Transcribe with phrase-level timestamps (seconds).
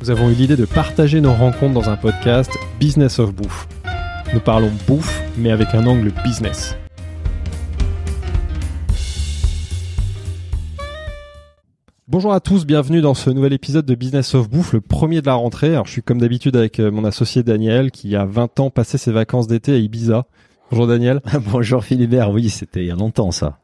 [0.00, 3.66] Nous avons eu l'idée de partager nos rencontres dans un podcast Business of Bouffe.
[4.34, 6.76] Nous parlons bouffe, mais avec un angle business.
[12.08, 15.26] Bonjour à tous, bienvenue dans ce nouvel épisode de Business of Bouffe, le premier de
[15.26, 15.68] la rentrée.
[15.72, 18.98] Alors je suis comme d'habitude avec euh, mon associé Daniel qui a 20 ans passé
[18.98, 20.26] ses vacances d'été à Ibiza.
[20.70, 21.20] Bonjour Daniel.
[21.50, 23.58] Bonjour Philibert, oui, c'était il y a longtemps ça.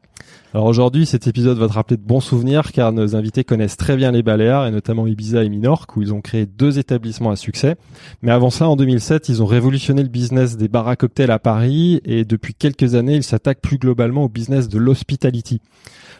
[0.53, 3.95] Alors aujourd'hui, cet épisode va te rappeler de bons souvenirs car nos invités connaissent très
[3.95, 7.35] bien les Baléares et notamment Ibiza et Minorque où ils ont créé deux établissements à
[7.35, 7.75] succès.
[8.21, 11.39] Mais avant cela, en 2007, ils ont révolutionné le business des bars à cocktails à
[11.39, 15.59] Paris et depuis quelques années, ils s'attaquent plus globalement au business de l'hospitality.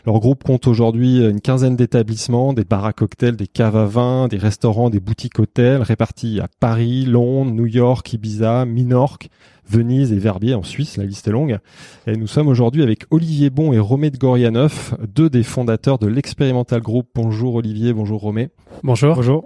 [0.05, 4.27] Leur groupe compte aujourd'hui une quinzaine d'établissements, des bars à cocktails, des caves à vin,
[4.27, 9.29] des restaurants, des boutiques hôtels répartis à Paris, Londres, New York, Ibiza, Minorque,
[9.67, 11.59] Venise et Verbier en Suisse, la liste est longue.
[12.07, 16.07] Et nous sommes aujourd'hui avec Olivier Bon et Romé de Gorianoff, deux des fondateurs de
[16.07, 17.07] l'Expérimental Group.
[17.15, 18.49] Bonjour Olivier, bonjour Romé.
[18.83, 19.15] Bonjour.
[19.15, 19.45] Bonjour.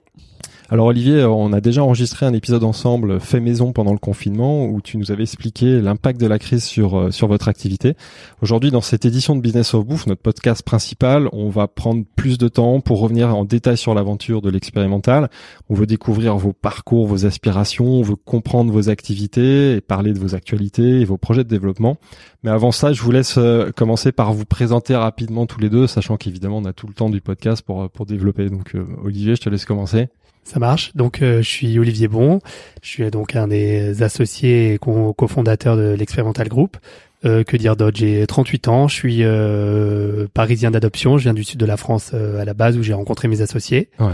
[0.70, 4.82] Alors Olivier, on a déjà enregistré un épisode ensemble fait maison pendant le confinement où
[4.82, 7.96] tu nous avais expliqué l'impact de la crise sur euh, sur votre activité.
[8.42, 12.38] Aujourd'hui, dans cette édition de Business of Bouffe, notre podcast principal, on va prendre plus
[12.38, 15.30] de temps pour revenir en détail sur l'aventure de l'expérimental.
[15.70, 20.20] On veut découvrir vos parcours, vos aspirations, on veut comprendre vos activités et parler de
[20.20, 21.96] vos actualités et vos projets de développement.
[22.44, 25.88] Mais avant ça, je vous laisse euh, commencer par vous présenter rapidement tous les deux,
[25.88, 28.50] sachant qu'évidemment on a tout le temps du podcast pour euh, pour développer.
[28.50, 30.10] Donc Olivier, je te laisse commencer.
[30.48, 30.92] Ça marche.
[30.96, 32.40] Donc, euh, je suis Olivier Bon.
[32.82, 36.78] Je suis donc un des associés et co- cofondateurs de l'Expérimental Group.
[37.26, 37.98] Euh, que dire d'autre?
[37.98, 38.88] J'ai 38 ans.
[38.88, 41.18] Je suis euh, parisien d'adoption.
[41.18, 43.42] Je viens du sud de la France euh, à la base où j'ai rencontré mes
[43.42, 43.90] associés.
[44.00, 44.08] Ouais.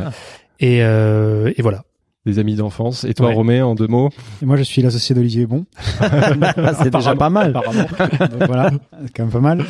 [0.60, 1.84] Et, euh, et voilà.
[2.26, 3.04] Des amis d'enfance.
[3.04, 3.34] Et toi, Ouais.
[3.34, 4.10] Romé, en deux mots
[4.42, 5.66] Et moi, je suis l'associé d'Olivier Bon.
[6.82, 7.56] c'est déjà pas mal.
[7.56, 7.84] Apparemment.
[8.20, 8.72] Donc voilà,
[9.04, 9.66] c'est quand même pas mal.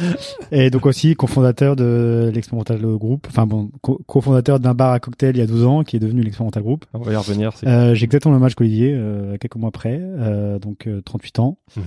[0.51, 3.25] Et donc aussi cofondateur de l'Expérimental Group.
[3.29, 5.99] Enfin bon, co- cofondateur d'un bar à cocktail il y a 12 ans qui est
[5.99, 6.85] devenu l'Expérimental Group.
[6.93, 7.53] On va y revenir.
[7.55, 11.01] c'est- Euh, J'ai exactement le même âge qu'Olivier, euh, quelques mois après, euh, donc euh,
[11.03, 11.57] 38 ans.
[11.75, 11.83] Mhm.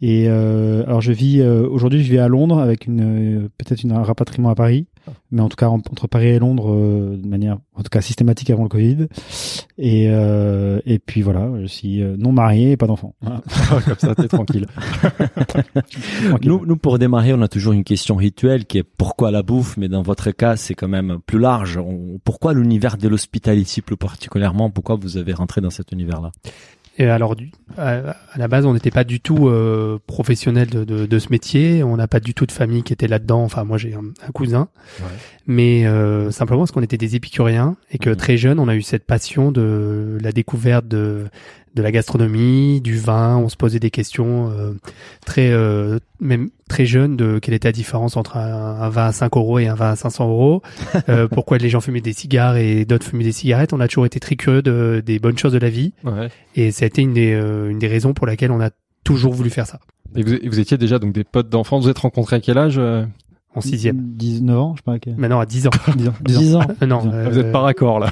[0.00, 3.82] Et euh, alors je vis euh, aujourd'hui, je vis à Londres avec une euh, peut-être
[3.82, 4.86] une- un rapatriement à Paris,
[5.30, 8.00] mais en tout cas en- entre Paris et Londres euh, de manière en tout cas
[8.00, 9.06] systématique avant le Covid.
[9.78, 13.14] Et euh, et puis voilà, je suis euh, non marié et pas d'enfant.
[13.20, 13.42] Voilà.
[13.84, 14.66] Comme ça, t'es tranquille.
[16.28, 16.48] Tranquille.
[16.50, 19.76] Nous, nous, pour démarrer, on a toujours une question rituelle qui est pourquoi la bouffe,
[19.76, 21.76] mais dans votre cas, c'est quand même plus large.
[21.78, 24.70] On- pourquoi l'univers de l'hospitality plus particulièrement?
[24.70, 26.32] Pourquoi vous avez rentré dans cet univers-là?
[27.00, 27.36] Et alors,
[27.76, 31.84] à, la base, on n'était pas du tout euh, professionnel de, de, de ce métier.
[31.84, 33.44] On n'a pas du tout de famille qui était là-dedans.
[33.44, 34.68] Enfin, moi, j'ai un, un cousin.
[35.00, 35.06] Ouais.
[35.46, 38.16] Mais euh, simplement parce qu'on était des épicuriens et que Mhm.
[38.16, 41.26] très jeune, on a eu cette passion de la découverte de,
[41.74, 43.36] de la gastronomie, du vin.
[43.36, 44.74] On se posait des questions euh,
[45.24, 49.12] très, euh, même très jeune de quelle était la différence entre un, un vin à
[49.12, 50.62] 5 euros et un vin à 500 euros.
[51.08, 53.72] Euh, pourquoi les gens fumaient des cigares et d'autres fumaient des cigarettes.
[53.72, 55.92] On a toujours été très curieux de, des bonnes choses de la vie.
[56.04, 56.28] Ouais.
[56.54, 58.70] Et ça a été une des, euh, une des raisons pour laquelle on a
[59.04, 59.80] toujours voulu faire ça.
[60.16, 61.84] Et vous, et vous étiez déjà donc des potes d'enfance.
[61.84, 63.04] Vous êtes rencontrés à quel âge euh?
[63.58, 63.96] En sixième.
[64.00, 64.98] 19 ans, je sais pas.
[64.98, 65.70] quel- Maintenant à 10 ans.
[65.96, 66.12] 10 ans.
[66.24, 66.60] 10 ans.
[66.82, 66.98] Euh, non.
[67.00, 67.12] Dix ans.
[67.12, 68.10] euh, Vous êtes pas raccord là.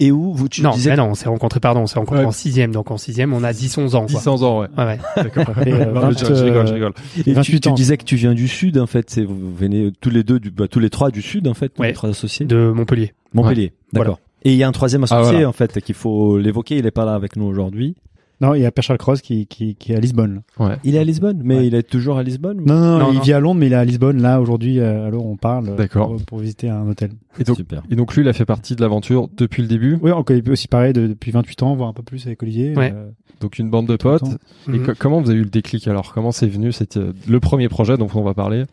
[0.00, 2.20] Et où vous tu non, disais mais non, on s'est rencontrés, pardon, on s'est rencontrés
[2.22, 2.26] Ouais.
[2.26, 2.72] en sixième.
[2.72, 4.20] Donc en sixième, on a 10, 11 ans, quoi.
[4.20, 4.68] 10 ans, ouais.
[4.76, 4.98] Ouais, ouais.
[5.16, 5.44] D'accord.
[5.66, 6.92] Et, euh, Non, mais je, je rigole, je rigole.
[7.18, 7.74] Et tu, 28 tu ans.
[7.74, 9.08] disais que tu viens du sud en fait.
[9.10, 11.68] C'est vous venez tous les deux, du, bah, tous les trois du sud en fait,
[11.70, 11.88] tous Ouais.
[11.88, 12.46] les trois associés.
[12.46, 13.12] De Montpellier.
[13.34, 14.18] Montpellier, d'accord.
[14.42, 15.48] Et il y a un troisième associé Ah, voilà.
[15.48, 16.76] en fait qu'il faut l'évoquer.
[16.78, 17.96] Il est pas là avec nous aujourd'hui.
[18.40, 20.42] Non, il y a Pierre Charles Cross qui, qui, qui est à Lisbonne.
[20.58, 20.76] Ouais.
[20.84, 21.66] Il est à Lisbonne, mais Ouais.
[21.68, 22.60] il est toujours à Lisbonne.
[22.60, 23.20] ou- Non, non, Non, il non.
[23.22, 24.20] vit à Londres, mais il est à Lisbonne.
[24.20, 26.08] Là, aujourd'hui, euh, alors on parle euh, D'accord.
[26.08, 27.12] pour, pour visiter un hôtel.
[27.38, 27.82] Et donc, Super.
[27.90, 29.98] et donc lui, il a fait partie de l'aventure depuis le début.
[30.02, 32.74] Oui, on connaît aussi pareil de- depuis 28 ans, voire un peu plus avec Olivier.
[32.76, 32.92] Ouais.
[32.94, 33.08] Euh,
[33.40, 34.22] Donc une bande de potes.
[34.68, 34.86] Et Mhm.
[34.86, 36.12] co- comment vous avez eu le déclic alors?
[36.14, 38.64] Comment c'est venu C'était euh, le premier projet dont on va parler?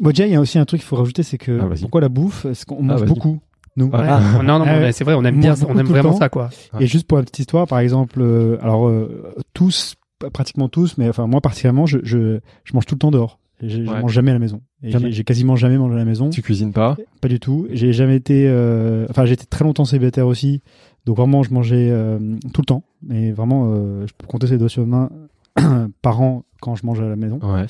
[0.00, 2.00] Bon, déjà, il y a aussi un truc qu'il faut rajouter, c'est que Ah, pourquoi
[2.00, 2.42] la bouffe?
[2.44, 3.08] Parce qu'on mange vas-y.
[3.08, 3.38] beaucoup,
[3.76, 3.90] nous.
[3.92, 4.00] Ah.
[4.00, 4.06] Ouais.
[4.10, 4.42] Ah.
[4.42, 6.18] non, non, Ah mais c'est vrai, on aime bien, on aime vraiment temps.
[6.18, 6.50] ça, quoi.
[6.80, 9.94] Et juste pour la petite histoire, par exemple, euh, alors euh, tous,
[10.32, 13.38] pratiquement tous, mais enfin moi particulièrement, je, je, je mange tout le temps dehors.
[13.62, 14.60] Je, je mange jamais à la maison.
[14.82, 16.30] Et j'ai- quasiment jamais mangé à la maison.
[16.30, 16.96] Tu cuisines pas?
[17.20, 17.68] Pas du tout.
[17.70, 18.46] J'ai jamais été.
[18.48, 20.62] euh, Enfin, j'ai été très longtemps célibataire aussi.
[21.06, 22.18] Donc vraiment, je mangeais euh,
[22.52, 22.82] tout le temps.
[23.06, 25.10] Mais vraiment, euh, je peux compter ces doigts sur les mains
[26.02, 27.38] par an quand je mange à la maison.
[27.42, 27.66] Ouais.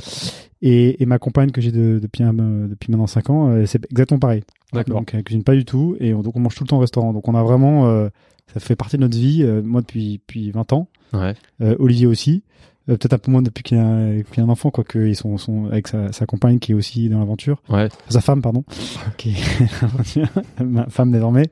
[0.60, 3.84] Et, et ma compagne que j'ai de- depuis, un- depuis maintenant 5 ans, euh, c'est
[3.90, 4.42] exactement pareil.
[4.72, 4.98] D'accord.
[5.00, 5.96] Donc elle cuisine pas du tout.
[5.98, 7.12] Et on- donc on mange tout le temps au restaurant.
[7.12, 7.86] Donc on a vraiment.
[7.88, 8.08] euh,
[8.52, 10.88] ça fait partie de notre vie, euh, moi depuis, depuis 20 ans.
[11.14, 11.34] Ouais.
[11.62, 12.42] Euh, Olivier aussi.
[12.88, 15.38] Euh, Peut-être un peu moins depuis qu'il a, qu'il a un enfant, quoique ils sont,
[15.38, 17.62] sont avec sa, sa compagne qui est aussi dans l'aventure.
[17.68, 17.88] Ouais.
[18.08, 18.64] Sa femme, pardon.
[19.18, 21.48] qui est ma femme désormais.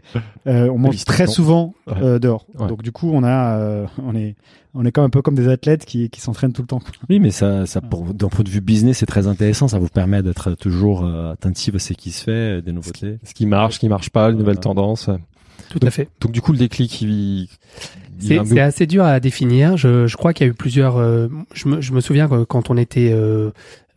[0.47, 1.95] Euh, on mange très souvent Ouais.
[2.03, 2.47] euh, dehors.
[2.59, 2.67] Ouais.
[2.67, 4.35] Donc du coup, on a, euh, on est,
[4.75, 6.81] on est comme un peu comme des athlètes qui, qui s'entraînent tout le temps.
[7.09, 9.69] Oui, mais ça, ça pour, d'un point de vue business, c'est très intéressant.
[9.69, 13.19] Ça vous permet d'être toujours euh, attentif à ce qui se fait, euh, des nouveautés.
[13.25, 15.11] Ce qui marche, ce qui marche pas, les nouvelles Euh, tendances.
[15.71, 16.09] Tout à fait.
[16.21, 17.49] Donc du coup, le déclic, il, il
[18.21, 19.77] C'est assez dur à définir.
[19.77, 20.97] Je, je crois qu'il y a eu plusieurs.
[20.99, 23.51] euh, je, me, je me souviens que quand on était, euh,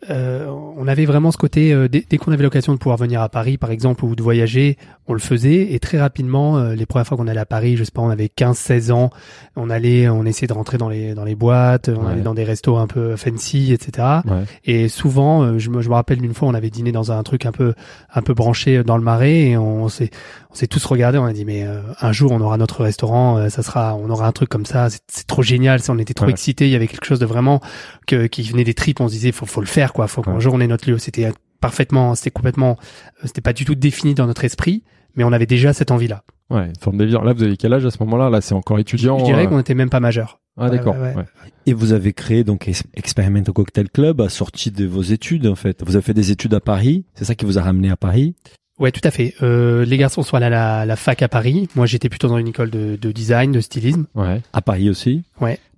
[0.10, 0.48] euh,
[0.78, 3.30] on avait vraiment ce côté euh, dès, dès qu'on avait l'occasion de pouvoir venir à
[3.30, 4.78] Paris, par exemple, ou de voyager,
[5.08, 5.74] on le faisait.
[5.74, 8.10] Et très rapidement, euh, les premières fois qu'on allait à Paris, je sais pas, on
[8.10, 9.10] avait 15-16 ans,
[9.56, 12.12] on allait, on essayait de rentrer dans les dans les boîtes, on Ouais.
[12.14, 14.08] allait dans des restos un peu fancy, etc.
[14.26, 14.44] Ouais.
[14.66, 17.22] Et souvent, euh, je me, je me rappelle d'une fois, on avait dîné dans un
[17.24, 17.74] truc un peu,
[18.14, 20.10] un peu branché dans le marais, et on s'est,
[20.52, 21.18] on s'est tous regardés.
[21.18, 24.10] On a dit, mais euh, un jour, on aura notre restaurant, euh, ça sera, on
[24.10, 24.90] aura un truc comme ça.
[25.08, 25.80] C'est, trop génial.
[25.90, 26.32] On était trop Ouais.
[26.32, 26.66] excités.
[26.68, 27.62] Il y avait quelque chose de vraiment
[28.08, 29.00] que, qui venait des tripes.
[29.00, 30.08] On se disait, faut, faut le faire, quoi.
[30.08, 30.42] Faut qu'un Ouais.
[30.42, 30.98] jour on ait notre lieu.
[30.98, 31.32] C'était
[31.62, 32.78] parfaitement, c'était complètement,
[33.24, 34.84] euh, c'était pas du tout défini dans notre esprit,
[35.16, 36.24] mais on avait déjà cette envie-là.
[36.50, 37.24] Ouais, une forme de délire.
[37.24, 38.30] Là, vous avez quel âge à ce moment-là?
[38.30, 39.18] Là, c'est encore étudiant.
[39.20, 40.40] Je dirais euh, qu'on était même pas majeur.
[40.58, 40.94] Ah d'accord.
[40.96, 41.16] Ouais, ouais, ouais.
[41.18, 41.26] ouais.
[41.66, 45.56] Et vous avez créé donc Ex- Experimental Cocktail Club à sortie de vos études, en
[45.56, 45.82] fait.
[45.84, 47.06] Vous avez fait des études à Paris.
[47.16, 48.36] C'est ça qui vous a ramené à Paris?
[48.80, 49.34] Ouais, tout à fait.
[49.42, 51.70] Euh, les garçons sont allés à la, la fac à Paris.
[51.76, 54.06] Moi, j'étais plutôt dans une école de, de design, de stylisme.
[54.14, 54.42] Ouais.
[54.52, 55.24] À Paris aussi?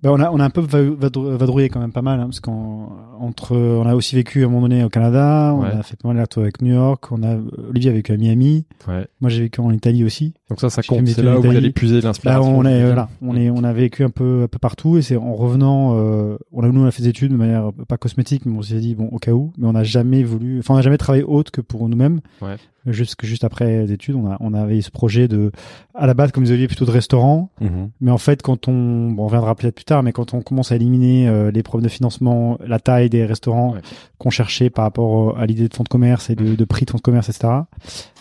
[0.02, 2.24] Ben, on a on a un peu va- vadrou- vadrouillé quand même pas mal hein,
[2.26, 2.88] parce qu'on
[3.18, 5.70] entre on a aussi vécu à un moment donné au Canada, on Ouais.
[5.70, 7.36] a fait pas mal d'allers avec New York, on a
[7.70, 9.06] Olivier a vécu à Miami, Ouais.
[9.20, 10.34] moi j'ai vécu en Italie aussi.
[10.50, 11.06] Donc ça, ça compte.
[11.08, 12.58] C'est là où vous allez puiser Là l'inspiration.
[12.58, 15.16] on est voilà, on est on a vécu un peu un peu partout et c'est
[15.16, 18.44] en revenant euh, on a nous on a fait des études de manière pas cosmétique
[18.44, 20.76] mais on s'est dit bon au cas où mais on n'a jamais voulu enfin on
[20.76, 22.20] n'a jamais travaillé autre que pour nous-mêmes.
[22.42, 22.56] Ouais.
[22.88, 25.50] Juste juste après les études, on a on avait ce projet de
[25.94, 27.50] à la base comme vous aviez plutôt de restaurant
[28.00, 30.76] mais en fait, quand on, bon, on reviendra peut-être tard, mais quand on commence à
[30.76, 33.80] éliminer euh, les problèmes de financement, la taille des restaurants Ouais.
[34.18, 36.84] qu'on cherchait par rapport au- à l'idée de fonds de commerce et de, de prix
[36.84, 37.48] de fonds de commerce, etc.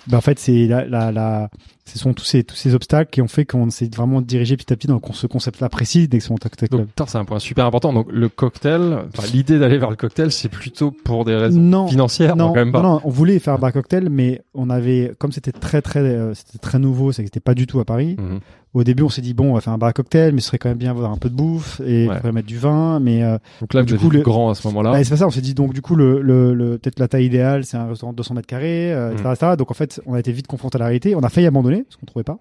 [0.07, 1.49] Ben en fait, c'est la, la, la,
[1.85, 4.71] ce sont tous ces tous ces obstacles qui ont fait qu'on s'est vraiment dirigé petit
[4.71, 6.87] à petit dans ce concept-là précis d'Excellent Cocktail Donc, Club.
[6.89, 7.91] putain, c'est un point super important.
[7.93, 11.87] Donc, le cocktail, enfin, l'idée d'aller vers le cocktail, c'est plutôt pour des raisons Non,
[11.87, 12.81] financières, non, quand même pas.
[12.81, 16.33] non, on voulait faire un bar cocktail, mais on avait, comme c'était très très, euh,
[16.33, 18.15] c'était très nouveau, c'est que c'était pas du tout à Paris.
[18.19, 18.39] Mhm.
[18.73, 20.57] Au début, on s'est dit bon, on va faire un bar cocktail, mais ce serait
[20.57, 22.13] quand même bien avoir un peu de bouffe et Ouais.
[22.13, 24.67] on pourrait mettre du vin, mais euh, Donc là, Du coup, le- grand à ce
[24.67, 24.91] moment-là.
[24.91, 27.07] Bah, c'est pas ça, on s'est dit donc du coup le, le, le peut-être la
[27.07, 29.31] taille idéale c'est un restaurant de 200 mètres carrés, euh, etc., Mm.
[29.31, 29.51] etc.
[29.57, 31.83] Donc en fait on a été vite confronté à la réalité, on a failli abandonner
[31.83, 32.37] parce qu'on trouvait pas,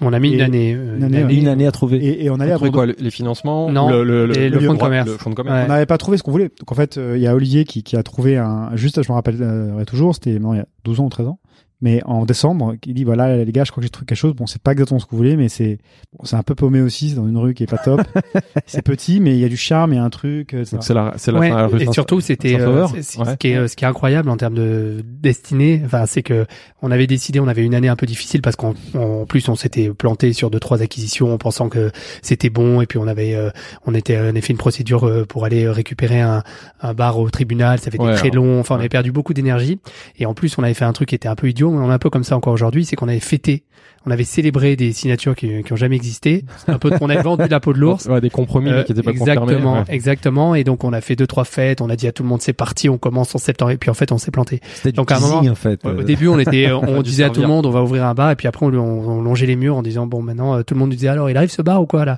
[0.00, 0.74] On a mis une Et- année.
[0.74, 1.98] euh, une année, Une année à trouver.
[1.98, 2.72] et, et on allait abandonner.
[2.72, 5.08] quoi, le- les financements Non, le, le, et le lieu fonds de commerce.
[5.10, 5.56] Le fonds de commerce.
[5.58, 5.64] Ouais.
[5.64, 6.50] On n'avait pas trouvé ce qu'on voulait.
[6.58, 9.08] Donc en fait euh, il y a Olivier qui, qui a trouvé un juste, je
[9.10, 11.38] me rappelle euh, toujours, c'était il y a 12 ans ou 13 ans.
[11.82, 14.34] Mais en décembre, il dit voilà les gars, je crois que j'ai trouvé quelque chose.
[14.34, 15.78] Bon, c'est pas exactement ce que vous voulez, mais c'est
[16.12, 18.02] bon, c'est un peu paumé aussi, c'est dans une rue qui est pas top.
[18.66, 20.54] c'est petit, mais il y a du charme, il y a un truc.
[20.64, 23.02] c'est la, c'est la Ouais, fin de la rue et surtout c'était euh, Ouais.
[23.02, 25.80] ce qui est ce qui est incroyable en termes de destinée.
[25.84, 26.46] Enfin c'est que
[26.82, 29.54] on avait décidé on avait une année un peu difficile parce qu'en en plus on
[29.54, 31.90] s'était planté sur deux trois acquisitions en pensant que
[32.22, 32.80] c'était bon.
[32.80, 33.50] Et puis on avait euh,
[33.86, 36.42] on était on avait fait une procédure euh, pour aller récupérer un,
[36.82, 37.78] un bar au tribunal.
[37.78, 38.60] Ça avait Ouais, été très long.
[38.60, 39.78] Enfin on avait perdu beaucoup d'énergie.
[40.18, 41.94] Et en plus on avait fait un truc qui était un peu idiot on est
[41.94, 43.64] un peu comme ça encore aujourd'hui c'est qu'on avait fêté
[44.06, 47.44] on avait célébré des signatures qui, qui ont jamais existé un peu on avait vendu
[47.48, 49.66] la peau de l'ours Ouais, des compromis mais euh, qui n'étaient pas exactement, confirmés.
[49.78, 49.84] ouais.
[49.88, 50.54] exactement.
[50.54, 51.80] Et donc on a fait deux trois fêtes.
[51.80, 53.72] On a dit à tout le monde c'est parti, on commence en septembre.
[53.72, 54.60] Et puis en fait on s'est planté.
[54.74, 55.84] C'était du donc, à un moment, en fait.
[55.84, 58.14] Au Euh, début on était, on disait à tout le monde on va ouvrir un
[58.14, 58.30] bar.
[58.30, 60.74] Et puis après on, on, on longeait les murs en disant bon maintenant euh, tout
[60.74, 62.16] le monde nous disait alors il arrive ce bar ou quoi là?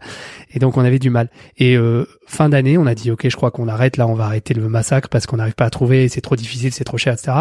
[0.54, 1.30] Et donc on avait du mal.
[1.58, 4.24] Et euh, fin d'année on a dit ok je crois qu'on arrête là, on va
[4.26, 7.12] arrêter le massacre parce qu'on n'arrive pas à trouver, c'est trop difficile, c'est trop cher,
[7.14, 7.32] etc.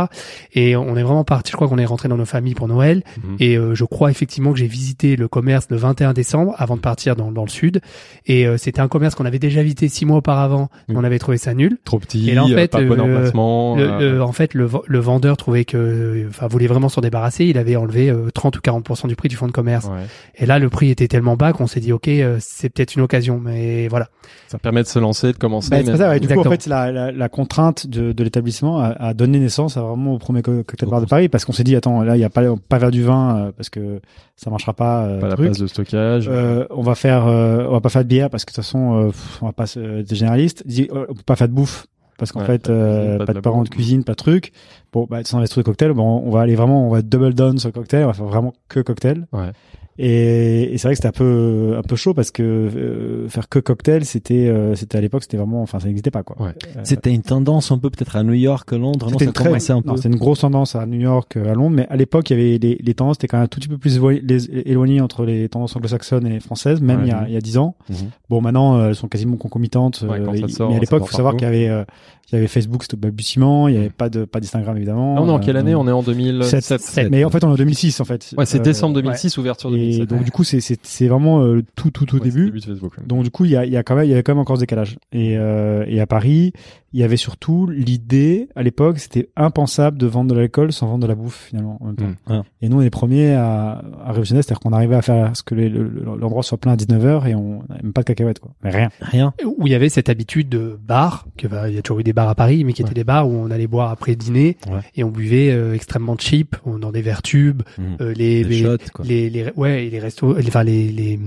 [0.53, 1.51] Et on est vraiment parti.
[1.51, 3.03] Je crois qu'on est rentré dans nos familles pour Noël.
[3.17, 3.35] Mhm.
[3.39, 6.81] Et euh, je crois effectivement que j'ai visité le commerce le 21 décembre avant de
[6.81, 7.81] partir dans, dans le sud.
[8.25, 10.69] Et euh, c'était un commerce qu'on avait déjà visité six mois auparavant.
[10.87, 10.97] mais Mm.
[10.97, 11.77] On avait trouvé ça nul.
[11.83, 13.75] Trop petit, Et là, en euh, fait, pas bon euh, emplacement.
[13.75, 17.45] Le, euh, le- en fait, le, le vendeur trouvait que, enfin, voulait vraiment s'en débarrasser.
[17.45, 19.85] Il avait enlevé euh, 30 ou 40 du prix du fonds de commerce.
[19.87, 20.05] ouais.
[20.35, 23.01] Et là, le prix était tellement bas qu'on s'est dit, ok, euh, c'est peut-être une
[23.01, 23.39] occasion.
[23.43, 24.09] Mais voilà.
[24.47, 25.69] Ça permet de se lancer, de commencer.
[25.71, 26.19] Bah, c'est mais- ça, ouais.
[26.19, 26.51] Du coup, en Exactement.
[26.61, 30.17] fait, la, la, la contrainte de, de l'établissement a, a donné naissance à vraiment au
[30.19, 32.29] premier co- cocktail bar de Paris parce qu'on s'est dit, attends, là, il y a
[32.29, 33.99] pas, pas vers du vin parce que
[34.35, 35.05] ça marchera pas.
[35.05, 35.47] euh, pas la truc.
[35.47, 36.27] place de stockage.
[36.29, 38.63] Euh, on va faire, euh, on va pas faire de bière parce que de toute
[38.63, 40.63] façon, euh, pff, on va pas des généralistes.
[40.67, 41.85] Euh, on peut pas faire de bouffe
[42.17, 44.51] parce qu'en Ouais, fait, pas de euh, pas de parents de cuisine, pas de truc.
[44.93, 47.33] Bon, bah, sans les trucs de cocktail, bon, on va aller vraiment, on va double
[47.33, 49.25] down sur le cocktail, on va faire vraiment que cocktail.
[49.31, 49.51] Ouais.
[49.97, 53.49] Et, et c'est vrai que c'était un peu, un peu chaud parce que euh, faire
[53.49, 56.41] que cocktail, c'était, euh, c'était à l'époque, c'était vraiment, enfin, ça n'existait pas quoi.
[56.41, 56.53] Ouais.
[56.77, 59.49] Euh, C'était une tendance un peu peut-être à New York, Londres, non c'était une très,
[59.71, 59.95] un peu.
[60.05, 62.57] une grosse tendance à New York, euh, à Londres, mais à l'époque, il y avait
[62.57, 65.47] les, les tendances étaient quand même un tout petit peu plus éloignées, les- entre les
[65.49, 67.07] tendances anglo-saxonnes et françaises, même Ouais.
[67.07, 67.75] il y a, il y a dix ans.
[67.89, 67.95] Mhm.
[68.29, 70.03] Bon, maintenant, euh, elles sont quasiment concomitantes.
[70.09, 71.83] Ouais, quand ça il- sort, mais à l'époque, sort faut savoir qu'il y avait, euh,
[72.31, 75.15] il y avait Facebook, c'était au balbutiement, il y avait pas de, pas d'Instagram évidemment.
[75.15, 76.63] Là, on est en quelle Euh, année On est en 2007.
[76.63, 77.11] sept- sept.
[77.11, 78.33] Mais en fait, on est en 2006 en fait.
[78.37, 80.09] Ouais, c'est Euh, décembre 2006, ouverture Et 2007.
[80.09, 82.45] donc du coup, c'est c'est c'est vraiment euh, tout tout au Ouais, début.
[82.45, 82.93] début de Facebook.
[82.97, 83.03] ouais.
[83.05, 84.31] Donc du coup, il y a, il y a quand même, il y avait quand
[84.33, 84.97] même encore ce décalage.
[85.11, 86.53] Et, euh, et à Paris,
[86.93, 91.03] il y avait surtout l'idée, à l'époque, c'était impensable de vendre de l'alcool sans vendre
[91.03, 91.77] de la bouffe finalement.
[91.81, 92.05] En même temps.
[92.05, 92.15] Mm.
[92.27, 92.43] Ah.
[92.61, 95.43] Et nous, on est les premiers à, à révolutionner, c'est-à-dire qu'on arrivait à faire ce
[95.43, 98.07] que les- le- le- l'endroit soit plein à 19h et on n'avait même pas de
[98.07, 98.51] cacahuètes quoi.
[98.63, 98.89] Mais rien.
[99.01, 99.33] Rien.
[99.45, 102.03] où il y avait cette habitude de bar, que bah, il y a toujours eu
[102.03, 104.57] des bars à Paris, mais qui étaient des bars où on allait boire après dîner
[104.69, 104.79] Ouais.
[104.95, 107.85] et on buvait euh, extrêmement cheap, on- dans des verres tubes, Mhm.
[108.01, 109.05] euh, les, Des les, shots, quoi.
[109.05, 111.19] les, les- ouais, et les restos, les, enfin les, les,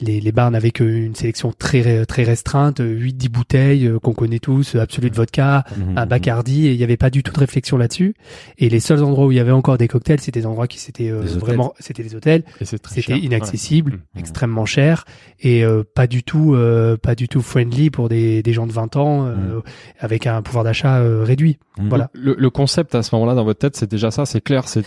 [0.00, 4.74] les, les bars n'avaient qu'une sélection très très restreinte, 8-10 bouteilles euh, qu'on connaît tous,
[4.74, 5.98] euh, Absolut de vodka, Mhm.
[5.98, 8.14] un Bacardi, et il n'y avait pas du tout de réflexion là-dessus.
[8.58, 10.78] Et les seuls endroits où il y avait encore des cocktails, c'était des endroits qui
[10.78, 11.38] c'était euh, Des hôtels.
[11.40, 12.42] vraiment, c'était les hôtels.
[12.60, 14.20] Et c'est très C'était inaccessible, Ouais.
[14.20, 15.04] extrêmement cher
[15.40, 18.72] et euh, pas du tout, euh, pas du tout friendly pour des, des gens de
[18.72, 19.60] 20 ans euh,
[19.98, 21.58] avec un pouvoir d'achat euh, réduit.
[21.88, 22.10] Voilà.
[22.12, 24.82] Le, le concept à ce moment-là dans votre tête, c'est déjà ça, c'est clair, c'est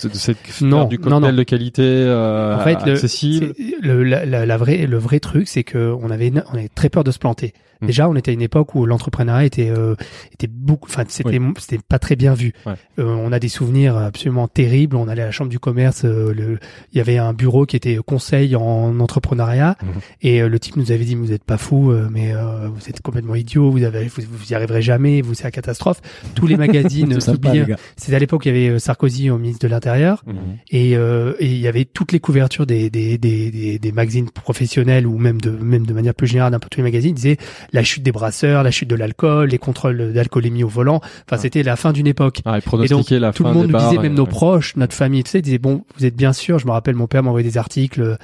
[0.61, 1.37] Non, du non, cocktail non.
[1.37, 3.53] de qualité euh, En fait, le- accessible.
[3.57, 6.89] C'est- Le, la, la, la vraie, le vrai truc, c'est que on avait, avait très
[6.89, 7.53] peur de se planter.
[7.83, 7.85] Mm.
[7.87, 9.95] Déjà, on était à une époque où l'entrepreneuriat était, euh,
[10.33, 12.53] était beaucoup, enfin, c'était, c'était pas très bien vu.
[12.65, 12.73] Ouais.
[12.99, 14.95] Euh, on a des souvenirs absolument terribles.
[14.95, 16.59] On allait à la chambre du commerce, euh, le,
[16.91, 19.89] il y avait un bureau qui était conseil en entrepreneuriat, Mhm.
[20.21, 22.89] et euh, le type nous avait dit, vous êtes pas fou, euh, mais euh, vous
[22.89, 26.01] êtes complètement idiot, vous avez, vous, vous y arriverez jamais, vous c'est la catastrophe.
[26.35, 27.75] Tous les magazines C'est publiaient-
[28.13, 30.23] à l'époque il y avait Sarkozy au ministre de l'Intérieur.
[30.27, 30.35] Mhm.
[30.71, 34.29] Et euh, et il y avait toutes les couvertures des des, des, des, des magazines
[34.29, 37.37] professionnels ou même de même de manière plus générale d'un peu tous les magazines disaient
[37.73, 41.01] la chute des brasseurs, la chute de l'alcool, les contrôles d'alcoolémie au volant.
[41.27, 42.39] Enfin, c'était la fin d'une époque.
[42.45, 44.29] Ah, et Et donc la tout fin le monde nous disait, même nos ouais.
[44.29, 46.59] proches, notre famille, tu sais, disaient bon, vous êtes bien sûr.
[46.59, 48.17] Je me rappelle, mon père m'envoyait des articles.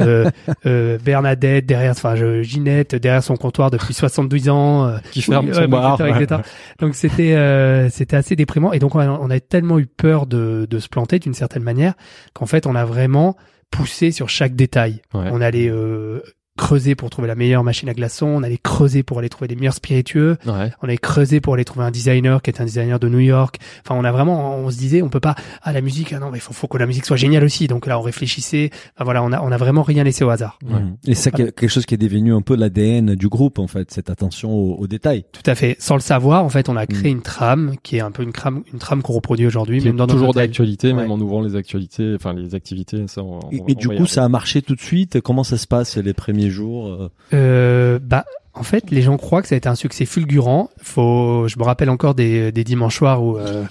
[0.00, 0.30] Euh,
[0.66, 4.86] euh, Bernadette derrière, enfin Ginette derrière son comptoir depuis 72 ans.
[4.86, 6.00] euh, qui ferme son bar.
[6.00, 6.40] etc., etc.
[6.80, 10.26] Donc c'était euh, c'était assez déprimant et donc on a, on a tellement eu peur
[10.26, 11.94] de, de se planter d'une certaine manière
[12.32, 13.36] qu'en fait on a vraiment
[13.70, 15.02] poussé sur chaque détail.
[15.12, 15.28] Ouais.
[15.32, 16.20] On allait euh,
[16.56, 19.56] creuser pour trouver la meilleure machine à glaçons, on allait creuser pour aller trouver les
[19.56, 20.70] meilleurs spiritueux, Ouais.
[20.82, 23.58] on allait creuser pour aller trouver un designer qui est un designer de New York.
[23.84, 26.30] Enfin on a vraiment on se disait on peut pas ah la musique ah non
[26.30, 27.66] mais faut faut que la musique soit géniale aussi.
[27.66, 28.70] Donc là on réfléchissait.
[28.94, 30.58] Enfin, voilà on a on a vraiment rien laissé au hasard.
[30.64, 30.80] Ouais.
[31.06, 34.08] Et c'est quelque chose qui est devenu un peu l'ADN du groupe, en fait, cette
[34.10, 35.24] attention aux, aux détails.
[35.32, 35.76] Tout à fait.
[35.80, 38.32] Sans le savoir, en fait, on a créé une trame qui est un peu une
[38.32, 41.12] trame, une trame qu'on reproduit aujourd'hui, même dans toujours d'actualité, même Ouais.
[41.12, 43.06] en ouvrant les actualités, enfin les activités.
[43.08, 45.20] Ça, on- Et, on- et on du coup, ça a marché tout de suite.
[45.20, 48.24] Comment ça se passe les premiers jours euh Euh, bah,
[48.54, 50.70] en fait, les gens croient que ça a été un succès fulgurant.
[50.80, 53.64] Faut, je me rappelle encore des, des dimanches soirs où, euh,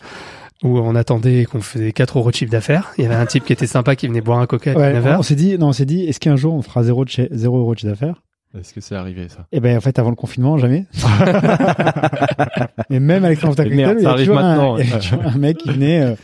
[0.63, 2.91] où on attendait qu'on faisait 4 euros de chiffre d'affaires.
[2.97, 4.93] Il y avait un type qui était sympa qui venait boire un coca à Ouais,
[4.93, 7.09] 9 on s'est dit, non, on s'est dit, est-ce qu'un jour on fera zéro de
[7.09, 8.21] chez, zéro euro de chiffre d'affaires?
[8.59, 9.47] Est-ce que c'est arrivé ça?
[9.51, 10.85] Eh ben en fait avant le confinement jamais.
[12.89, 14.85] Et même avec merde, Cocktail, il y a toujours un- ouais.
[15.37, 16.01] mec qui venait.
[16.01, 16.15] euh,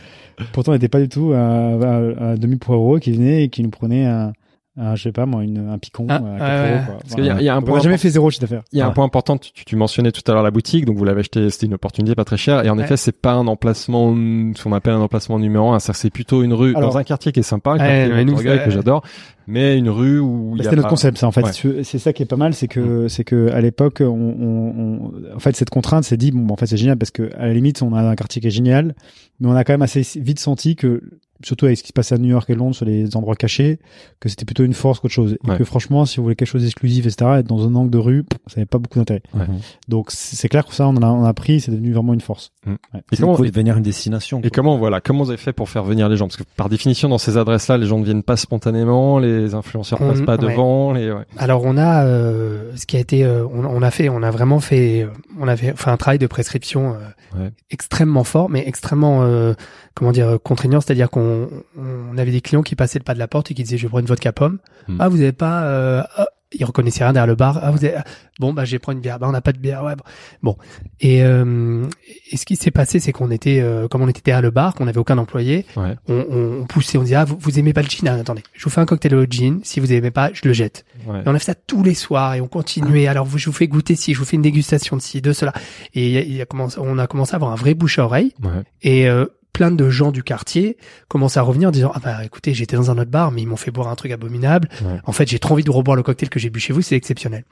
[0.52, 3.48] pourtant, il n'était pas du tout un, un, un demi pour euro qui venait et
[3.48, 4.32] qui nous prenait un,
[4.76, 6.82] un je sais pas moi, une, un picon Ah, à 4 ouais, euros.
[6.86, 6.96] Quoi.
[7.00, 8.62] Parce qu'il y a- y un point jamais fait zéro chiffre d'affaires.
[8.72, 10.96] Il y a un point important, tu, tu mentionnais tout à l'heure la boutique, donc
[10.96, 12.84] vous l'avez acheté, c'était une opportunité pas très chère, et en Ouais.
[12.84, 14.14] effet c'est pas un emplacement,
[14.54, 17.32] ce qu'on appelle un emplacement numéro un, c'est plutôt une rue, Alors- dans un quartier
[17.32, 19.02] qui est sympa, Ouais, quartier nous, Montorgueil, ça- que j'adore,
[19.46, 21.44] mais une rue où Bah, C'était notre pas- concept, ça en fait.
[21.46, 24.74] C'est- C'est ça qui est pas mal, c'est que c'est que à l'époque, on, on,
[24.78, 27.30] on- en fait, cette contrainte s'est dit bon, bah, en fait, c'est génial parce que
[27.36, 28.94] à la limite, on a un quartier qui est génial,
[29.40, 31.02] mais on a quand même assez vite senti que
[31.42, 33.78] surtout avec ce qui se passait à New York et Londres sur les endroits cachés,
[34.20, 35.36] que c'était plutôt une force qu'autre chose.
[35.44, 35.54] Ouais.
[35.54, 37.98] Et que franchement, si vous voulez quelque chose d'exclusif, etc., être dans un angle de
[37.98, 39.22] rue, ça n'avait pas beaucoup d'intérêt.
[39.34, 39.46] Ouais.
[39.88, 42.20] Donc c'est clair que ça, on en a, on a pris, c'est devenu vraiment une
[42.20, 42.52] force.
[42.66, 42.70] Mm.
[42.94, 43.00] Ouais.
[43.12, 44.40] Et comment, devenir une destination.
[44.44, 46.26] et comment, voilà, comment vous avez fait pour faire venir les gens?
[46.26, 50.00] Parce que par définition, dans ces adresses-là, les gens ne viennent pas spontanément, les influenceurs
[50.02, 50.50] On- passent pas ouais.
[50.50, 51.24] devant, les, ouais.
[51.38, 54.30] Alors on a euh, ce qui a été, euh, on, on a fait, on a
[54.30, 56.98] vraiment fait, euh, on avait fait un travail de prescription euh,
[57.38, 57.52] Ouais.
[57.70, 59.54] extrêmement fort, mais extrêmement, euh,
[59.94, 60.80] comment dire, contraignant.
[60.80, 63.62] C'est-à-dire qu'on on avait des clients qui passaient le pas de la porte et qui
[63.64, 64.58] disaient je vais prendre une vodka pomme.
[64.88, 64.96] Hmm.
[64.98, 67.60] Ah vous avez pas, euh, ah, ils reconnaissaient rien derrière le bar.
[67.62, 67.94] Ah, vous avez...
[68.40, 69.18] Bon, bah, je vais prendre une bière.
[69.20, 69.84] Bah, on n'a pas de bière.
[69.84, 70.02] Ouais, bon.
[70.42, 70.56] bon.
[71.00, 71.84] Et, euh,
[72.32, 74.74] et ce qui s'est passé, c'est qu'on était, euh, comme on était derrière le bar,
[74.74, 75.94] qu'on n'avait aucun employé, Ouais.
[76.08, 76.24] on,
[76.62, 78.08] on, poussait, on disait, ah, vous, vous aimez pas le gin?
[78.08, 79.60] Ah, attendez, je vous fais un cocktail au gin.
[79.62, 80.84] Si vous aimez pas, je le jette.
[81.06, 81.18] Ouais.
[81.20, 83.06] Et on a fait ça tous les soirs et on continuait.
[83.06, 85.32] Alors, vous, je vous fais goûter ci, je vous fais une dégustation de ci, de
[85.32, 85.52] cela.
[85.94, 87.74] Et il y a- il y a commencé, on a commencé à avoir un vrai
[87.74, 88.32] bouche à oreille.
[88.42, 88.62] Ouais.
[88.82, 90.76] Et euh, plein de gens du quartier
[91.08, 93.46] commençaient à revenir en disant ah bah écoutez j'étais dans un autre bar mais ils
[93.46, 94.68] m'ont fait boire un truc abominable.
[94.82, 94.98] Ouais.
[95.04, 96.96] En fait j'ai trop envie de reboire le cocktail que j'ai bu chez vous c'est
[96.96, 97.44] exceptionnel.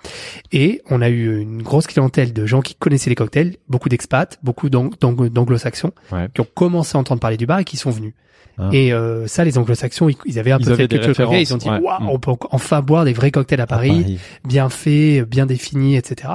[0.52, 4.38] Et on a eu une grosse clientèle de gens qui connaissaient les cocktails, beaucoup d'expats,
[4.42, 6.28] beaucoup d'ang- d'ang- d'anglo-saxons Ouais.
[6.34, 8.14] qui ont commencé à entendre parler du bar et qui sont venus.
[8.60, 8.70] Ah.
[8.72, 11.54] Et euh, ça les anglo-saxons ils, ils avaient un Ils peu cette culture cocktail, ils
[11.54, 12.08] ont dit waouh Mm.
[12.08, 16.32] on peut enfin boire des vrais cocktails à Paris bien fait, bien défini, etc.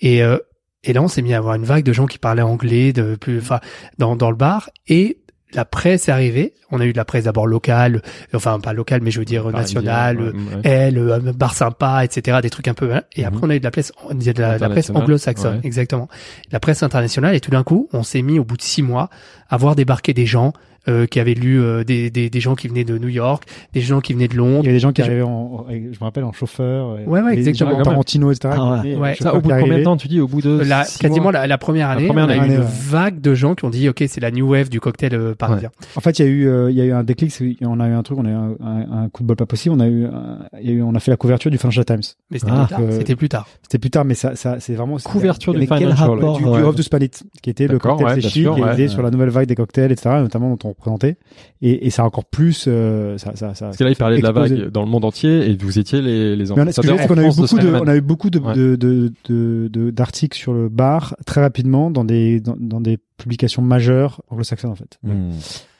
[0.00, 0.38] Et euh,
[0.86, 3.16] et là, on s'est mis à avoir une vague de gens qui parlaient anglais, de
[3.16, 3.60] plus, enfin,
[3.98, 4.70] dans dans le bar.
[4.88, 5.18] Et
[5.52, 6.54] la presse est arrivée.
[6.70, 8.02] On a eu de la presse d'abord locale,
[8.34, 10.60] enfin pas locale, mais je veux dire nationale, ouais, ouais.
[10.64, 12.38] elle, euh, bar sympa, etc.
[12.42, 12.92] Des trucs un peu.
[12.94, 13.02] hein.
[13.14, 13.26] Et Mhm.
[13.28, 15.60] après, on a eu de la presse, de la, de la presse anglo-saxonne, ouais.
[15.66, 16.08] exactement.
[16.50, 17.34] La presse internationale.
[17.36, 19.08] Et tout d'un coup, on s'est mis au bout de six mois
[19.48, 20.52] à voir débarquer des gens
[20.88, 23.80] euh, qui avaient lu euh, des, des des gens qui venaient de New York, des
[23.80, 24.64] gens qui venaient de Il Londres.
[24.64, 26.96] y avait des gens qui Je- arrivaient en, je me rappelle, en chauffeur.
[27.06, 27.82] Ouais, ouais, des exactement.
[27.82, 28.54] Tarantino, etc.
[28.56, 28.78] Ah ouais.
[28.82, 29.10] venaient, Ouais.
[29.10, 30.84] euh, Ça, chauffeurs au bout de combien de temps tu dis au bout de La,
[30.84, 32.66] six quasiment mois la, la première année, première on a eu année, une ouais.
[32.68, 35.70] vague de gens qui ont dit ok c'est la new wave du cocktail euh, parisien.
[35.96, 37.30] En fait, il y a eu, euh, il y a eu un déclic.
[37.32, 39.36] c'est- On a eu un truc, on a eu un, un- un coup de bol
[39.36, 39.74] pas possible.
[39.76, 41.84] On a eu, un- il y a eu, on a fait la couverture du Financial
[41.84, 42.00] Times.
[42.30, 42.80] Mais c'était Ah, plus tard.
[42.84, 43.48] euh, C'était plus tard.
[43.62, 45.92] C'était plus tard, mais ça, ça, c'est vraiment Couverture du Financial.
[45.94, 46.62] rapport, du, du ouais.
[46.62, 47.10] Off the Spalit,
[47.42, 48.72] qui était le cocktail ouais, sûr, qui ouais.
[48.74, 51.16] était sur la nouvelle vague des cocktails, etc., notamment dont on représentait.
[51.62, 53.66] Et, et ça a encore plus, euh, ça, ça, ça.
[53.66, 56.00] Parce que là, il parlait de la vague dans le monde entier et vous étiez
[56.00, 58.30] les, les on ambassadeurs c'est qu'on a eu de beaucoup de, on a eu beaucoup
[58.30, 59.92] de, Ouais.
[59.92, 64.76] d'articles sur le bar très rapidement dans des, dans, dans des publications majeures anglo-saxonnes, en
[64.76, 64.98] fait.
[65.02, 65.30] Hmm.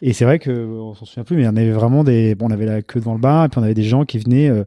[0.03, 2.51] Et c'est vrai que, on s'en souvient plus, mais on avait vraiment des, bon, on
[2.51, 4.65] avait la queue devant le bar, et puis on avait des gens qui venaient, euh,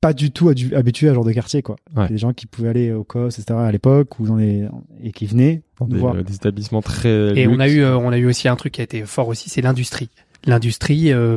[0.00, 1.76] pas du tout habitués à ce genre de quartier, quoi.
[1.94, 2.08] Ouais.
[2.08, 4.66] Des gens qui pouvaient aller au COS, etc., à l'époque, ou dans les,
[5.02, 6.14] et qui venaient Dans nous des, voir.
[6.14, 8.72] euh, des établissements très Et on a eu, euh, on a eu aussi un truc
[8.74, 10.08] qui a été fort aussi, c'est l'industrie.
[10.46, 11.36] L'industrie, euh,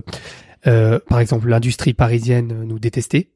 [0.67, 3.27] euh, par exemple, l'industrie parisienne nous détestait.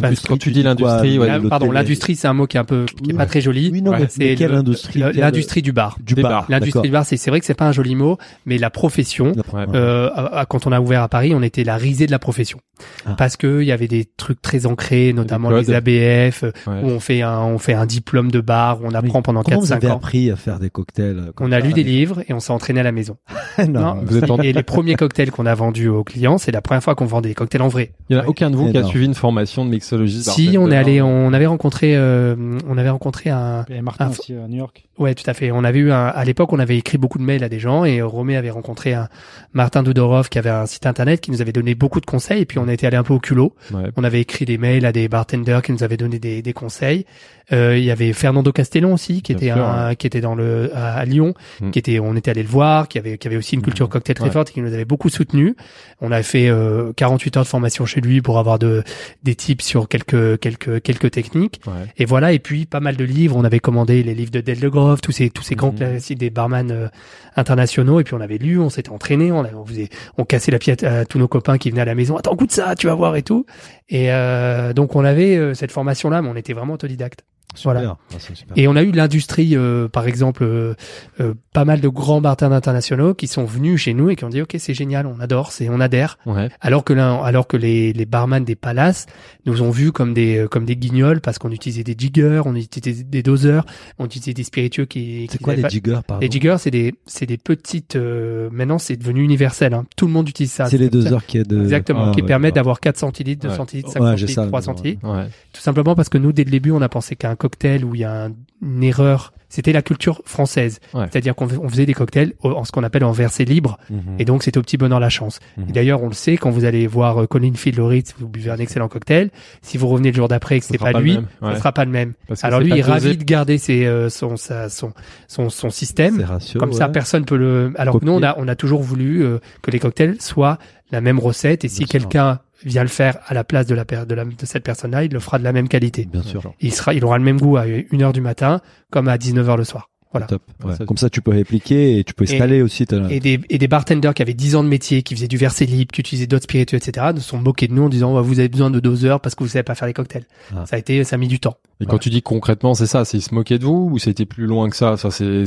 [0.00, 2.64] Parce que quand tu dis l'industrie, ouais, pardon, l'industrie, c'est un mot qui est un
[2.64, 3.70] peu, qui est pas très joli.
[3.72, 4.00] Oui, non, Ouais.
[4.00, 5.98] mais, C'est quelle le- industrie L'industrie du bar.
[6.00, 6.46] du bar.
[6.48, 9.32] L'industrie du bar, c'est c'est vrai que c'est pas un joli mot, mais la profession.
[9.52, 9.64] Ouais.
[9.74, 10.08] Euh,
[10.48, 12.60] quand on a ouvert à Paris, on était la risée de la profession
[13.06, 13.14] Ah.
[13.18, 17.00] parce que il y avait des trucs très ancrés, notamment les ABF, euh, où on
[17.00, 19.76] fait un on fait un diplôme de bar, où on apprend pendant Comment vous 4-5
[19.76, 19.96] avez ans.
[19.96, 22.80] appris à faire des cocktails euh, On a lu des livres et on s'est entraîné
[22.80, 23.16] à la maison.
[23.58, 26.52] non, Non, Vous êtes en- Et les premiers cocktails qu'on a vendus aux clients, c'est
[26.52, 27.92] la première fois qu'on vendait des cocktails en vrai.
[28.10, 30.30] Il y en a aucun de vous qui a suivi une formation de mixologiste.
[30.30, 32.34] Si on est allé, on avait rencontré, euh,
[32.68, 34.84] on avait rencontré un, Martin Ah, aussi à New York.
[35.02, 35.50] Ouais, tout à fait.
[35.50, 37.84] On avait eu un, à l'époque, on avait écrit beaucoup de mails à des gens
[37.84, 39.08] et Romé avait rencontré un
[39.52, 42.46] Martin Dudorov qui avait un site internet qui nous avait donné beaucoup de conseils et
[42.46, 43.54] puis on était allé un peu au culot.
[43.72, 43.90] Ouais.
[43.96, 47.04] On avait écrit des mails à des bartenders qui nous avaient donné des, des conseils.
[47.52, 50.34] Euh, il y avait Fernando Castellon aussi qui Bien était sûr, un, qui était dans
[50.34, 51.70] le à, à Lyon, Mm.
[51.70, 54.14] qui était on était allé le voir, qui avait qui avait aussi une culture cocktail
[54.16, 54.30] très Ouais.
[54.30, 55.54] forte et qui nous avait beaucoup soutenu.
[56.00, 58.82] On avait fait euh, 48 heures de formation chez lui pour avoir de
[59.24, 61.60] des tips sur quelques quelques quelques techniques.
[61.98, 63.36] Et voilà, et puis pas mal de livres.
[63.36, 64.60] On avait commandé les livres de Del
[65.00, 65.76] Tous ces tous ces grands Mhm.
[65.78, 66.88] classiques des barman euh,
[67.36, 68.00] internationaux.
[68.00, 70.82] Et puis on avait lu, on s'était entraîné, on, on faisait, on cassait la pièce
[70.82, 72.16] à tous nos copains qui venaient à la maison.
[72.16, 73.46] Attends, goûte ça, tu vas voir et tout.
[73.88, 77.24] Et euh, donc on avait euh, cette formation là, mais on était vraiment autodidacte.
[77.54, 77.72] Super.
[77.74, 77.96] Voilà.
[78.14, 78.56] Ah, super.
[78.56, 80.74] Et on a eu l'industrie, euh, par exemple, euh,
[81.20, 84.28] euh, pas mal de grands bartenders internationaux qui sont venus chez nous et qui ont
[84.30, 86.18] dit ok c'est génial, on adore, c'est on adhère.
[86.26, 86.48] Ouais.
[86.60, 89.06] Alors que là, alors que les, les barman des palaces
[89.46, 92.54] nous ont vus comme des euh, comme des guignols parce qu'on utilisait des jiggers, on
[92.54, 93.64] utilisait des doseurs,
[93.98, 95.26] on utilisait des spiritueux qui.
[95.30, 97.96] C'est quoi les pas- jiggers, pardon Les jiggers, c'est des c'est des petites.
[97.96, 99.74] euh, maintenant, c'est devenu universel.
[99.74, 99.84] Hein.
[99.96, 100.66] Tout le monde utilise ça.
[100.66, 101.60] C'est les deux heures qui de...
[101.62, 103.56] Exactement, Ah, qui ouais, permettent d'avoir 4 centilitres, 2 Ouais.
[103.56, 105.04] centilitres, Ouais, 5 j'ai centilitres, ça à la 3 maison, centilitres.
[105.08, 105.24] Ouais.
[105.52, 108.00] Tout simplement parce que nous, dès le début, on a pensé qu'un cocktail où il
[108.00, 110.78] y a un- une erreur, c'était la culture française.
[110.94, 111.06] Ouais.
[111.10, 113.76] C'est-à-dire qu'on fais- on faisait des cocktails en ce qu'on appelle en verset libre.
[113.90, 113.98] Mhm.
[114.20, 115.40] Et donc, c'était au petit bonheur la chance.
[115.56, 115.64] Mhm.
[115.68, 118.28] Et d'ailleurs, on le sait, quand vous allez voir euh, Colin Field au Ritz, vous
[118.28, 119.30] buvez un excellent cocktail.
[119.60, 121.26] Si vous revenez le jour d'après et que Ce c'est pas, lui, même.
[121.42, 121.56] Ouais.
[121.56, 122.12] sera pas le même.
[122.42, 124.92] Alors lui, il est ravi de garder ses, euh, son, sa- son,
[125.28, 126.20] son, son système.
[126.22, 127.72] Ratio, Comme ça, personne peut le.
[127.76, 130.58] Alors que nous, on a, on a toujours voulu euh, que les cocktails soient
[130.92, 131.64] la même recette.
[131.64, 134.64] Et si quelqu'un vient le faire à la place de la, de, la de cette
[134.64, 136.06] personne-là, il le fera de la même qualité.
[136.10, 136.52] Bien sûr.
[136.60, 139.64] Il sera, il aura le même goût à 1h du matin comme à 19h le
[139.64, 139.88] soir.
[140.12, 140.26] Voilà.
[140.26, 140.42] Top.
[140.62, 142.84] Ouais, Comme ça, tu peux répliquer et tu peux Et- installer aussi.
[143.08, 145.64] Et des, et des bartenders qui avaient 10 ans de métier, qui faisaient du verset
[145.64, 148.38] libre, qui utilisaient d'autres spiritueux, etc., se sont moqués de nous en disant, Ouais, vous
[148.38, 150.26] avez besoin de doseurs parce que vous savez pas faire les cocktails.
[150.54, 150.66] Ah.
[150.66, 151.56] Ça a été, ça a mis du temps.
[151.80, 154.26] Et quand tu dis concrètement, c'est ça, c'est ils se moquaient de vous ou c'était
[154.26, 154.98] plus loin que ça?
[154.98, 155.44] Ça c'est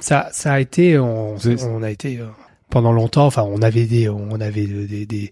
[0.00, 2.24] Ça, ça a été, on, on a été euh,
[2.70, 3.26] pendant longtemps.
[3.26, 5.30] Enfin, on avait des, on avait des, des, des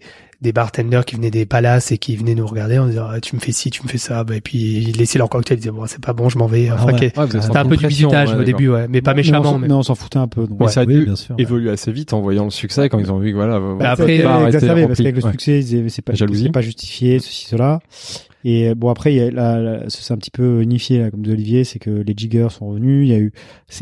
[0.53, 3.39] bartenders qui venaient des palaces et qui venaient nous regarder en disant ah, tu me
[3.41, 5.71] fais ci, tu me fais ça, bah, et puis ils laissaient leur cocktail, ils disaient
[5.71, 6.69] bon c'est pas bon, je m'en vais.
[6.69, 7.11] Ah Enfin, ouais.
[7.11, 9.43] que- Ouais, êtes c'était un peu du visitage ouais, au début, ouais, mais pas méchamment.
[9.43, 10.47] s'en- Mais, on s'en foutait un peu.
[10.47, 10.57] donc.
[10.59, 11.35] Mais ça a oui, dû bien sûr.
[11.37, 13.59] évoluer assez vite en voyant le succès quand ils ont vu que voilà.
[13.59, 15.31] Bah, après, parce qu'avec le Ouais.
[15.31, 16.13] succès, ils disaient, c'est pas,
[16.53, 17.79] pas justifié, ceci, cela.
[18.43, 21.21] Et euh, bon après, il y a la- c'est un petit peu unifié là, comme
[21.21, 23.07] de Olivier, c'est que les jiggers sont revenus.
[23.07, 23.31] Il y a eu,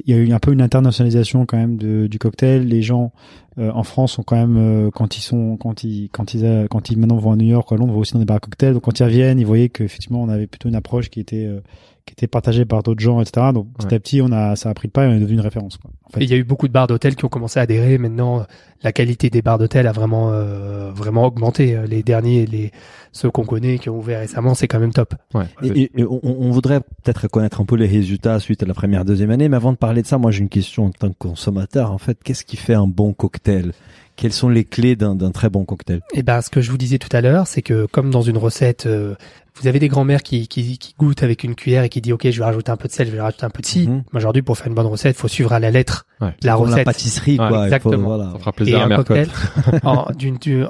[0.06, 2.67] il y a eu un peu une internationalisation quand même de, du cocktail.
[2.67, 3.12] Les gens
[3.58, 6.67] euh, en France sont quand même euh, quand ils sont, quand ils, quand ils, euh,
[6.69, 8.38] quand ils maintenant vont à New York ou à Londres, vont aussi dans des bars
[8.38, 8.74] à cocktails.
[8.74, 11.62] Donc quand ils reviennent, ils voyaient qu'effectivement on avait plutôt une approche qui était euh,
[12.10, 13.48] qui était partagée par d'autres gens, etc.
[13.54, 13.93] Donc petit Ouais.
[13.93, 15.78] à petit, on a, ça a pris le pas et on est devenu une référence.
[15.78, 16.22] Quoi, en fait.
[16.22, 17.98] Et il y a eu beaucoup de bars d'hôtel qui ont commencé à adhérer.
[17.98, 18.45] Maintenant,
[18.84, 21.78] la qualité des bars d'hôtel a vraiment, euh, vraiment augmenté.
[21.88, 22.72] Les derniers, les
[23.12, 25.15] ceux qu'on connaît qui ont ouvert récemment, c'est quand même top.
[25.34, 25.45] Ouais.
[25.63, 28.74] Et, et- et on, on voudrait peut-être connaître un peu les résultats suite à la
[28.76, 31.10] première, deuxième année, mais avant de parler de ça, moi j'ai une question en tant
[31.10, 31.91] que consommateur.
[31.91, 33.72] En fait, qu'est-ce qui fait un bon cocktail?
[34.20, 36.02] Quelles sont les clés d'un d'un très bon cocktail?
[36.14, 38.38] Et ben, ce que je vous disais tout à l'heure, c'est que comme dans une
[38.38, 39.16] recette, euh,
[39.62, 42.30] vous avez des grands-mères qui, qui, qui goûtent avec une cuillère et qui disent, ok,
[42.30, 43.88] je vais rajouter un peu de sel, je vais rajouter un peu de ci.
[43.88, 44.04] Mhm.
[44.12, 46.34] Mais Aujourd'hui, pour faire une bonne recette, il faut suivre à la lettre Ouais.
[46.44, 46.78] la recette.
[46.80, 47.48] la pâtisserie, Ouais, quoi.
[47.48, 48.08] il faut- exactement.
[48.10, 48.32] voilà.
[48.34, 49.30] Ça fera Et plaisir à un cocktail,
[49.84, 50.08] en-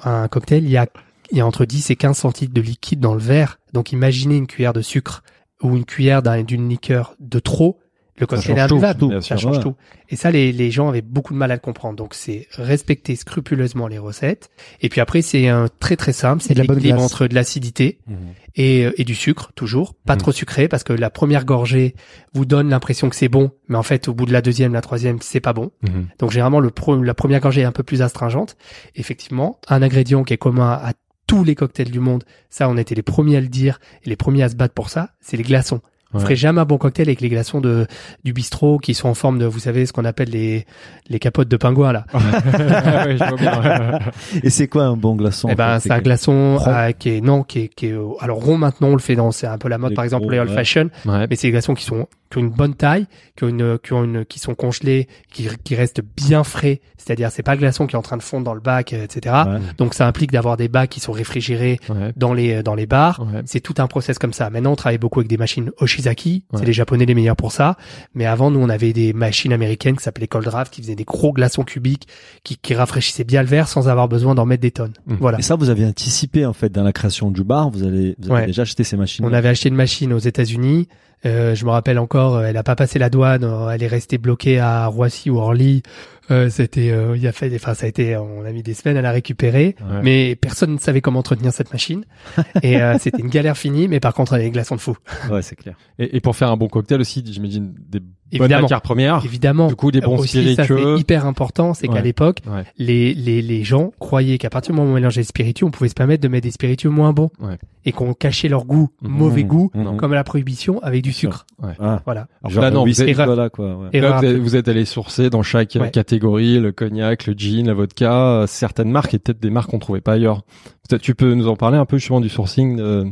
[0.06, 0.86] un cocktail, il y a,
[1.32, 3.58] il y a entre 10 et 15 centilitres de liquide dans le verre.
[3.74, 5.24] Donc imaginez une cuillère de sucre
[5.64, 7.80] ou une cuillère d'un- d'une liqueur de trop.
[8.20, 9.64] Le cocktail est change tout, bien ça sûr, change ouais.
[9.64, 9.76] tout.
[10.10, 11.96] Et ça, les, les gens avaient beaucoup de mal à le comprendre.
[11.96, 14.50] Donc c'est respecter scrupuleusement les recettes.
[14.82, 16.44] Et puis après, c'est un très très simple.
[16.44, 18.16] C'est l'équilibre entre de l'acidité Mhm.
[18.56, 19.94] et, euh, et du sucre, toujours.
[20.06, 20.20] Pas Mhm.
[20.22, 21.96] trop sucré parce que la première gorgée
[22.34, 23.52] vous donne l'impression que c'est bon.
[23.68, 25.72] Mais en fait, au bout de la deuxième, la troisième, c'est pas bon.
[25.84, 26.08] Mhm.
[26.20, 28.58] Donc généralement le pro- la première gorgée est un peu plus astringente.
[28.96, 30.94] Effectivement, un ingrédient qui est commun à
[31.28, 34.16] tous les cocktails du monde, ça on était les premiers à le dire et les
[34.16, 35.80] premiers à se battre pour ça, c'est les glaçons.
[36.12, 36.24] Vous Ouais.
[36.26, 37.86] ferez jamais un bon cocktail avec les glaçons de
[38.24, 40.66] du bistrot qui sont en forme de, vous savez, ce qu'on appelle les
[41.08, 42.06] les capotes de pingouin là.
[42.14, 44.00] Ouais, je vois bien.
[44.44, 47.22] Et c'est quoi un bon glaçon Eh en ben c'est un glaçon euh, qui est
[47.22, 49.70] non qui est, qui est alors rond maintenant on le fait dans c'est un peu
[49.70, 50.56] la mode Les par exemple gros, les old ouais.
[50.56, 51.28] fashion Ouais.
[51.30, 53.94] mais c'est des glaçons qui sont qui ont une bonne taille, qui ont une qui
[53.94, 57.88] ont une qui sont congelés, qui qui restent bien frais, c'est-à-dire c'est pas le glaçon
[57.88, 59.36] qui est en train de fondre dans le bac, etc.
[59.48, 59.58] Ouais.
[59.78, 62.14] Donc ça implique d'avoir des bacs qui sont réfrigérés Ouais.
[62.16, 63.20] dans les dans les bars.
[63.34, 63.42] Ouais.
[63.46, 64.50] C'est tout un process comme ça.
[64.50, 66.60] Maintenant on travaille beaucoup avec des machines Oshizaki, Ouais.
[66.60, 67.78] c'est les japonais les meilleurs pour ça.
[68.14, 71.06] Mais avant nous on avait des machines américaines qui s'appelaient Cold Draft qui faisaient des
[71.06, 72.08] gros glaçons cubiques
[72.44, 74.94] qui qui rafraîchissaient bien le verre sans avoir besoin d'en mettre des tonnes.
[75.08, 75.18] Mhm.
[75.20, 75.40] Voilà.
[75.40, 77.70] Et ça, vous avez anticipé en fait dans la création du bar.
[77.72, 78.46] Vous avez, vous avez Ouais.
[78.46, 79.26] déjà acheté ces machines.
[79.26, 80.88] On avait acheté une machine aux États-Unis.
[81.26, 83.44] Euh, je me rappelle encore, euh, elle a pas passé la douane.
[83.44, 85.84] euh, Elle est restée bloquée à Roissy ou Orly.
[86.32, 88.98] Euh, c'était, euh, il a fait, enfin ça a été, on a mis des semaines
[88.98, 90.02] à la récupérer, Ouais.
[90.04, 92.06] mais personne ne savait comment entretenir cette machine.
[92.64, 94.96] Et euh, c'était une galère finie, mais par contre elle des glaçons de fou.
[95.32, 95.76] Ouais, c'est clair.
[95.98, 98.62] Et, et pour faire un bon cocktail aussi, j'imagine des bonnes Évidemment.
[98.64, 99.22] matières premières.
[99.26, 99.68] Évidemment.
[99.68, 100.96] Du coup, des bons aussi, ça spiritueux.
[100.96, 101.96] c'est hyper important, c'est Ouais.
[101.96, 102.64] qu'à l'époque, Ouais.
[102.78, 105.72] les, les, les gens croyaient qu'à partir du moment où on mélangeait les spiritueux, on
[105.72, 107.32] pouvait se permettre de mettre des spiritueux moins bons.
[107.40, 107.58] Ouais.
[107.86, 109.10] Et qu'on cachait leur goût, Mhm.
[109.10, 109.98] mauvais goût, Mhm.
[109.98, 111.48] comme à la prohibition, avec du sucre.
[111.80, 112.28] Ah, Voilà.
[112.44, 113.90] Alors genre là, non, vous êtes- voilà quoi.
[113.92, 115.80] Là, vous allé sourcer dans chaque euh,
[116.20, 120.14] Le cognac, le gin, la vodka, certaines marques et peut-être des marques qu'on trouvait pas
[120.14, 120.44] ailleurs.
[120.90, 123.06] Peut-être tu peux nous en parler un peu justement du sourcing de,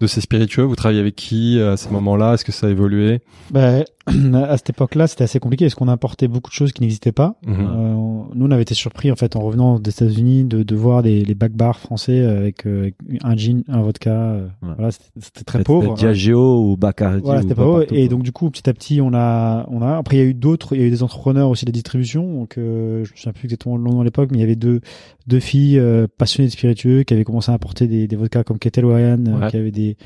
[0.00, 0.64] de ces spiritueux?
[0.64, 2.34] Vous travaillez avec qui euh, à ces moments-là?
[2.34, 3.20] Est-ce que ça a évolué?
[3.52, 7.12] Bah, à cette époque-là, c'était assez compliqué parce qu'on importait beaucoup de choses qui n'existaient
[7.12, 7.36] pas.
[7.46, 7.52] Euh,
[7.94, 11.02] on- nous, on avait été surpris en fait en revenant des États-Unis de, de voir
[11.02, 12.90] les, les back bars français avec, euh,
[13.22, 14.10] un gin, un vodka.
[14.10, 14.74] euh, Ouais.
[14.76, 15.94] Voilà, c'était très C'était pauvre.
[15.94, 17.22] Diageo ou Bacardi.
[17.24, 17.84] Voilà, c'était pas pauvre.
[17.92, 19.96] Et donc du coup, petit à petit, on a, on a.
[19.98, 20.74] Après, il y a eu d'autres.
[20.74, 22.22] Il y a eu des entrepreneurs aussi de la distribution.
[22.40, 24.56] Donc, euh, je me souviens plus exactement le nom à l'époque, mais il y avait
[24.56, 24.80] deux,
[25.26, 28.58] deux filles euh, passionnées de spiritueux qui avaient commencé à importer des, des vodkas comme
[28.58, 29.50] Ketel Ryan, euh, Ouais.
[29.50, 29.96] qui avaient des,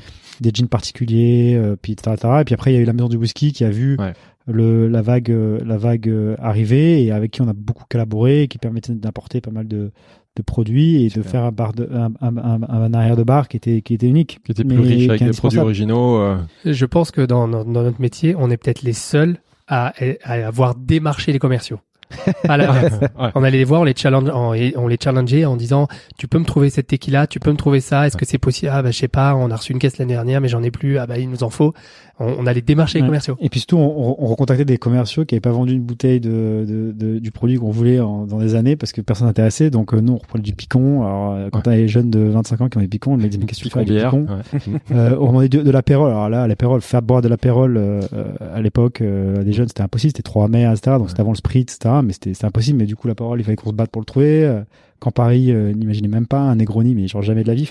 [0.41, 2.33] des gins particuliers, euh, puis etc., etc.
[2.41, 4.13] Et puis après, il y a eu la maison du whisky qui a vu Ouais.
[4.47, 8.43] le la vague, euh, la vague euh, arriver et avec qui on a beaucoup collaboré,
[8.43, 9.91] et qui permettait d'importer pas mal de
[10.37, 13.47] de produits et de faire un bar de un, un, un, un arrière de bar
[13.47, 16.85] qui était qui était unique Qui était plus riche avec des produits originaux euh, Je
[16.85, 19.37] pense que dans, dans, dans notre métier, on est peut-être les seuls
[19.69, 21.79] à, à avoir démarché les commerciaux.
[22.47, 22.57] À.
[23.17, 23.31] Ouais.
[23.35, 25.87] On allait les voir, on les challenge, on, on les challengeait en disant,
[26.17, 28.71] tu peux me trouver cette tequila, tu peux me trouver ça, est-ce que c'est possible?
[28.73, 30.71] Ah, bah, je sais pas, on a reçu une caisse l'année dernière, mais j'en ai
[30.71, 31.73] plus, ah, bah, il nous en faut.
[32.19, 33.35] On, on allait démarcher les commerciaux.
[33.41, 36.65] Et puis surtout, on, on recontactait des commerciaux qui n'avaient pas vendu une bouteille de,
[36.67, 39.69] de, de- du produit qu'on voulait en- dans des années parce que personne n'intéressait.
[39.69, 41.03] Donc euh, nous, on reprenait du picon.
[41.03, 41.63] Alors euh, quand Ouais.
[41.63, 43.59] t'as les jeunes de 25 ans qui ont des picons, on me disait mais qu'est-ce
[43.59, 44.11] que tu fais avec du bière.
[44.11, 44.79] picon Ouais.
[44.95, 46.11] euh, On demandait de, de l'apérole.
[46.11, 49.83] Alors là, l'apérole, faire boire de l'apérole euh, euh, à l'époque, euh, des jeunes, c'était
[49.83, 50.11] impossible.
[50.11, 50.95] C'était trop amer, etc.
[50.97, 51.95] Donc c'était avant le sprit, etc.
[52.03, 52.77] Mais c'était impossible.
[52.77, 54.61] Mais du coup, la parole, il fallait qu'on se batte pour le trouver.
[54.99, 57.69] Quand Paris, euh, n'imaginez même pas un Negroni, mais genre jamais de la vie.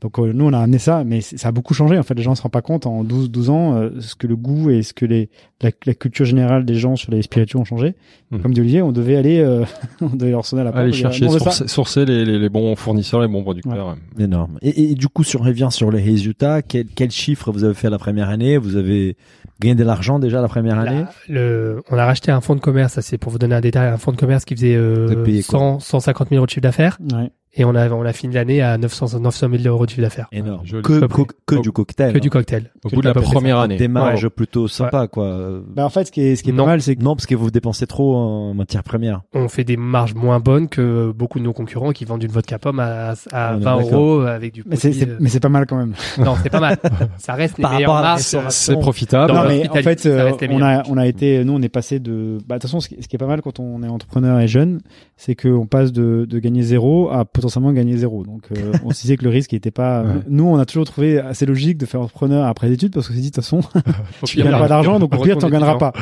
[0.00, 1.98] Donc nous, on a amené ça, mais ça a beaucoup changé.
[1.98, 4.26] En fait, les gens se rendent pas compte en 12, 12 ans euh, ce que
[4.26, 7.58] le goût et ce que les la, la culture générale des gens sur les spiritueux
[7.58, 7.94] ont changé.
[8.30, 8.40] Mhm.
[8.42, 9.64] Comme dit Olivier, on devait aller, euh,
[10.00, 10.82] on devait leur sonner à la porte.
[10.82, 11.38] Aller dire, chercher, ça.
[11.38, 13.96] sourcer, sourcer les, les, les bons fournisseurs, les bons producteurs.
[14.18, 14.58] Énorme.
[14.62, 17.74] Et, et du coup, si on revient sur les résultats, quel, quel chiffre vous avez
[17.74, 18.56] fait la première année?
[18.56, 19.16] Vous avez
[19.60, 21.04] gagné de l'argent déjà la première année?
[21.28, 23.88] le, on a racheté un fonds de commerce, ça c'est pour vous donner un détail,
[23.88, 25.58] un fonds de commerce qui faisait euh, Vous avez payé quoi?
[25.58, 27.30] 100, 150 000 euros de chiffre d'affaires Ouais.
[27.54, 30.28] Et on a, on a fini l'année à 900, 900 000 euros de chiffre d'affaires.
[30.32, 30.64] Énorme.
[30.82, 32.12] Que, que, que du cocktail.
[32.14, 32.30] Que du hein.
[32.30, 32.70] cocktail.
[32.84, 33.76] Au Que bout de la première année.
[33.76, 34.30] Des marges Ouais.
[34.30, 35.60] plutôt sympas, quoi.
[35.74, 36.64] Bah, en fait, ce qui est, ce qui est Non.
[36.64, 39.22] pas mal, c'est que Non, parce que vous dépensez trop en matière première.
[39.34, 42.58] On fait des marges moins bonnes que beaucoup de nos concurrents qui vendent une vodka
[42.58, 43.80] pomme à, à On est 20 d'accord.
[44.00, 45.94] euros avec du mais c'est, euh, mais c'est pas mal quand même.
[46.18, 46.78] Non, c'est pas mal.
[47.18, 48.18] Ça reste les Par meilleures rapport à la marges.
[48.20, 48.50] restauration.
[48.74, 49.32] C'est profitable.
[49.32, 52.38] Non, mais en fait, euh, on a, on a été, nous, on est passé de,
[52.46, 54.80] bah, de toute façon, ce qui est pas mal quand on est entrepreneur et jeune,
[55.24, 58.24] c'est qu'on passe de, de gagner zéro à potentiellement gagner zéro.
[58.24, 60.08] Donc, euh, on se disait que le risque était pas, Ouais.
[60.28, 63.14] nous, on a toujours trouvé assez logique de faire entrepreneur après les études parce qu'on
[63.14, 63.60] s'est dit, de toute façon,
[64.26, 65.92] tu gagnes pas d'argent, donc au pire, tu retourne gagneras pas.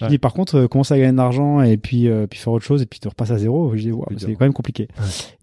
[0.00, 0.10] Je Ouais.
[0.12, 2.64] dis, par contre, euh, commence à gagner de l'argent et puis, euh, puis faire autre
[2.64, 3.72] chose et puis tu repasses à zéro.
[3.74, 4.86] Je dis, wow, c'est quand même compliqué.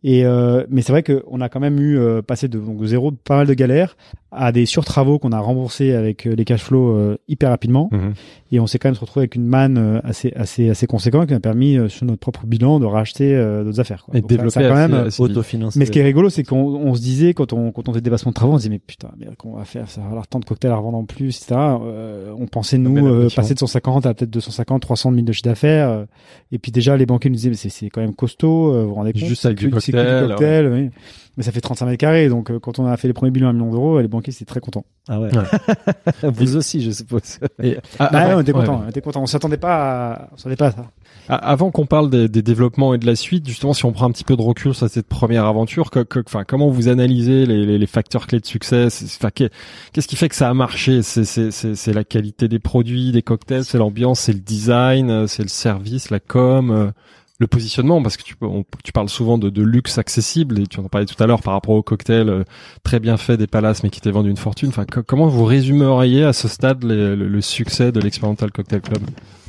[0.03, 2.85] Et, euh, mais c'est vrai qu'on a quand même eu, euh, passé de, donc, de
[2.87, 3.97] zéro, pas mal de galères
[4.31, 7.89] à des surtravaux qu'on a remboursés avec euh, les cash flows euh, hyper rapidement.
[7.91, 8.13] Mhm.
[8.51, 11.33] Et on s'est quand même retrouvé avec une manne euh, assez, assez, assez conséquente qui
[11.33, 14.03] a permis, euh, sur notre propre bilan, de racheter euh, d'autres affaires.
[14.03, 14.15] Quoi.
[14.17, 15.21] Et Donc, développer ça quand même, assez.
[15.21, 15.79] Autofinancé.
[15.79, 18.01] mais ce qui est rigolo, c'est qu'on on se disait, quand on, quand on faisait
[18.01, 20.07] des dépassements de travaux, on se disait, mais putain, mais qu'on va faire, ça va
[20.07, 21.55] avoir tant de cocktails à revendre en plus, etc.
[21.59, 25.43] Euh, on pensait, nous, euh, passer de 150 à peut-être 250, 300 000 de chiffre
[25.45, 25.89] d'affaires.
[25.89, 26.05] euh,
[26.51, 28.89] et puis déjà, les banquiers nous disaient, mais c'est, c'est quand même costaud, euh, vous
[28.89, 29.23] vous rendez compte?
[29.23, 30.89] Juste avec c'est du que- c'est que cocktail, oui.
[31.37, 33.49] Mais ça fait 35 mètres carrés, donc quand on a fait les premiers bilans à
[33.49, 34.85] 1 million d'euros, les banquiers, c'était très contents.
[35.09, 35.29] Ah ouais.
[36.23, 37.39] vous aussi, je suppose.
[37.61, 39.21] Et, ah, Bah, avant- ouais, on était ouais, contents, on était contents.
[39.21, 40.91] On s'attendait pas à, on s'attendait pas à ça.
[41.27, 44.11] Avant qu'on parle des, des développements et de la suite, justement, si on prend un
[44.11, 47.65] petit peu de recul sur cette première aventure, que, que- enfin, comment vous analysez les,
[47.65, 48.87] les, les facteurs clés de succès?
[48.87, 49.51] Enfin, qu'est-
[49.93, 51.01] Qu'est-ce qui fait que ça a marché?
[51.01, 56.09] C'est la qualité des produits, des cocktails, c'est l'ambiance, c'est le design, c'est le service,
[56.11, 56.91] la com, euh,
[57.39, 60.79] le positionnement, parce que tu, on- tu parles souvent de, de luxe accessible, et tu
[60.79, 62.43] en parlais tout à l'heure par rapport aux cocktails euh,
[62.83, 64.69] très bien faits des palaces, mais qui t'est vendu une fortune.
[64.69, 68.81] Enfin, co- comment vous résumeriez à ce stade les- le, le succès de l'Experimental Cocktail
[68.81, 69.01] Club?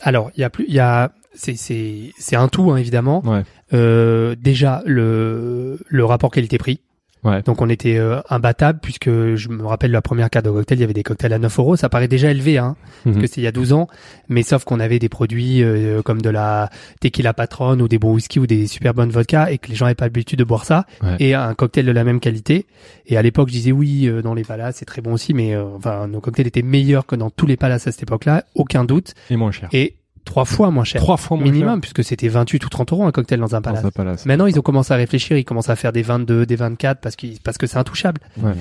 [0.03, 3.23] Alors, il y a plus, il y a, c'est, c'est, c'est un tout, hein, évidemment.
[3.25, 3.43] Ouais.
[3.73, 6.81] Euh, déjà, le, le rapport qualité-prix.
[7.25, 7.43] Ouais.
[7.43, 10.83] Donc, on était euh, imbattable puisque je me rappelle la première carte de cocktail, il
[10.83, 11.75] y avait des cocktails à 9 euros.
[11.75, 13.23] Ça paraît déjà élevé, hein, parce Mhm.
[13.23, 13.89] que c'est il y a 12 ans.
[14.29, 16.71] Mais sauf qu'on avait des produits euh, comme de la
[17.01, 19.87] tequila patron ou des bons whisky ou des super bonnes vodka et que les gens
[19.87, 20.85] n'avaient pas l'habitude de boire ça.
[21.03, 21.17] Ouais.
[21.19, 22.67] Et un cocktail de la même qualité.
[23.07, 25.53] Et à l'époque, je disais oui, euh, dans les palaces, c'est très bon aussi, mais
[25.57, 28.85] euh, enfin, nos cocktails étaient meilleurs que dans tous les palaces à cette époque-là, aucun
[28.85, 29.15] doute.
[29.31, 29.69] Et moins cher.
[29.73, 29.97] Et
[30.27, 31.01] trois fois moins cher.
[31.01, 33.81] Trois fois moins minimum, puisque c'était 28 ou 30 euros un cocktail dans un palace.
[33.81, 34.27] Dans un palace.
[34.27, 37.17] Maintenant, ils ont commencé à réfléchir, ils commencent à faire des 22, des 24 parce
[37.17, 38.21] que parce que c'est intouchable.
[38.43, 38.53] Ouais.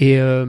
[0.00, 0.46] Et euh,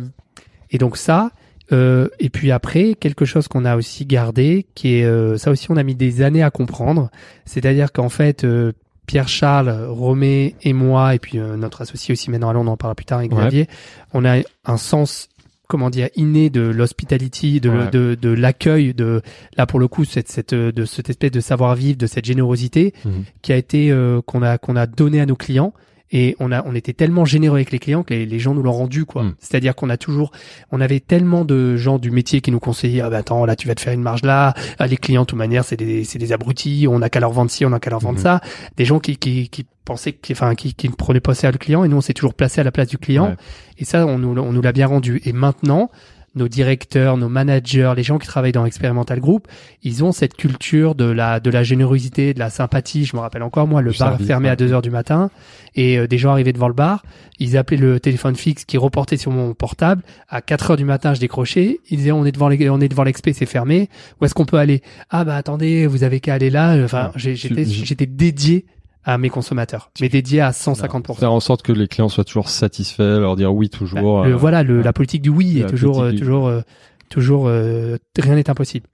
[0.72, 1.30] et donc ça.
[1.72, 5.72] Euh, et puis après, quelque chose qu'on a aussi gardé, qui est euh, ça aussi,
[5.72, 7.10] on a mis des années à comprendre.
[7.46, 8.74] C'est-à-dire qu'en fait, euh,
[9.06, 12.78] Pierre Charles, Romé et moi, et puis euh, notre associé aussi maintenant, allons, on en
[12.78, 13.40] parlera plus tard avec Ouais.
[13.40, 13.68] Xavier,
[14.14, 15.30] on a un sens
[15.72, 17.90] comment dire inné de l'hospitality, de, Ouais.
[17.92, 19.22] de, de l'accueil, de
[19.58, 22.94] là pour le coup cette cette de cette espèce de savoir vivre, de cette générosité
[23.06, 23.24] Mhm.
[23.42, 25.74] qui a été euh, qu'on a qu'on a donné à nos clients
[26.12, 28.63] et on a on était tellement généreux avec les clients que les, les gens nous
[28.63, 29.24] l'ont rendu quoi.
[29.24, 29.36] Mm.
[29.39, 30.32] C'est-à-dire qu'on a toujours
[30.71, 33.67] on avait tellement de gens du métier qui nous conseillaient ah bah attends là tu
[33.67, 36.19] vas te faire une marge là Ah, les clients de toute manière c'est des c'est
[36.19, 38.24] des abrutis on n'a qu'à leur vendre ci on n'a qu'à leur vendre Mhm.
[38.24, 38.41] ça
[38.78, 41.52] des gens qui qui qui pensaient qui enfin qui qui ne prenaient pas ça à
[41.52, 43.36] le client et nous on s'est toujours placé à la place du client Ouais.
[43.80, 45.89] et ça on nous on nous l'a bien rendu et maintenant
[46.34, 49.48] nos directeurs, nos managers, les gens qui travaillent dans Experimental Group,
[49.84, 53.04] ils ont cette culture de la de la générosité, de la sympathie.
[53.06, 54.52] Je me rappelle encore moi, le bar service, fermé ouais.
[54.54, 55.30] à 2 heures du matin
[55.76, 57.04] et euh, des gens arrivaient devant le bar,
[57.39, 60.04] ils appelaient le téléphone fixe qui reportait sur mon portable.
[60.30, 61.80] À 4 heures du matin, je décrochais.
[61.89, 63.89] Ils disaient on est devant les, on est devant l'expé, c'est fermé.
[64.22, 64.82] Où est-ce qu'on peut aller?
[65.10, 66.78] Ah bah attendez, vous avez qu'à aller là.
[66.84, 67.36] Enfin, Ouais.
[67.36, 68.65] j'étais j'étais dédié
[69.04, 71.16] à mes consommateurs, mais dédié à 150%.
[71.18, 74.22] Faire en sorte que les clients soient toujours satisfaits, leur dire oui toujours.
[74.22, 76.62] Bah, le- euh, voilà, le, la politique du oui est toujours, euh, du- toujours, euh,
[77.10, 78.88] toujours, euh, rien n'est impossible.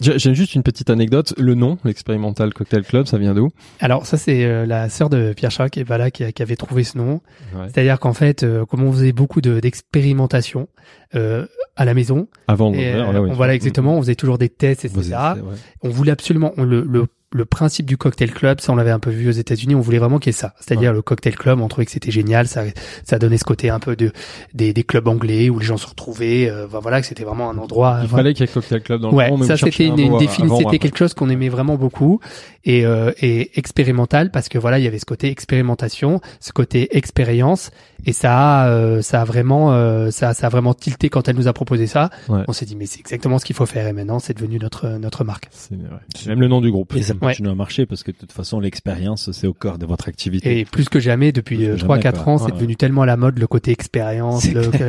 [0.00, 1.32] J'ai j'ai juste une petite anecdote.
[1.38, 3.50] Le nom, l'Experimental Cocktail Club, ça vient d'où?
[3.78, 6.56] Alors ça c'est euh, la sœur de Pierre Charles qui est pas là qui, avait
[6.56, 7.20] trouvé ce nom.
[7.54, 7.66] Ouais.
[7.72, 10.66] C'est-à-dire qu'en fait, euh, comme on faisait beaucoup de- d'expérimentation
[11.14, 13.30] euh, à la maison, Avant et, euh, là, oui.
[13.30, 15.02] on- voilà exactement, on faisait toujours des tests, etc.
[15.36, 15.54] Êtes- ouais.
[15.82, 19.00] On voulait absolument on, le, le le principe du cocktail club, ça on l'avait un
[19.00, 21.60] peu vu aux États-Unis, on voulait vraiment qu'il y ait ça, c'est-à-dire le cocktail club,
[21.60, 22.62] on trouvait que c'était génial, ça
[23.02, 24.12] ça donnait ce côté un peu de
[24.54, 27.58] des, des clubs anglais où les gens se retrouvaient, euh, voilà, que c'était vraiment un
[27.58, 27.98] endroit.
[28.02, 28.22] Il voilà.
[28.22, 29.40] fallait qu'il y ait cocktail club dans le Ouais, monde.
[29.40, 31.48] mais ça c'était un une, une mot défini- avant ou c'était quelque chose qu'on aimait
[31.48, 32.20] vraiment beaucoup
[32.64, 36.96] et, euh, et expérimental parce que voilà, il y avait ce côté expérimentation, ce côté
[36.96, 37.72] expérience
[38.06, 41.36] et ça a, euh, ça a vraiment euh, ça, ça a vraiment tilté quand elle
[41.36, 42.10] nous a proposé ça.
[42.28, 42.42] Ouais.
[42.48, 44.88] On s'est dit mais c'est exactement ce qu'il faut faire et maintenant c'est devenu notre
[44.98, 45.48] notre marque.
[45.50, 45.80] C'est ouais.
[46.28, 46.94] Même le nom du groupe.
[46.96, 47.32] Et ça Ouais.
[47.32, 50.58] continue à marcher parce que de toute façon, l'expérience, c'est au cœur de votre activité.
[50.60, 52.32] Et plus que jamais depuis Plus que euh, jamais, 3-4 quoi.
[52.32, 52.52] ans, c'est ouais.
[52.52, 54.46] devenu tellement à la mode le côté expérience,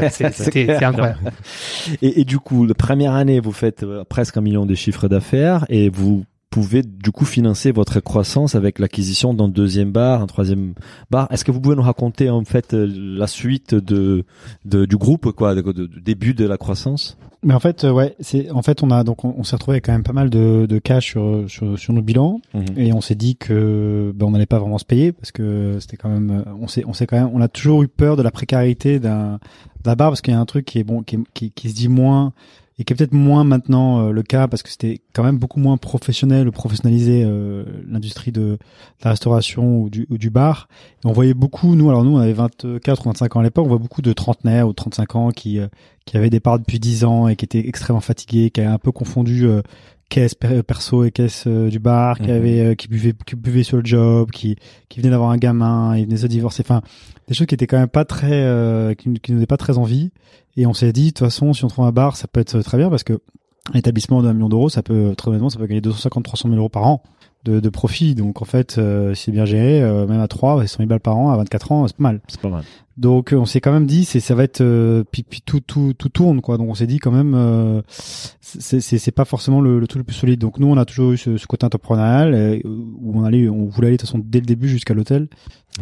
[0.09, 1.19] C'est incroyable.
[2.01, 5.07] Et, et du coup, la première année, vous faites euh, presque un million de chiffres
[5.07, 6.25] d'affaires et vous
[6.61, 10.73] pouvez du coup financer votre croissance avec l'acquisition d'un deuxième bar, un troisième
[11.11, 11.27] bar.
[11.31, 12.87] Est-ce que vous pouvez nous raconter en fait euh,
[13.17, 14.23] la suite de,
[14.63, 17.17] de du groupe, quoi, de, de- du début de la croissance?
[17.43, 19.75] Mais en fait, euh, ouais, c'est en fait on a donc on, on s'est retrouvé
[19.75, 22.41] avec quand même pas mal de, de cash sur, sur sur nos bilans.
[22.77, 25.97] Et on s'est dit que ben, on n'allait pas vraiment se payer parce que c'était
[25.97, 28.23] quand même euh, on s'est on s'est quand même on a toujours eu peur de
[28.23, 29.39] la précarité d'un
[29.83, 31.75] d'un bar parce qu'il y a un truc qui est bon qui, qui, qui se
[31.75, 32.33] dit moins
[32.77, 35.59] et qui est peut-être moins maintenant euh, le cas parce que c'était quand même beaucoup
[35.59, 38.57] moins professionnel professionnalisé euh, l'industrie de, de
[39.03, 40.67] la restauration ou du, ou du bar.
[41.03, 43.65] Et on voyait beaucoup, nous, alors nous on avait 24 ou 25 ans à l'époque,
[43.65, 45.67] on voit beaucoup de trentenaires ou de 35 ans qui, euh,
[46.05, 48.77] qui avaient des bars depuis 10 ans et qui étaient extrêmement fatigués, qui avaient un
[48.77, 49.61] peu confondu euh,
[50.09, 52.35] caisse per- perso et caisse euh, du bar, qui Mhm.
[52.37, 54.55] avaient euh, qui buvaient qui buvaient sur le job, qui
[54.89, 56.81] qui venaient d'avoir un gamin, ils venaient de se divorcer, enfin
[57.27, 59.77] des choses qui étaient quand même pas très euh, qui, qui nous faisaient pas très
[59.79, 60.11] envie
[60.57, 62.61] et on s'est dit de toute façon si on trouve un bar ça peut être
[62.61, 63.19] très bien parce que
[63.73, 66.59] un établissement d'un million d'euros ça peut très honnêtement ça peut gagner 250 300 000
[66.59, 67.03] euros par an
[67.43, 70.65] de, de profit donc en fait euh, si c'est bien géré euh, même à 3
[70.65, 72.63] 100 000 balles par an à 24 ans c'est pas mal C'est pas mal.
[72.97, 75.59] Donc euh, on s'est quand même dit c'est ça va être euh, puis, puis tout
[75.59, 76.57] tout tout tourne quoi.
[76.57, 79.99] Donc on s'est dit quand même euh, c'est c'est c'est pas forcément le, le truc
[79.99, 80.39] le plus solide.
[80.39, 83.65] Donc nous on a toujours eu ce, ce côté entrepreneurial euh, où on allait on
[83.65, 85.27] voulait aller de toute façon dès le début jusqu'à l'hôtel.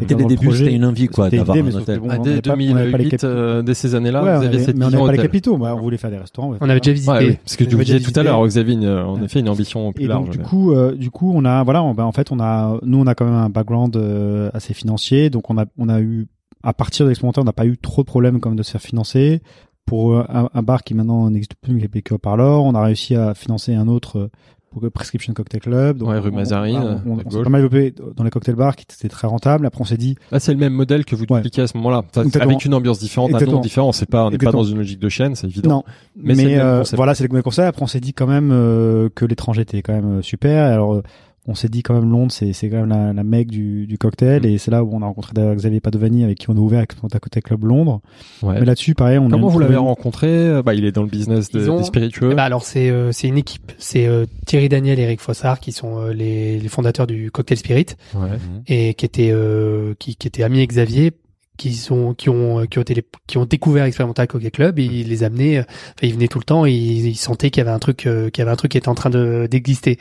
[0.08, 2.00] Dès le début, c'était une envie quoi d'avoir un hôtel.
[2.00, 3.28] bon, Ah, on dès avait pas- on avait pas les 2008, capitaux.
[3.28, 5.58] euh, dès ces années-là, Ouais, vous on aviez cette mais on n'avait pas les capitaux
[5.58, 7.12] bah, on voulait faire des restaurants On avait déjà visité.
[7.12, 9.42] Ouais, oui, parce que On tu disais déjà tout à l'heure, Xavier, une- en effet,
[9.42, 10.26] une ambition plus Et large.
[10.26, 12.80] donc du coup, euh, du coup, on a voilà, on, bah, en fait, on a,
[12.82, 16.02] nous, on a quand même un background euh, assez financier, donc on a, on a
[16.02, 16.26] eu,
[16.64, 18.82] à partir de l'expérimentaire, on n'a pas eu trop de problèmes comme de se faire
[18.82, 19.42] financer.
[19.86, 22.64] Pour euh, un, un bar qui maintenant n'existe plus, mais qui est Pick Up Parlor,
[22.64, 24.30] on a réussi à financer un autre euh,
[24.72, 25.98] pour le Prescription Cocktail Club.
[25.98, 28.86] Donc Ouais, rue Mazarine, on, on, s'est pas mal développé dans les cocktail bars qui
[28.90, 29.66] étaient très rentables.
[29.66, 31.40] Après, on s'est dit, Là, c'est le même modèle que vous Ouais.
[31.42, 32.04] dupliquez à ce moment-là.
[32.40, 33.92] Avec une ambiance différente, un nom différent.
[33.92, 35.70] C'est pas, on n'est pas dans une logique de chaîne, c'est évident.
[35.70, 35.84] Non,
[36.16, 37.68] Mais mais, euh, voilà, c'est le même concept.
[37.68, 40.64] Après, on s'est dit quand même euh, que l'étranger était quand même euh, super.
[40.72, 41.04] Alors, euh,
[41.48, 43.98] on s'est dit quand même Londres, c'est c'est quand même la, la mecque du, du
[43.98, 44.46] cocktail, Mm.
[44.46, 46.82] et c'est là où on a rencontré d'ailleurs Xavier Padovani avec qui on a ouvert
[46.82, 48.02] à côté Club Londres.
[48.42, 48.60] Ouais.
[48.60, 50.62] Mais là-dessus, pareil, on a Comment vous l'avez rencontré?
[50.64, 52.30] Bah, il est dans le business de- Ils ont- des spiritueux.
[52.32, 55.60] Eh ben alors c'est euh, c'est une équipe, c'est euh, Thierry Daniel et Eric Fossard
[55.60, 58.30] qui sont euh, les, les fondateurs du Cocktail Spirit Ouais.
[58.68, 61.12] et qui étaient euh, qui, qui étaient amis avec Xavier
[61.58, 64.80] qui sont qui ont euh, qui ont été les- qui ont découvert Experimental Cocktail Club
[64.80, 67.52] et ils les amenaient euh, enfin ils venaient tout le temps et ils, ils sentaient
[67.52, 69.10] qu'il y avait un truc euh, qu'il y avait un truc qui était en train
[69.12, 70.00] de d'exister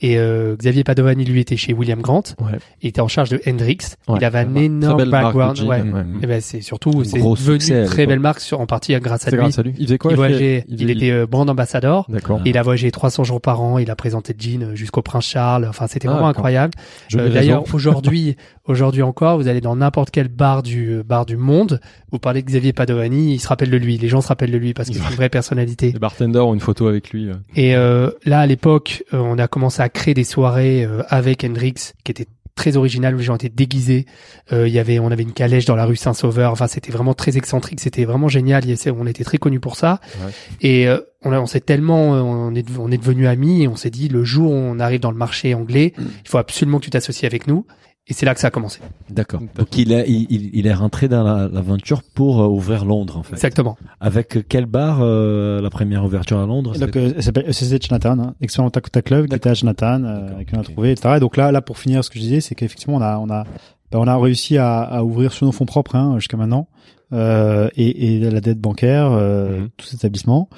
[0.00, 2.58] et euh, Xavier Padovani lui était chez William Grant Ouais.
[2.82, 3.78] il était en charge de Hendrix
[4.08, 4.16] Ouais.
[4.20, 5.82] il avait un énorme background ouais.
[6.22, 9.38] et ben c'est surtout c'est devenu très belle marque sur, en partie grâce à lui
[9.38, 9.74] grâce à lui.
[9.78, 12.40] Il faisait quoi il voyageait il était euh, brand ambassador D'accord.
[12.44, 15.66] il a voyagé 300 jours par an, il a présenté Jean jusqu'au Prince Charles.
[15.68, 16.72] Enfin, c'était Ah, vraiment incroyable.
[17.12, 21.80] D'ailleurs, aujourd'hui, aujourd'hui encore, vous allez dans n'importe quel bar du euh, bar du monde,
[22.12, 23.98] vous parlez de Xavier Padovani, il se rappelle de lui.
[23.98, 25.92] Les gens se rappellent de lui parce que c'est une vraie personnalité.
[25.92, 27.28] les bartenders ont une photo avec lui.
[27.28, 27.34] euh.
[27.54, 31.44] Et euh, là, à l'époque, euh, on a commencé à créer des soirées euh, avec
[31.44, 34.06] Hendrix, qui étaient très originales où les gens étaient déguisés.
[34.50, 36.52] Euh, Il y avait, on avait une calèche dans la rue Saint-Sauveur.
[36.52, 37.80] Enfin, c'était vraiment très excentrique.
[37.80, 38.64] C'était vraiment génial.
[38.64, 40.00] A- On était très connus pour ça.
[40.24, 40.32] Ouais.
[40.62, 43.68] Et euh, on, a- on s'est tellement, euh, on est, on est devenus amis et
[43.68, 46.78] on s'est dit le jour où on arrive dans le marché anglais, il faut absolument
[46.78, 47.66] que tu t'associes avec nous.
[48.08, 48.78] Et c'est là que ça a commencé.
[49.10, 49.40] D'accord.
[49.56, 53.24] Donc il est, il, il- est rentré dans la- l'aventure pour euh, ouvrir Londres en
[53.24, 53.32] fait.
[53.34, 53.76] Exactement.
[54.00, 56.78] Avec quel bar euh, la première ouverture à Londres?
[56.78, 60.04] Donc, c'est- euh, elle s'appelle ECC Chinatown, hein, Experimental Cocktail Club, qui était à Chinatown,
[60.06, 61.14] euh, qu'on a trouvé, etc.
[61.16, 63.28] Et donc là, là, pour finir, ce que je disais, c'est qu'effectivement, on a, on
[63.28, 63.42] a,
[63.90, 66.68] ben, on a réussi à, à ouvrir sur nos fonds propres hein, jusqu'à maintenant,
[67.12, 69.68] euh, et, et la dette bancaire, euh, Mhm.
[69.76, 70.48] tout cet établissement.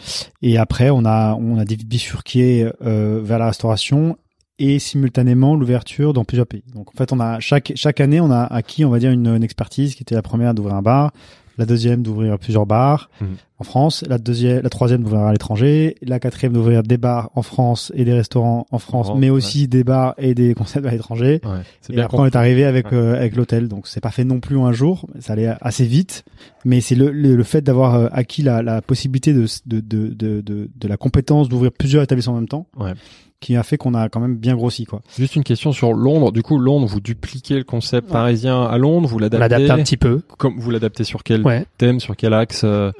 [0.42, 4.16] Et après, on a, on a bifurqué euh, vers la restauration
[4.58, 6.64] et simultanément l'ouverture dans plusieurs pays.
[6.74, 9.42] Donc en fait, on a chaque chaque année, on a acquis, on va dire, une,
[9.42, 11.12] expertise qui était la première d'ouvrir un bar,
[11.58, 13.36] la deuxième d'ouvrir plusieurs bars Mhm.
[13.60, 17.42] En France, la deuxième, la troisième d'ouvrir à l'étranger, la quatrième d'ouvrir des bars en
[17.42, 19.36] France et des restaurants en France, mais ouais.
[19.36, 21.40] aussi des bars et des concepts à l'étranger.
[21.44, 21.50] Ouais.
[21.90, 22.96] Et bien après, on est arrivé avec Ouais.
[22.98, 25.84] euh, avec l'hôtel, donc c'est pas fait non plus en un jour, ça allait assez
[25.86, 26.24] vite,
[26.64, 30.08] mais c'est le, le le fait d'avoir euh, acquis la, la possibilité de de, de
[30.14, 32.66] de de de la compétence d'ouvrir plusieurs établissements en même temps.
[32.78, 32.92] Ouais.
[33.40, 35.00] qui a fait qu'on a quand même bien grossi quoi.
[35.16, 36.32] Juste une question sur Londres.
[36.32, 39.48] Du coup, Londres, vous dupliquez le concept parisien à Londres, vous On l'adaptez.
[39.48, 40.22] l'adapte un petit peu.
[40.38, 41.64] Comme vous l'adaptez sur quel Ouais.
[41.76, 42.90] thème, sur quel axe euh,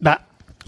[0.00, 0.20] Bah,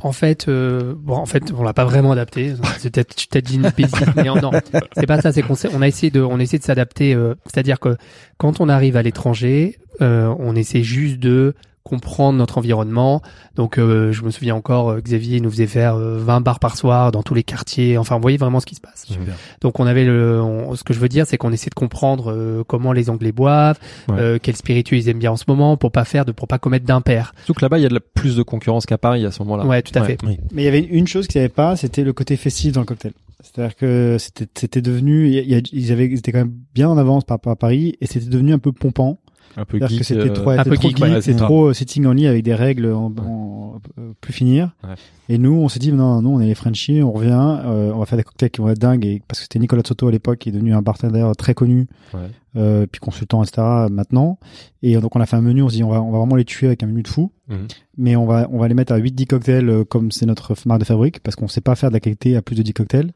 [0.02, 2.54] en fait, euh, bon, en fait, on l'a pas vraiment adapté.
[2.78, 4.50] C'est peut-être, tu t'as dit une bêtise, mais non,
[4.96, 5.32] c'est pas ça.
[5.32, 7.14] C'est qu'on on a essayé de, on a de s'adapter.
[7.14, 7.96] euh, C'est-à-dire que
[8.38, 13.22] quand on arrive à l'étranger, euh, on essaie juste de comprendre notre environnement.
[13.56, 16.76] Donc, euh, je me souviens encore, euh, Xavier nous faisait faire euh, 20 bars par
[16.76, 17.96] soir dans tous les quartiers.
[17.98, 19.06] Enfin, vous voyez vraiment ce qui se passe.
[19.06, 19.34] Super.
[19.60, 22.30] Donc, on avait le, on- ce que je veux dire, c'est qu'on essaie de comprendre
[22.32, 23.78] euh, comment les Anglais boivent,
[24.08, 24.16] Ouais.
[24.20, 26.58] euh, quels spiritueux ils aiment bien en ce moment, pour pas faire de, pour pas
[26.58, 27.32] commettre d'impair.
[27.44, 29.42] Surtout que là-bas, il y a de la- plus de concurrence qu'à Paris à ce
[29.42, 29.64] moment-là.
[29.66, 30.18] Ouais, tout à fait.
[30.22, 32.86] Mais il y avait une chose qu'ils n'avaient pas, c'était le côté festif dans le
[32.86, 33.12] cocktail.
[33.42, 36.90] C'est-à-dire que c'était c'était devenu, il y a- ils avaient, ils étaient quand même bien
[36.90, 39.18] en avance par rapport à Paris et c'était devenu un peu pompant.
[39.56, 39.98] Un peu geek.
[39.98, 42.42] que c'était euh, trop, un peu trop geek, geek, ouais, trop euh, sitting only avec
[42.44, 44.70] des règles en, en- euh, plus finir.
[44.84, 44.94] Ouais.
[45.28, 47.30] Et nous, on s'est dit non, non, on est les Frenchies, on revient,
[47.64, 49.82] euh, on va faire des cocktails qui vont être dingues et parce que c'était Nicolas
[49.86, 52.20] Soto à l'époque qui est devenu un bartender très connu, Ouais.
[52.56, 53.62] euh, puis consultant etc.
[53.90, 54.38] Maintenant.
[54.82, 56.36] Et donc on a fait un menu, on s'est dit on va, on va vraiment
[56.36, 57.32] les tuer avec un menu de fou.
[57.48, 57.66] Mhm.
[57.96, 60.84] Mais on va, on va les mettre à 8-10 cocktails comme c'est notre marque de
[60.86, 63.12] fabrique parce qu'on sait pas faire de la qualité à plus de 10 cocktails.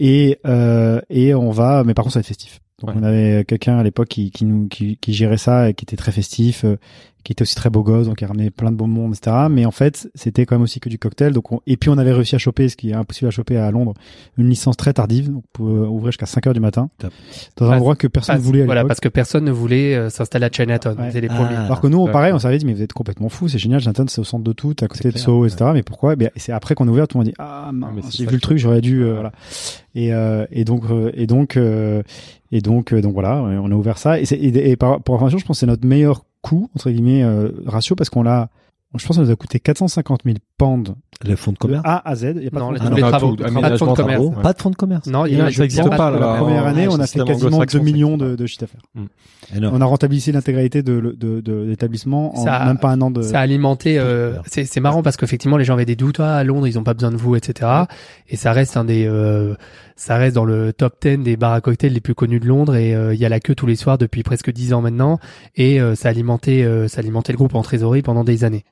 [0.00, 2.60] Et, euh, et on va, mais par contre ça va être festif.
[2.80, 2.96] Donc Ouais.
[2.96, 5.96] on avait quelqu'un à l'époque qui, qui nous, qui, qui gérait ça et qui était
[5.96, 6.76] très festif, euh,
[7.28, 9.36] qui était aussi très beau gosse, donc il ramenait plein de beau monde, etc.
[9.50, 11.34] Mais en fait, c'était quand même aussi que du cocktail.
[11.34, 13.58] Donc on- et puis on avait réussi à choper, ce qui est impossible à choper
[13.58, 13.92] à Londres,
[14.38, 17.12] une licence très tardive, donc pour euh, ouvrir jusqu'à 5 heures du matin, Top.
[17.58, 19.94] dans un Parce- endroit que personne ne voulait à voilà, parce que personne ne voulait
[19.94, 20.98] euh, s'installer à Chinatown.
[20.98, 21.10] Ouais.
[21.14, 21.34] On les Ah.
[21.34, 21.56] premiers.
[21.56, 23.80] Alors que nous, on, pareil, on s'avait dit, mais vous êtes complètement fous, c'est génial,
[23.82, 25.48] Chinatown, c'est au centre de tout, à côté de clair, Soho, ouais.
[25.52, 25.72] etc.
[25.74, 26.14] Mais pourquoi?
[26.18, 28.16] Eh et c'est après qu'on a ouvert, tout le monde dit, ah, mince, mais c'est
[28.16, 29.32] j'ai vu le truc, j'aurais dû, euh, voilà.
[29.94, 32.02] Et, euh, et donc, euh, et donc, euh,
[32.52, 34.18] et donc, euh, donc voilà, on a ouvert ça.
[34.18, 36.90] Et, c'est- et, et par, pour information, je pense que c'est notre meilleur coût, entre
[36.90, 38.48] guillemets, euh, ratio, parce qu'on l'a,
[38.96, 41.82] je pense que ça nous a coûté 450 000 pounds Les fonds de de commerce.
[41.84, 42.32] A à Z.
[42.36, 43.36] Il y a pas Non, de les, fonds de travaux.
[43.36, 44.22] tout, Pas de fonds de commerce.
[44.22, 44.42] Ouais.
[44.42, 45.06] Pas de fonds de commerce.
[45.08, 46.10] Non, il y Non, a, ça existe il y a pas.
[46.10, 48.80] La première année, on a fait quasiment 2 anglo-saxon, millions de, de chiffre d'affaires.
[49.54, 49.76] Énorme.
[49.76, 53.20] On a rentabilisé l'intégralité de, le- de, de l'établissement en même pas un an de.
[53.22, 53.98] Ça a alimenté.
[53.98, 56.20] euh, c'est c'est marrant parce qu'effectivement, les gens avaient des doutes.
[56.20, 57.70] Ah, à Londres, ils ont pas besoin de vous, etc.
[58.28, 59.06] Et ça reste un des.
[59.06, 59.54] euh,
[60.00, 62.76] ça reste dans le top 10 des bars à cocktails les plus connus de Londres.
[62.76, 65.18] Et euh, il y a la queue tous les soirs depuis presque 10 ans maintenant.
[65.56, 68.64] Et euh, ça alimentait, euh, ça alimentait le groupe en trésorerie pendant des années.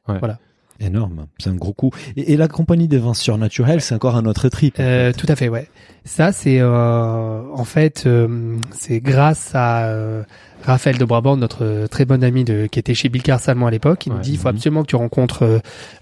[0.78, 1.26] Énorme.
[1.38, 1.90] C'est un gros coup.
[2.16, 4.78] Et, et la compagnie des vins surnaturels, c'est encore un autre trip.
[4.78, 5.18] en Euh, fait.
[5.18, 5.68] tout à fait, ouais.
[6.04, 10.22] Ça, c'est euh, en fait, euh, c'est grâce à euh,
[10.64, 14.04] Raphaël de Brabant, notre très bon ami de, qui était chez Bilkar Salmon à l'époque.
[14.06, 14.22] Il nous Ouais.
[14.22, 14.54] dit, il faut Mhm.
[14.56, 15.60] absolument que tu rencontres,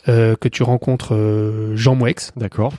[0.09, 2.33] euh, que tu rencontres euh, Jean Mouex.
[2.37, 2.75] D'accord.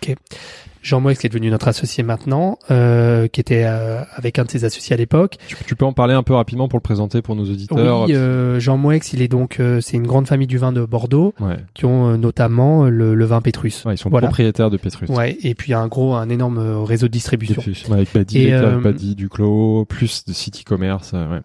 [0.86, 4.52] Jean Mouex qui est devenu notre associé maintenant, euh, qui était euh, avec un de
[4.52, 5.38] ses associés à l'époque.
[5.48, 8.06] Tu, tu peux en parler un peu rapidement pour le présenter pour nos auditeurs.
[8.08, 10.86] Oui, euh, Jean Mouex, il est donc, euh, c'est une grande famille du vin de
[10.86, 11.58] Bordeaux Ouais.
[11.74, 13.84] qui ont euh, notamment le, le vin Pétrus.
[13.86, 14.28] Ouais, ils sont Voilà.
[14.28, 15.10] propriétaires de Petrus.
[15.10, 17.56] Ouais, et puis un gros, un énorme réseau de distribution.
[17.56, 17.88] Petrus.
[17.88, 21.14] Ouais, avec Badi, Duclos, plus de City Commerce.
[21.14, 21.42] ouais.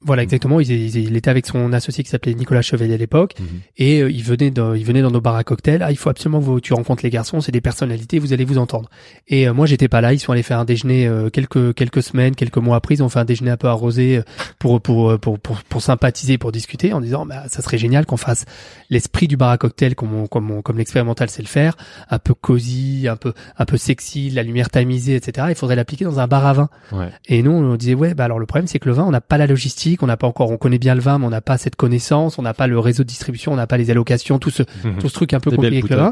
[0.00, 0.60] Voilà, exactement.
[0.60, 3.46] Il, il- il était avec son associé qui s'appelait Nicolas Chevalier à l'époque, Mhm.
[3.78, 5.82] et euh, il venait dans, il venait dans nos bars à cocktails.
[5.82, 8.44] Ah, il faut absolument que vous, tu rencontres les garçons, c'est des personnalités, vous allez
[8.44, 8.88] vous entendre.
[9.26, 10.12] Et euh, moi, j'étais pas là.
[10.12, 12.94] Ils sont allés faire un déjeuner euh, quelques quelques semaines, quelques mois après.
[12.94, 14.20] Ils ont fait un déjeuner un peu arrosé
[14.60, 18.16] pour pour pour pour, pour sympathiser, pour discuter, en disant, bah, ça serait génial qu'on
[18.16, 18.44] fasse
[18.90, 21.76] l'esprit du bar à cocktail comme on- comme on- comme l'expérimental sait le faire,
[22.08, 25.48] un peu cosy, un peu un peu sexy, la lumière tamisée, etc.
[25.50, 26.68] Il faudrait l'appliquer dans un bar à vin.
[26.92, 27.08] Ouais.
[27.26, 29.20] Et nous, on disait, ouais, bah alors le problème, c'est que le vin, on n'a
[29.20, 31.40] pas la logistique, on n'a pas encore, on connaît bien le vin, mais on n'a
[31.40, 34.38] pas cette connaissance, on n'a pas le réseau de distribution, on n'a pas les allocations,
[34.38, 34.98] tout ce, Mhm.
[34.98, 36.10] tout ce truc un peu compliqué avec le vin.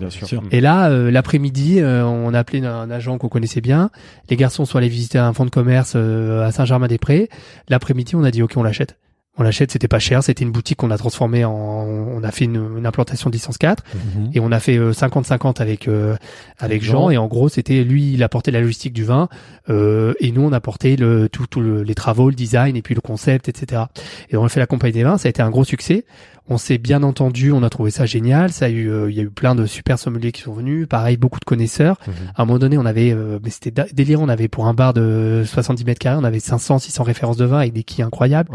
[0.52, 3.90] Et là, euh, l'après-midi, euh, on a appelé un agent qu'on connaissait bien.
[4.30, 7.28] Les garçons sont allés visiter un fonds de commerce euh, à Saint-Germain-des-Prés.
[7.68, 8.96] L'après-midi, on a dit, OK, on l'achète.
[9.39, 12.47] On l'achète, c'était pas cher, c'était une boutique qu'on a transformée en, on a fait
[12.47, 14.30] une, une implantation de licence 4 Mhm.
[14.34, 16.16] et on a fait euh, 50-50 avec euh,
[16.59, 17.11] avec Jean.
[17.11, 19.28] Et en gros c'était lui il apportait la logistique du vin
[19.68, 22.95] euh, et nous on apportait le tout, tout le- les travaux le design et puis
[22.95, 23.82] le concept etc
[24.30, 26.05] et on a fait la compagnie des vins ça a été un gros succès.
[26.49, 29.20] On s'est bien entendu on a trouvé ça génial ça a eu euh, il y
[29.20, 31.99] a eu plein de super sommeliers qui sont venus pareil beaucoup de connaisseurs.
[32.07, 32.14] Mhm.
[32.37, 34.95] à un moment donné on avait euh, mais c'était délirant on avait pour un bar
[34.95, 38.51] de 70 mètres carrés on avait 500 600 références de vin avec des quilles incroyables.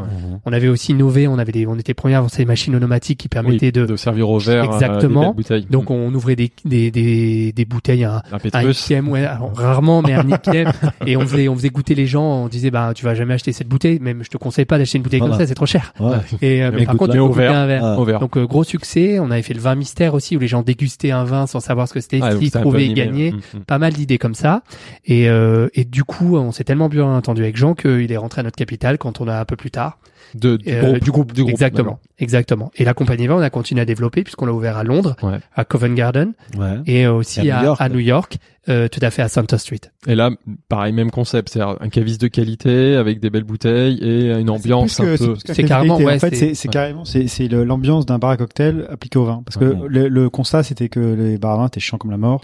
[0.46, 3.20] On avait aussi innové on avait des on était premiers à avoir ces machines automatiques
[3.20, 4.64] qui permettaient Oui, de de servir au verre.
[4.70, 5.36] euh, Exactement.
[5.38, 5.94] des donc Mm.
[5.94, 8.70] on ouvrait des, des, des, des bouteilles à un, un.
[8.72, 10.72] IPM, ouais, alors, rarement, mais un IPM.
[11.08, 13.52] et on faisait, on faisait goûter les gens, on disait, bah, tu vas jamais acheter
[13.52, 15.34] cette bouteille, même je te conseille pas d'acheter une bouteille Voilà.
[15.36, 15.94] comme ça, c'est trop cher.
[16.00, 16.18] Ouais.
[16.42, 17.84] Et, euh, mais Mais par contre, tu peux goûter un verre.
[17.86, 18.20] Ah.
[18.20, 19.20] Donc, euh, gros succès.
[19.20, 21.88] On avait fait le vin mystère aussi, où les gens dégustaient un vin sans savoir
[21.88, 23.32] ce que c'était, Ah, peu trouvaient et gagnaient.
[23.32, 23.64] mm, mm.
[23.66, 24.64] Pas mal d'idées comme ça.
[25.06, 28.42] Et, euh, et du coup, on s'est tellement bien entendu avec Jean qu'il est rentré
[28.42, 29.98] à notre capitale quand on a un peu plus tard.
[30.36, 31.52] De, du, Euh, groupe, du groupe, du groupe.
[31.52, 32.00] Exactement.
[32.20, 32.72] exactement.
[32.76, 35.40] Et la compagnie va, on a continué à développer puisqu'on l'a ouvert à Londres, Ouais.
[35.56, 36.78] à Covent Garden Ouais.
[36.86, 37.82] et aussi Et à à, New York.
[37.82, 38.38] à New York,
[38.70, 39.80] euh, tout à fait à Center Street.
[40.08, 40.30] Et là,
[40.70, 44.98] pareil, même concept, c'est-à-dire un caviste de qualité avec des belles bouteilles et une ambiance
[44.98, 45.54] que- un c'est peu.
[45.54, 46.74] C'est carrément, ouais, en fait, c'est- c'est c'est ouais.
[46.74, 49.42] carrément, c'est c'est l'ambiance d'un bar à cocktail appliqué au vin.
[49.46, 49.88] Parce que Ouais.
[49.88, 52.42] le, le constat, c'était que les bars à vin étaient chiants comme la mort.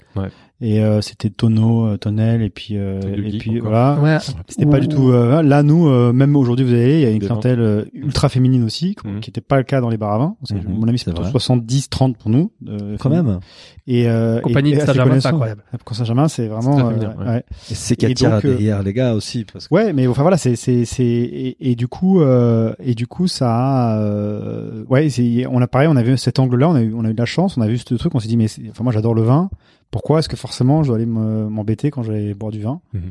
[0.60, 3.70] Et euh, c'était tonneau, euh, tonnelle, et puis euh, et puis encore.
[3.70, 3.99] voilà.
[4.01, 4.18] Ouais.
[4.47, 5.12] C'était pas du tout.
[5.12, 8.28] euh, là, nous, euh, même aujourd'hui, vous allez, il y a une clientèle euh, ultra
[8.28, 9.20] féminine aussi, Mhm.
[9.20, 10.36] qui n'était pas le cas dans les bars à vin.
[10.49, 11.30] Mhm, mon avis, c'est plutôt vrai.
[11.32, 12.51] 70-30 pour nous.
[12.68, 13.34] euh, Quand féminine.
[13.34, 13.39] même.
[13.86, 15.62] Et euh, Compagnie et- de Saint-Germain, c'est incroyable.
[15.86, 16.89] Pour Saint-Germain, c'est vraiment.
[16.89, 17.26] féminin, ouais.
[17.28, 17.43] ouais.
[17.70, 19.45] Et c'est qui attire derrière les gars aussi.
[19.51, 19.76] Parce que...
[19.76, 23.28] Ouais, mais enfin voilà, c'est c'est c'est et, et du coup euh, et du coup
[23.28, 26.82] ça a euh, ouais, c'est on a pareil, on a vu cet angle-là, on a
[26.82, 28.38] eu on a eu de la chance, on a vu ce truc, on s'est dit
[28.38, 29.49] mais enfin moi j'adore le vin,
[29.92, 32.82] pourquoi est-ce que forcément je dois aller me- m'embêter quand je vais boire du vin
[32.94, 33.10] Mhm.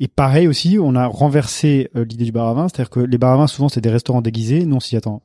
[0.00, 3.18] Et pareil aussi, on a renversé euh, l'idée du bar à vin, c'est-à-dire que les
[3.18, 5.22] bars à vin souvent c'est des restaurants déguisés, non si attends,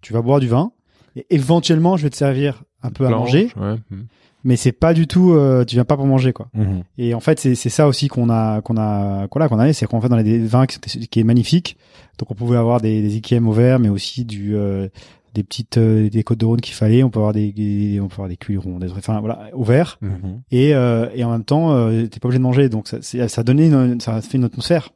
[0.00, 0.72] tu vas boire du vin
[1.16, 3.76] et éventuellement je vais te servir un peu à manger, ouais.
[3.90, 4.06] Mhm.
[4.44, 6.48] mais c'est pas du tout euh, tu viens pas pour manger quoi.
[6.54, 6.82] Mhm.
[6.98, 9.72] Et en fait, c'est c'est ça aussi qu'on a qu'on a qu'on a qu'on a,
[9.72, 11.76] c'est qu'on fait dans les des vins qui, sont- qui est magnifique.
[12.18, 14.88] Donc on pouvait avoir des, des IKM au verre, mais aussi du euh,
[15.34, 17.02] des petites euh, des côtes de Rhône qu'il fallait.
[17.02, 19.98] On peut avoir des, des- on peut avoir des cuirons, des enfin voilà au verre.
[20.02, 20.42] Mhm.
[20.50, 22.68] Et euh, et en même temps, euh, t'es pas obligé de manger.
[22.68, 24.90] Donc ça ça donnait une, ça fait une atmosphère.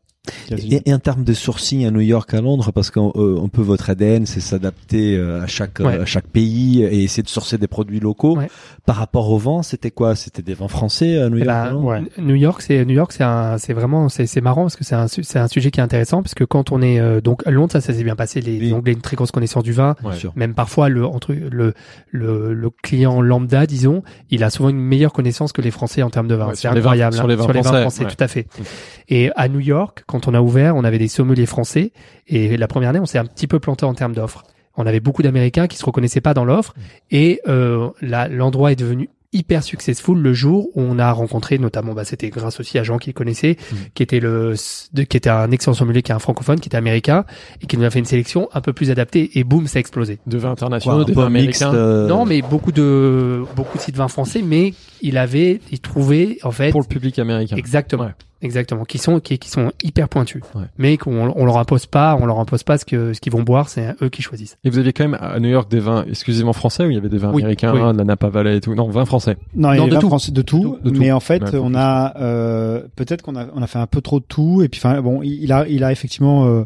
[0.51, 3.49] Et, et en termes de sourcing à New York, à Londres, parce qu'on euh, on
[3.49, 6.01] peut votre ADN, c'est s'adapter euh, à chaque euh, Ouais.
[6.01, 8.37] à chaque pays et essayer de sourcer des produits locaux.
[8.37, 8.49] Ouais.
[8.87, 10.15] Par rapport au vent, c'était quoi?
[10.17, 12.03] C'était des vins français à New York à Londres ouais.
[12.19, 14.95] New York, c'est New York, c'est un, c'est vraiment, c'est c'est marrant parce que c'est
[14.95, 17.51] un, c'est un sujet qui est intéressant parce que quand on est euh, donc à
[17.51, 18.41] Londres, ça, ça s'est bien passé.
[18.41, 18.67] Les, Oui.
[18.67, 19.95] les Anglais ont une très grosse connaissance du vin.
[20.35, 21.75] Même parfois le entre le,
[22.11, 26.11] le le client lambda, disons, il a souvent une meilleure connaissance que les Français en
[26.11, 26.51] termes de vin.
[26.55, 27.15] C'est sur les vins- incroyable.
[27.15, 28.47] sur hein, les vins français, tout à fait.
[28.59, 28.63] Mm.
[29.09, 31.93] Et à New York, quand on a ouvert, on avait des sommeliers français
[32.29, 34.45] et la première année, on s'est un petit peu planté en termes d'offres.
[34.77, 36.75] On avait beaucoup d'Américains qui se reconnaissaient pas dans l'offre
[37.11, 41.93] et euh, là, l'endroit est devenu hyper successful le jour où on a rencontré notamment
[41.95, 43.77] bah c'était grâce aussi à Jean qui le connaissait Mm.
[43.93, 44.55] qui était le
[44.95, 47.25] de, qui était un excellent sommelier qui est un francophone qui était américain
[47.61, 49.81] et qui nous a fait une sélection un peu plus adaptée et boum ça a
[49.81, 51.79] explosé De vins internationaux, peu vins mixte, américains.
[51.79, 56.39] euh, non mais beaucoup de beaucoup de sites vins français mais il avait il trouvait
[56.45, 57.57] en fait Pour le public américain.
[57.57, 58.11] exactement Ouais.
[58.43, 60.65] Exactement qui sont qui, qui sont hyper pointus Ouais.
[60.79, 63.43] mais qu'on on leur impose pas on leur impose pas ce que ce qu'ils vont
[63.43, 66.05] boire c'est eux qui choisissent Et vous aviez quand même à New York des vins
[66.09, 67.81] exclusivement français ou il y avait des vins Oui, américains, oui.
[67.93, 68.75] de la Napa Valley et tout?
[68.75, 69.37] Non, vins français.
[69.55, 70.09] Non, il y Non, a de tout.
[70.09, 70.99] français de tout, De tout.
[71.01, 74.01] mais en fait, Ouais, on a euh, peut-être qu'on a on a fait un peu
[74.01, 76.65] trop de tout et puis enfin bon, il il a il a effectivement euh,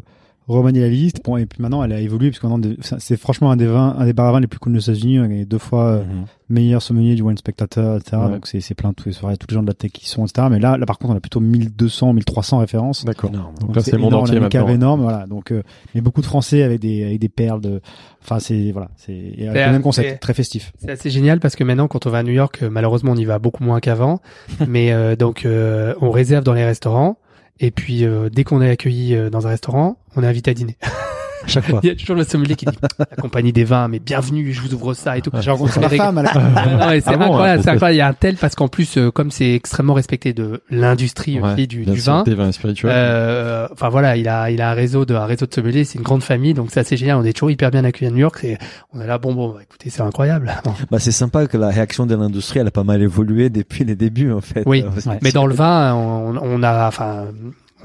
[0.51, 1.21] remanié la liste.
[1.23, 4.05] Bon et puis maintenant elle a évolué parce qu'on c'est franchement un des vins un
[4.05, 6.25] des bars à vin les plus connus aux États-Unis, on est deux fois euh, Mhm.
[6.49, 8.17] meilleur sommelier du Wine Spectator, etc.
[8.23, 8.29] Ouais.
[8.29, 10.07] Donc c'est c'est plein de tous les soirées, tous les gens de la tech qui
[10.09, 10.47] sont, etc.
[10.51, 13.05] Mais là là par contre on a plutôt 1200 1300 références.
[13.05, 13.29] D'accord.
[13.31, 14.65] Donc là, c'est le énorme, monde entier on a une maintenant.
[14.65, 15.25] cave énorme, voilà.
[15.27, 15.63] Donc euh,
[15.95, 17.81] mais beaucoup de Français avec des avec des perles de,
[18.23, 20.71] enfin c'est voilà, c'est et avec Et, le même concept, très festif.
[20.79, 23.15] C'est assez génial parce que maintenant, quand on va à New York, euh, malheureusement, on
[23.15, 24.19] y va beaucoup moins qu'avant.
[24.67, 27.17] mais euh, donc, euh, on réserve dans les restaurants.
[27.63, 30.53] Et puis, euh, dès qu'on est accueilli euh, dans un restaurant, on est invité à
[30.55, 30.77] dîner.
[31.43, 31.79] À chaque fois.
[31.83, 34.61] Il y a toujours le sommelier qui dit la compagnie des vins, mais bienvenue, je
[34.61, 35.31] vous ouvre ça et tout.
[35.39, 37.95] J'ai rencontré On ma femme à la Ah c'est Ah bon, incroyable, c'est incroyable.
[37.95, 41.39] Il y a un tel parce qu'en plus, euh, comme c'est extrêmement respecté de l'industrie
[41.39, 42.23] Ouais, aussi du, vin.
[42.23, 42.91] Des vins spirituels.
[42.93, 45.97] euh, Enfin voilà, il a il a un réseau de un réseau de sommeliers, c'est
[45.97, 47.17] une grande famille, donc c'est assez génial.
[47.17, 48.37] On est toujours hyper bien accueillis à New York.
[48.41, 48.57] C'est
[48.93, 50.51] on est là, bon bon, bah, écoutez, c'est incroyable.
[50.91, 53.95] Bah, c'est sympa que la réaction de l'industrie, elle a pas mal évolué depuis les
[53.95, 54.63] débuts, en fait.
[54.65, 57.25] Oui, Euh, Mais dans le vin, on, on a, enfin,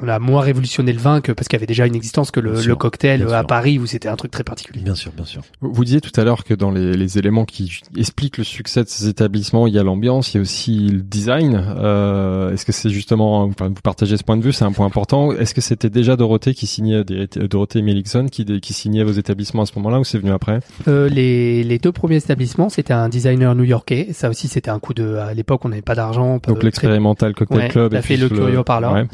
[0.03, 2.40] on a moins révolutionné le vin que parce qu'il y avait déjà une existence que
[2.40, 3.44] le, cocktail à.
[3.44, 4.82] Paris où c'était un truc très particulier.
[4.82, 5.42] Bien sûr, bien sûr.
[5.61, 8.82] Vous vous disiez tout à l'heure que dans les, les éléments qui expliquent le succès
[8.82, 11.62] de ces établissements, il y a l'ambiance, il y a aussi le design.
[11.78, 14.86] Euh, Est-ce que c'est justement, enfin, vous partagez ce point de vue, c'est un point
[14.86, 15.32] important.
[15.32, 19.12] Est-ce que c'était déjà Dorothée qui signait des, Dorothée et Melixon qui, qui signait vos
[19.12, 20.61] établissements à ce moment-là ou c'est venu après?
[20.88, 24.09] Euh, les, les deux premiers établissements, c'était un designer new-yorkais.
[24.12, 25.16] Ça aussi, c'était un coup de.
[25.16, 26.38] À l'époque, on n'avait pas d'argent.
[26.47, 27.94] Donc l'expérimental cocktail Ouais, club.
[27.94, 28.92] à et fait, puis le Curio Parlor.
[28.92, 29.07] Ouais.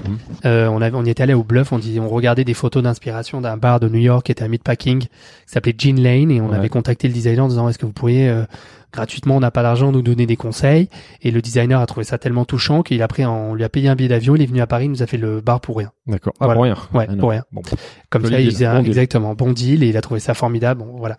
[0.44, 2.82] Euh, on, avait, on y était allé au bluff, on, dit, on regardait des photos
[2.82, 5.08] d'inspiration d'un bar de New York qui était à Meatpacking, qui
[5.46, 6.56] s'appelait Gin Lane, et on Ouais.
[6.56, 8.44] avait contacté le designer en disant est-ce que vous pourriez euh,
[8.92, 10.88] gratuitement, on n'a pas d'argent, nous donner des conseils?
[11.22, 13.88] Et le designer a trouvé ça tellement touchant qu'il a pris, on lui a payé
[13.88, 15.76] un billet d'avion, il est venu à Paris, il nous a fait le bar pour
[15.78, 15.92] rien.
[16.06, 16.32] D'accord.
[16.40, 16.54] Ah, Voilà.
[16.54, 16.76] pour rien.
[16.92, 17.44] Ouais, Ah pour rien.
[17.52, 17.62] Bon.
[18.10, 20.80] Comme Joli ça, il faisait bon exactement bon deal et il a trouvé ça formidable.
[20.82, 21.16] Bon, voilà.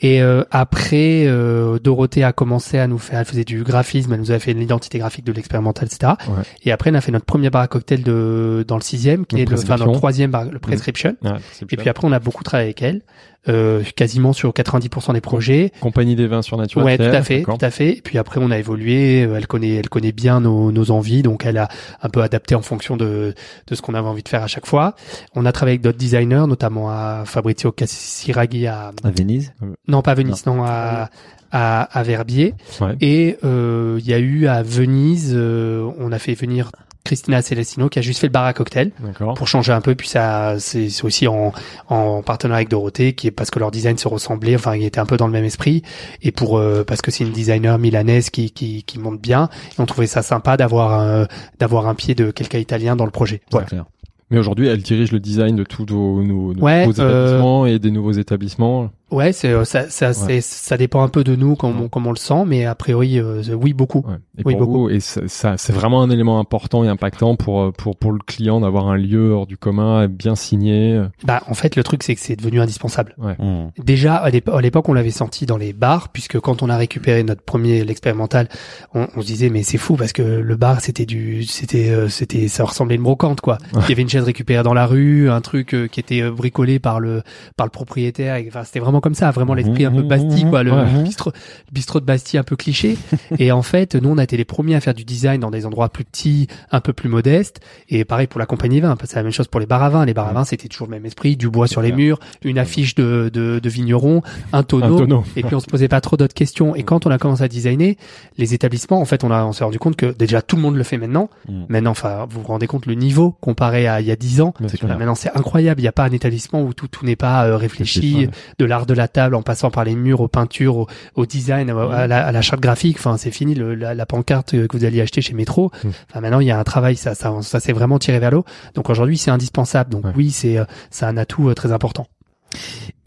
[0.00, 4.20] Et euh, après, euh, Dorothée a commencé à nous faire, elle faisait du graphisme, elle
[4.20, 6.12] nous a fait l'identité graphique de l'expérimental, etc.
[6.28, 6.42] Ouais.
[6.64, 9.36] Et après, on a fait notre premier bar à cocktail de dans le sixième, qui
[9.36, 9.98] Le est le, enfin, dans le Prescription.
[9.98, 11.16] troisième bar, le prescription.
[11.22, 13.02] Ouais, c'est Et puis après, on a beaucoup travaillé avec elle.
[13.48, 15.70] euh, quasiment sur 90% des projets.
[15.80, 16.82] Compagnie des vins sur nature.
[16.84, 17.90] Ouais, tout à fait, tout à fait.
[17.98, 19.22] Et puis après, on a évolué.
[19.24, 21.68] euh, Elle connaît, elle connaît bien nos, nos envies, donc elle a
[22.02, 23.34] un peu adapté en fonction de
[23.68, 24.96] de ce qu'on avait envie de faire à chaque fois.
[25.36, 29.52] On a travaillé avec d'autres designers, notamment à Fabrizio Casiraghi à À Venise
[29.88, 31.10] non pas à Venise, non, à
[31.52, 32.54] à, à Verbier.
[32.80, 32.96] Ouais.
[33.00, 36.70] Et euh, il y a eu à Venise, euh, on a fait venir
[37.04, 38.90] Christina Celestino qui a juste fait le bar à cocktail
[39.36, 39.94] pour changer un peu.
[39.94, 41.52] Puis ça, c'est aussi en,
[41.88, 44.98] en partenariat avec Dorothée, qui est parce que leur design se ressemblait, enfin, ils étaient
[44.98, 45.82] un peu dans le même esprit,
[46.20, 49.48] et pour euh, parce que c'est une designer milanaise qui qui, qui monte bien.
[49.78, 51.28] Et on trouvait ça sympa d'avoir un,
[51.60, 53.40] d'avoir un pied de quelqu'un italien dans le projet.
[53.52, 53.66] Voilà.
[53.68, 53.84] C'est clair.
[54.30, 57.66] Mais aujourd'hui, elle dirige le design de tous nos, nos, nos Ouais, nouveaux euh, établissements
[57.66, 58.90] et des nouveaux établissements.
[59.12, 62.10] Ouais, c'est euh, ça, ça, ça dépend un peu de nous comme on, comme on
[62.10, 64.04] le sent, mais a priori, euh, oui, beaucoup.
[64.36, 64.42] Ouais.
[64.42, 64.78] Et Oui, pour beaucoup.
[64.84, 68.12] vous, et ça, ça- c'est vraiment un élément important et impactant pour euh, pour pour
[68.12, 71.00] le client d'avoir un lieu hors du commun, bien signé.
[71.24, 73.14] Bah, en fait, le truc, c'est que c'est devenu indispensable.
[73.18, 73.68] Mmh.
[73.82, 76.76] Déjà, à l'épo- à l'époque, on l'avait senti dans les bars, puisque quand on a
[76.76, 78.48] récupéré notre premier, l'expérimental,
[78.94, 82.08] on, on se disait, mais c'est fou, parce que le bar, c'était du, c'était, euh,
[82.08, 83.58] c'était, ça ressemblait à une brocante, quoi.
[83.74, 86.30] Il y avait une chaise récupérée dans la rue, un truc euh, qui était euh,
[86.30, 87.22] bricolé par le,
[87.56, 88.40] par le propriétaire.
[88.48, 90.92] Enfin, c'était vraiment comme ça, vraiment l'esprit un peu Mhm, Bastille, mhm, quoi, le, ouais.
[90.92, 92.98] le bistrot, le bistrot de Bastille un peu cliché.
[93.38, 95.66] et en fait, nous, on a été les premiers à faire du design dans des
[95.66, 97.60] endroits plus petits, un peu plus modestes.
[97.88, 100.04] Et pareil pour la compagnie vin, c'est la même chose pour les bars à vin.
[100.04, 102.58] Les bars à vin, c'était toujours le même esprit, du bois sur les murs, une
[102.58, 104.22] affiche de, de, de vigneron,
[104.52, 104.96] un tonneau.
[104.96, 105.24] Un tonneau.
[105.36, 106.74] Et puis on se posait pas trop d'autres questions.
[106.74, 107.96] Et quand on a commencé à designer
[108.36, 110.76] les établissements, en fait, on a on s'est rendu compte que déjà tout le monde
[110.76, 111.30] le fait maintenant.
[111.48, 111.64] Mm.
[111.68, 114.54] Maintenant, enfin, vous vous rendez compte le niveau comparé à il y a 10 ans.
[114.82, 115.80] Maintenant, c'est incroyable.
[115.80, 118.64] Il n'y a pas un établissement où tout tout n'est pas euh, réfléchi, Réfléchi, de
[118.64, 121.82] l'art de la table en passant par les murs, aux peintures, au, au design, à,
[121.90, 122.96] à la, à la charte graphique.
[122.98, 125.70] Enfin, c'est fini le, la, la pancarte que vous alliez acheter chez Métro.
[125.84, 125.88] Mm.
[126.10, 126.96] Enfin, maintenant, il y a un travail.
[126.96, 128.44] Ça, ça, ça s'est vraiment tiré vers l'eau.
[128.74, 129.90] Donc aujourd'hui, c'est indispensable.
[129.90, 130.12] Donc Ouais.
[130.16, 132.06] oui, c'est euh, c'est un atout euh, très important.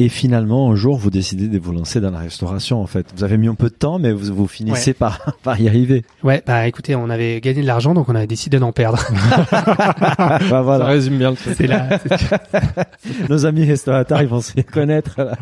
[0.01, 3.07] Et finalement, un jour, vous décidez de vous lancer dans la restauration, en fait.
[3.17, 6.05] Vous avez mis un peu de temps, mais vous, vous finissez par, par y arriver.
[6.23, 9.03] Ouais, bah écoutez, on avait gagné de l'argent, donc on avait décidé d'en perdre.
[9.51, 10.85] bah Ça voilà.
[10.85, 11.53] résume bien le truc.
[11.57, 11.99] C'est là.
[11.99, 15.15] c'est- Nos amis restaurateurs, ils vont se reconnaître.
[15.21, 15.37] là.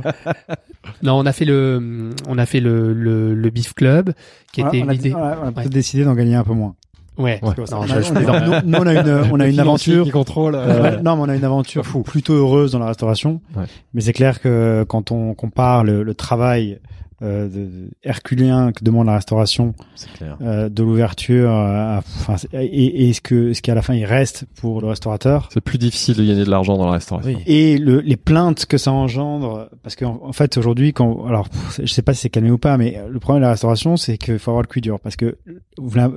[1.03, 4.14] Non, on a fait le, on a fait le, le, le beef club,
[4.53, 5.14] qui Voilà, était on une a, idée.
[5.14, 5.51] on a- on a Ouais.
[5.53, 6.74] peut-être décidé d'en gagner un peu moins.
[7.18, 7.39] Ouais.
[7.43, 10.05] Non, je, nous, nous, on a une, on a une aventure.
[10.05, 10.55] qui contrôle.
[10.55, 13.41] Euh, euh, non, mais on a une aventure plutôt heureuse dans la restauration.
[13.55, 13.63] Ouais.
[13.93, 16.80] Mais c'est clair que quand on compare le, le travail
[17.24, 20.38] euh, de, de herculéen que demande la restauration, C'est clair.
[20.41, 24.45] euh, de l'ouverture, à- enfin, et, et ce que ce qu'à la fin il reste
[24.59, 27.32] pour le restaurateur, C'est plus difficile de gagner de l'argent dans la restauration.
[27.36, 27.41] Oui.
[27.47, 31.82] et le, les plaintes que ça engendre, parce qu'en en fait aujourd'hui, quand alors pff,
[31.84, 34.18] je sais pas si c'est calmé ou pas, mais le problème de la restauration, c'est
[34.18, 35.38] qu'il faut avoir le cul dur, parce que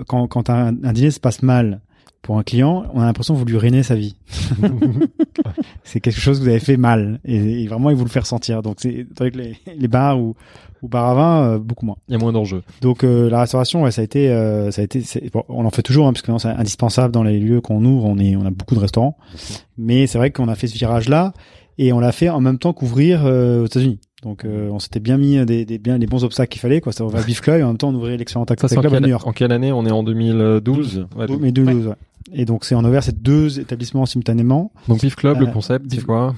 [0.06, 1.80] quand, quand un, un dîner se passe mal
[2.22, 4.14] pour un client, on a l'impression que vous lui ruinez sa vie.
[5.84, 8.20] c'est quelque chose que vous avez fait mal, et, et vraiment il vous le fait
[8.20, 8.62] ressentir.
[8.62, 10.34] Donc c'est avec les, les bars ou
[10.82, 11.96] ou bars à vin, euh, beaucoup moins.
[12.08, 12.62] Il y a moins d'enjeux.
[12.80, 15.02] Donc euh, la restauration, ouais, ça a été, euh, ça a été,
[15.32, 18.04] bon, on en fait toujours, hein, parce que c'est indispensable dans les lieux qu'on ouvre.
[18.06, 19.16] On est, on a beaucoup de restaurants,
[19.78, 21.32] mais c'est vrai qu'on a fait ce virage-là
[21.78, 23.98] et on l'a fait en même temps qu'ouvrir euh, aux États-Unis.
[24.22, 26.92] Donc euh, on s'était bien mis des, des bien les bons obstacles qu'il fallait, quoi.
[26.92, 29.08] Ça va Beef Club et en même temps on ouvrait c'est en, Club à New
[29.08, 29.26] York.
[29.26, 29.72] en quelle année?
[29.72, 31.06] On est en 2012.
[31.16, 31.94] Ouais, Oh, Mais 2012, ouais.
[32.32, 34.72] Et donc c'est on a ouvert ces deux établissements simultanément.
[34.88, 36.34] Donc Beef Club, le concept, c'est quoi?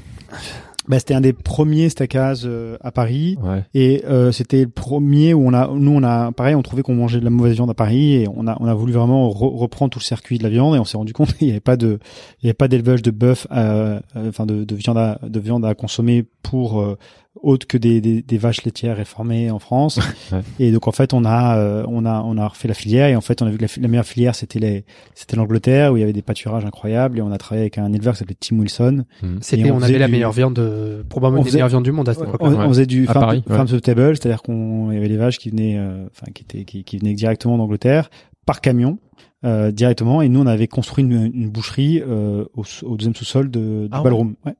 [0.88, 3.38] Bah, c'était un des premiers steakhouse euh, à Paris.
[3.40, 3.62] Ouais.
[3.72, 6.96] Et euh, c'était le premier où on a, nous on a, pareil, on trouvait qu'on
[6.96, 9.56] mangeait de la mauvaise viande à Paris et on a, on a voulu vraiment re-
[9.56, 11.60] reprendre tout le circuit de la viande et on s'est rendu compte qu'il n'y avait
[11.60, 12.00] pas de,
[12.42, 15.38] il y avait pas d'élevage de bœuf, euh, euh, enfin de, de viande à, de
[15.38, 16.98] viande à consommer pour euh,
[17.40, 19.98] autre que des, des, des vaches laitières réformées en France.
[20.30, 20.40] Ouais.
[20.58, 23.16] Et donc en fait on a, euh, on a, on a refait la filière et
[23.16, 25.96] en fait on a vu que la, la meilleure filière c'était les, c'était l'Angleterre où
[25.96, 28.36] il y avait des pâturages incroyables et on a travaillé avec un éleveur qui s'appelait
[28.38, 29.04] Tim Wilson.
[29.40, 31.68] C'était, Et on, on avait la du- meilleure viande, de, probablement On des faisait- meilleures
[31.70, 32.66] viandes du monde à cette On, époque-là.
[32.66, 33.56] on faisait du À farm, Paris, ouais.
[33.56, 36.42] farm to table, c'est-à-dire qu'on il y avait les vaches qui venaient, euh, enfin qui
[36.42, 38.10] étaient qui, qui venaient directement d'Angleterre
[38.44, 38.98] par camion
[39.44, 43.50] euh, directement, et nous on avait construit une, une boucherie euh, au, au deuxième sous-sol
[43.50, 44.04] de, du Ah ouais.
[44.04, 44.34] ballroom.
[44.46, 44.54] Ouais.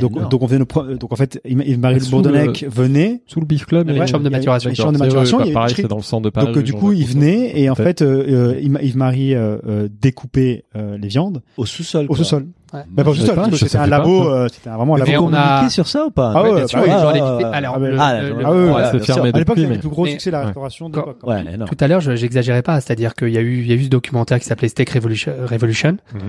[0.00, 0.28] Donc Énorme.
[0.30, 2.68] donc on faisait nos pro- donc en fait Yves- Yves-Marie Ah, Le sous Bourdonnec le-
[2.68, 3.22] venait.
[3.26, 4.70] Sous le Beef Club, Il y avait une chambre de il y avait- maturation.
[4.70, 6.02] il y avait une chambre de maturation, il y avait pareil, une c'est dans le
[6.02, 6.46] centre de Paris.
[6.46, 9.88] Donc euh, du coup il venait et en fait euh, euh, Yves- Yves-Marie euh, euh,
[10.00, 12.06] découpait euh, les viandes Au sous-sol.
[12.08, 12.46] au sous-sol.
[12.72, 12.82] Ouais.
[12.88, 14.70] Bah pas au Je sais sous-sol, pas, parce que je c'était un labo, euh, c'était
[14.70, 15.24] vraiment un Mais labo.
[15.24, 16.32] on Vous a- sur ça ou pas?
[16.36, 17.44] Ah ouais, bien sûr, bah ah, buffets.
[17.50, 20.96] ah, Alors, À l'époque, c'était mais- le plus gros Mais- succès de la restauration de
[20.96, 21.18] l'époque.
[21.26, 21.68] Ouais, énorme.
[21.68, 23.82] Tout à l'heure, je j'exagérais pas, c'est-à-dire qu'il y a eu, il y a eu
[23.84, 26.20] ce documentaire qui s'appelait Steak Revolution, Revolution Mhm.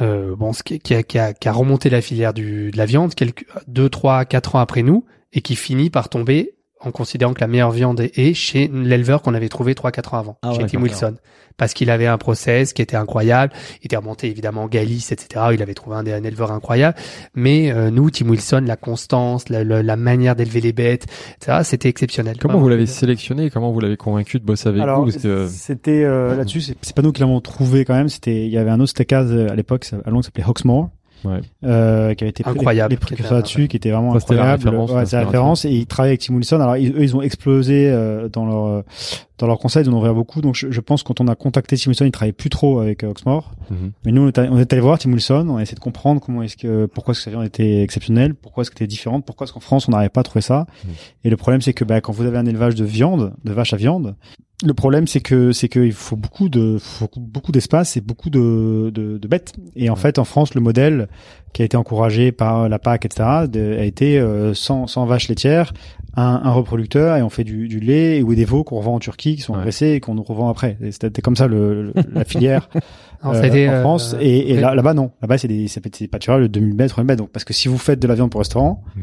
[0.00, 2.86] Euh, bon, qui, qui, a, qui, a, qui a remonté la filière du, de la
[2.86, 7.34] viande quelques deux, trois, quatre ans après nous, et qui finit par tomber en considérant
[7.34, 10.52] que la meilleure viande est chez l'éleveur qu'on avait trouvé trois, quatre ans avant, Ah
[10.52, 10.80] chez ouais, Tim.
[10.80, 11.16] Wilson.
[11.58, 13.52] Parce qu'il avait un process qui était incroyable.
[13.82, 15.46] Il était remonté évidemment en Galice, etc.
[15.52, 16.96] Il avait trouvé un, un éleveur incroyable.
[17.34, 21.06] Mais euh, nous, Tim Wilson, la constance, la, la, la manière d'élever les bêtes,
[21.36, 21.58] etc.
[21.64, 22.36] C'était exceptionnel.
[22.38, 22.62] Comment Vraiment.
[22.64, 25.10] vous l'avez sélectionné Comment vous l'avez convaincu de bosser avec Alors, vous?
[25.12, 28.08] Que- c'était euh, là-dessus, c'est c'est pas nous qui l'avons trouvé quand même.
[28.08, 30.88] C'était, il y avait un autre euh, à l'époque à Londres qui s'appelait Hawksmoor,
[31.24, 31.40] Ouais.
[31.64, 32.90] euh, qui avait été Incroyable.
[32.90, 34.68] les, les précurseurs là-dessus, qui était vraiment Ça, c'était la incroyable.
[34.68, 35.64] référence, Ouais, c'est la référence.
[35.64, 36.60] Et ils travaillaient avec Tim Wilson.
[36.60, 38.82] Alors ils, eux, ils ont explosé euh, dans leur euh,
[39.38, 40.40] dans leur conseil, ils en ont ouvert beaucoup.
[40.40, 42.80] Donc je, je pense que quand on a contacté Tim Wilson, il travaillait plus trop
[42.80, 43.52] avec euh, Hawksmoor.
[43.70, 43.92] Mhm.
[44.04, 45.80] Mais nous, on est allé- on est allé voir Tim Wilson, on a essayé de
[45.80, 48.86] comprendre comment est-ce que, pourquoi est-ce que sa viande était exceptionnelle, pourquoi est-ce qu'elle était
[48.86, 50.66] différente, pourquoi est-ce qu'en France on n'arrivait pas à trouver ça.
[50.84, 50.90] Mhm.
[51.24, 53.72] Et le problème, c'est que, bah, quand vous avez un élevage de viande, de vache
[53.72, 54.16] à viande,
[54.64, 58.90] le problème, c'est que, c'est qu'il faut beaucoup de, faut beaucoup d'espace et beaucoup de,
[58.92, 59.54] de, de bêtes.
[59.76, 60.00] Et en Ouais.
[60.00, 61.08] fait, en France, le modèle
[61.52, 65.28] qui a été encouragé par la PAC, etc., de- a été euh, 100, 100 vaches
[65.28, 65.72] laitières,
[66.16, 68.98] un, un reproducteur, et on fait du, du lait ou des veaux qu'on revend en
[68.98, 69.58] Turquie, qui sont Ouais.
[69.60, 70.76] engraissés et qu'on nous revend après.
[70.90, 72.68] C'était comme ça le, le- la filière
[73.24, 76.30] Non, euh, c'était, en euh, France et, et là, là-bas non là-bas c'est des tu
[76.30, 78.30] vois le 2000 mètres 3000 mètres donc parce que si vous faites de la viande
[78.30, 79.02] pour restaurant Mhm.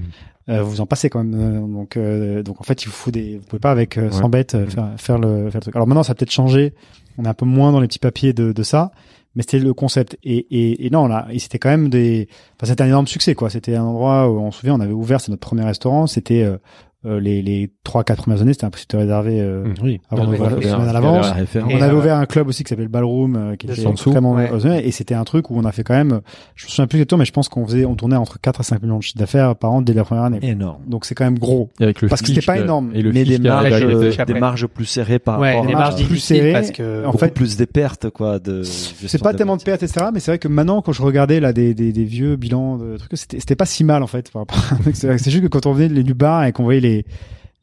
[0.55, 3.11] euh, vous en passez quand même euh, donc euh, donc en fait il vous faut
[3.11, 4.29] des vous pouvez pas avec euh, 100 Ouais.
[4.29, 6.73] bêtes euh, faire faire le faire le truc alors maintenant ça a peut-être changé
[7.17, 8.91] on est un peu moins dans les petits papiers de, de ça
[9.35, 10.17] mais c'était le concept.
[10.23, 12.27] Et, et, et non là c'était quand même des
[12.57, 13.49] enfin c'était un énorme succès quoi.
[13.49, 16.07] C'était un endroit où on se souvient on avait ouvert c'est notre premier restaurant.
[16.07, 16.57] C'était euh,
[17.05, 19.73] euh, les les trois quatre premières années c'était impossible de réserver euh, Mhm.
[19.83, 20.01] Oui.
[20.09, 23.55] avant ouais, semaine à l'avance on avait ouvert un club aussi qui s'appelle Ballroom, euh,
[23.55, 24.49] qui était extrêmement Ouais.
[24.87, 26.21] et c'était un truc où on a fait quand même,
[26.55, 28.63] je me souviens plus exactement, mais je pense qu'on faisait, on tournait entre 4 à
[28.63, 30.39] 5 millions de chiffres d'affaires par an dès la première année.
[30.41, 30.81] Énorme.
[30.87, 31.69] Donc c'est quand même gros.
[31.79, 34.33] Et avec le Parce que c'était pas énorme, Et le mais des marges, euh, des
[34.33, 36.53] marges plus serrées par Ouais, rapport des marges plus serrées.
[36.53, 40.07] parce que En fait- plus des pertes quoi de C'est pas tellement de pertes, etc.
[40.13, 42.97] Mais c'est vrai que maintenant, quand je regardais là des, des, des vieux bilans de
[42.97, 44.31] trucs, c'était, c'était pas si mal en fait.
[44.31, 46.79] par rapport à- c'est c'est juste que quand on venait du bar et qu'on voyait
[46.81, 46.94] les,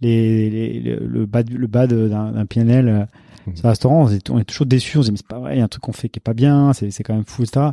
[0.00, 3.06] les, les, les- le bas, le bas d'un, PNL
[3.54, 4.98] sur un restaurant, on est, on est toujours déçus.
[4.98, 6.18] On se dit mais c'est pas vrai, il y a un truc qu'on fait qui
[6.18, 7.66] est pas bien, c'est, c'est quand même fou, etc.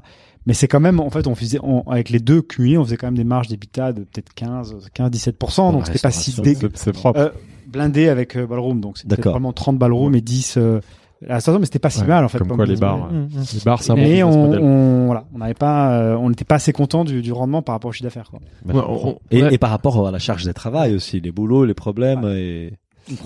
[0.46, 2.98] Mais c'est quand même, en fait, on faisait, on- avec les deux cumulés, on faisait
[2.98, 5.72] quand même des marges d'habitat de peut-être 15, 15, 17%.
[5.72, 6.72] donc Ouais, c'était pas c'est si dégueu.
[6.74, 7.20] C'est- C'est propre.
[7.20, 7.30] Euh,
[7.68, 9.34] blindé avec euh, ballroom, donc c'était D'accord.
[9.34, 10.80] vraiment 30 ballroom et 10 euh,
[11.28, 12.38] à la station, mais c'était pas si Ouais, mal en fait.
[12.38, 13.28] Comme quoi les bars, model.
[13.36, 16.30] euh, les bars, c'est un bon Mais on, on voilà, on n'avait pas, euh, on
[16.30, 18.30] n'était pas assez content du, du rendement par rapport au chiffre d'affaires.
[18.30, 18.40] quoi.
[18.66, 19.54] Ouais, et, ouais.
[19.54, 22.72] et par rapport à la charge de travail aussi, les boulots, les problèmes et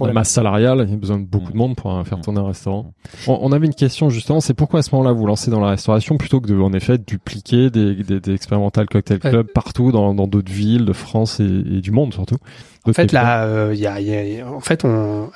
[0.01, 2.21] La masse salariale, il y a besoin de beaucoup de monde pour euh, faire Mm.
[2.21, 2.93] tourner un restaurant.
[3.27, 5.69] On, on avait une question justement, c'est pourquoi à ce moment-là vous lancez dans la
[5.71, 9.29] restauration plutôt que de en effet dupliquer des, des, des expérimental cocktail Ouais.
[9.29, 12.37] clubs partout dans dans d'autres villes de France et, et du monde surtout?
[12.85, 15.29] En fait, là, euh, il y, a, il y a- en fait, on,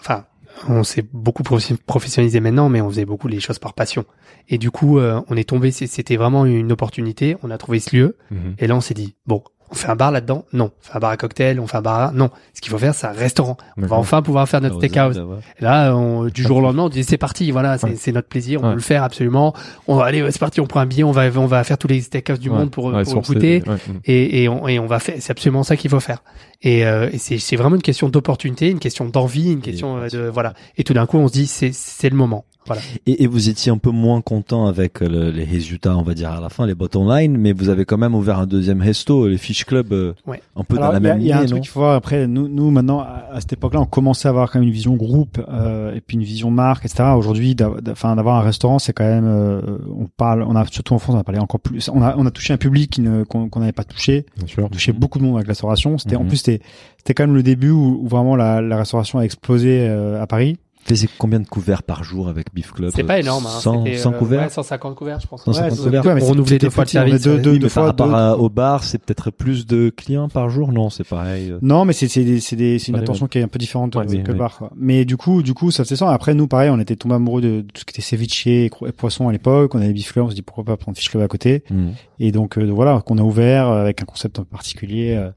[0.00, 0.24] enfin,
[0.68, 1.42] on s'est beaucoup
[1.86, 4.04] professionnalisé maintenant, mais on faisait beaucoup les choses par passion.
[4.48, 7.36] Et du coup, euh, on est tombé, c'était vraiment une opportunité.
[7.42, 8.54] On a trouvé ce lieu, Mhm.
[8.58, 10.44] et là, on s'est dit, bon, on fait un bar là-dedans?
[10.52, 10.70] Non.
[10.78, 12.12] On fait un bar à cocktail, on fait un bar à...
[12.12, 12.30] Non.
[12.52, 13.56] Ce qu'il faut faire, c'est un restaurant.
[13.78, 15.20] On va enfin pouvoir faire notre steakhouse.
[15.58, 18.12] Et là, on- du jour au lendemain, on dit c'est parti, voilà, c'est Ouais.
[18.12, 18.70] notre plaisir, on Ouais.
[18.72, 19.54] peut le faire absolument.
[19.88, 21.88] On va aller, c'est parti, on prend un billet, on va, on va faire tous
[21.88, 22.58] les steakhouses du Ouais.
[22.58, 23.62] monde pour, pour goûter.
[23.66, 24.00] mhm.
[24.04, 26.22] Et, et, on, et on va faire, c'est absolument ça qu'il faut faire.
[26.64, 30.08] Et, euh, et c'est c'est vraiment une question d'opportunité, une question d'envie, une question euh,
[30.08, 30.54] de voilà.
[30.78, 32.44] Et tout d'un coup, on se dit c'est c'est le moment.
[32.66, 32.80] Voilà.
[33.04, 36.14] Et, et vous étiez un peu moins content avec euh, le- les résultats, on va
[36.14, 38.80] dire à la fin, les bottom line, mais vous avez quand même ouvert un deuxième
[38.80, 40.40] resto, les Fish Club, euh, Ouais.
[40.56, 42.26] un peu Alors, dans la même Il y a un truc qu'il faut voir après.
[42.26, 44.94] Nous, nous maintenant, à, à cette époque-là, on commençait à avoir quand même une vision
[44.94, 47.04] groupe euh, et puis une vision marque, etc.
[47.18, 47.54] Aujourd'hui,
[47.90, 49.26] enfin, d'avoir un restaurant, c'est quand même.
[49.26, 49.60] euh,
[49.94, 51.90] on parle, on a surtout en France, on a parlé encore plus.
[51.92, 52.98] On a, on a touché un public
[53.28, 54.24] qu'on n'avait pas touché.
[54.38, 54.64] Bien sûr.
[54.64, 55.98] On touchait beaucoup de monde avec la restauration.
[55.98, 56.28] C'était en Mhm.
[56.28, 56.53] plus, c'était
[56.98, 60.26] c'était quand même le début où, où vraiment la, la restauration a explosé euh, à
[60.26, 60.56] Paris.
[60.86, 62.90] Faisait combien de couverts par jour avec Beef Club?
[62.94, 63.46] C'est pas énorme.
[63.46, 63.58] Hein.
[63.58, 64.42] 100, C'était, 100 euh, couverts?
[64.42, 65.42] ouais, 150 couverts, je pense.
[65.42, 66.04] 150 Ouais, couverts.
[66.04, 67.22] Ouais, mais renouveler c'était deux fois le on service.
[67.22, 70.28] deux- deux- Oui, mais fois, par rapport deux- au bar, c'est peut-être plus de clients
[70.28, 70.72] par jour?
[70.72, 71.54] Non, c'est pareil.
[71.62, 73.96] Non, mais c'est c'est des- c'est des- c'est une attention qui est un peu différente
[73.96, 74.58] Ouais, mais- que le bar.
[74.58, 74.72] Quoi.
[74.76, 76.10] Mais du coup, du coup, ça faisait ça.
[76.12, 78.70] Après, nous, pareil, on était tombé amoureux de, de tout ce qui était ceviche et,
[78.94, 79.74] poisson à l'époque.
[79.74, 81.64] On avait Beef Club, on se dit pourquoi pas prendre Fish Club à côté.
[81.70, 81.92] Mm.
[82.20, 85.30] Et donc euh, voilà, qu'on a ouvert euh, avec un concept en particulier euh,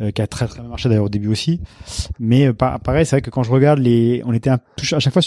[0.00, 1.60] euh, qui a très très bien marché d'ailleurs au début aussi.
[2.18, 4.58] Mais euh, pa- pareil, c'est vrai que quand je regarde les, on était un,
[4.92, 5.22] à chaque fois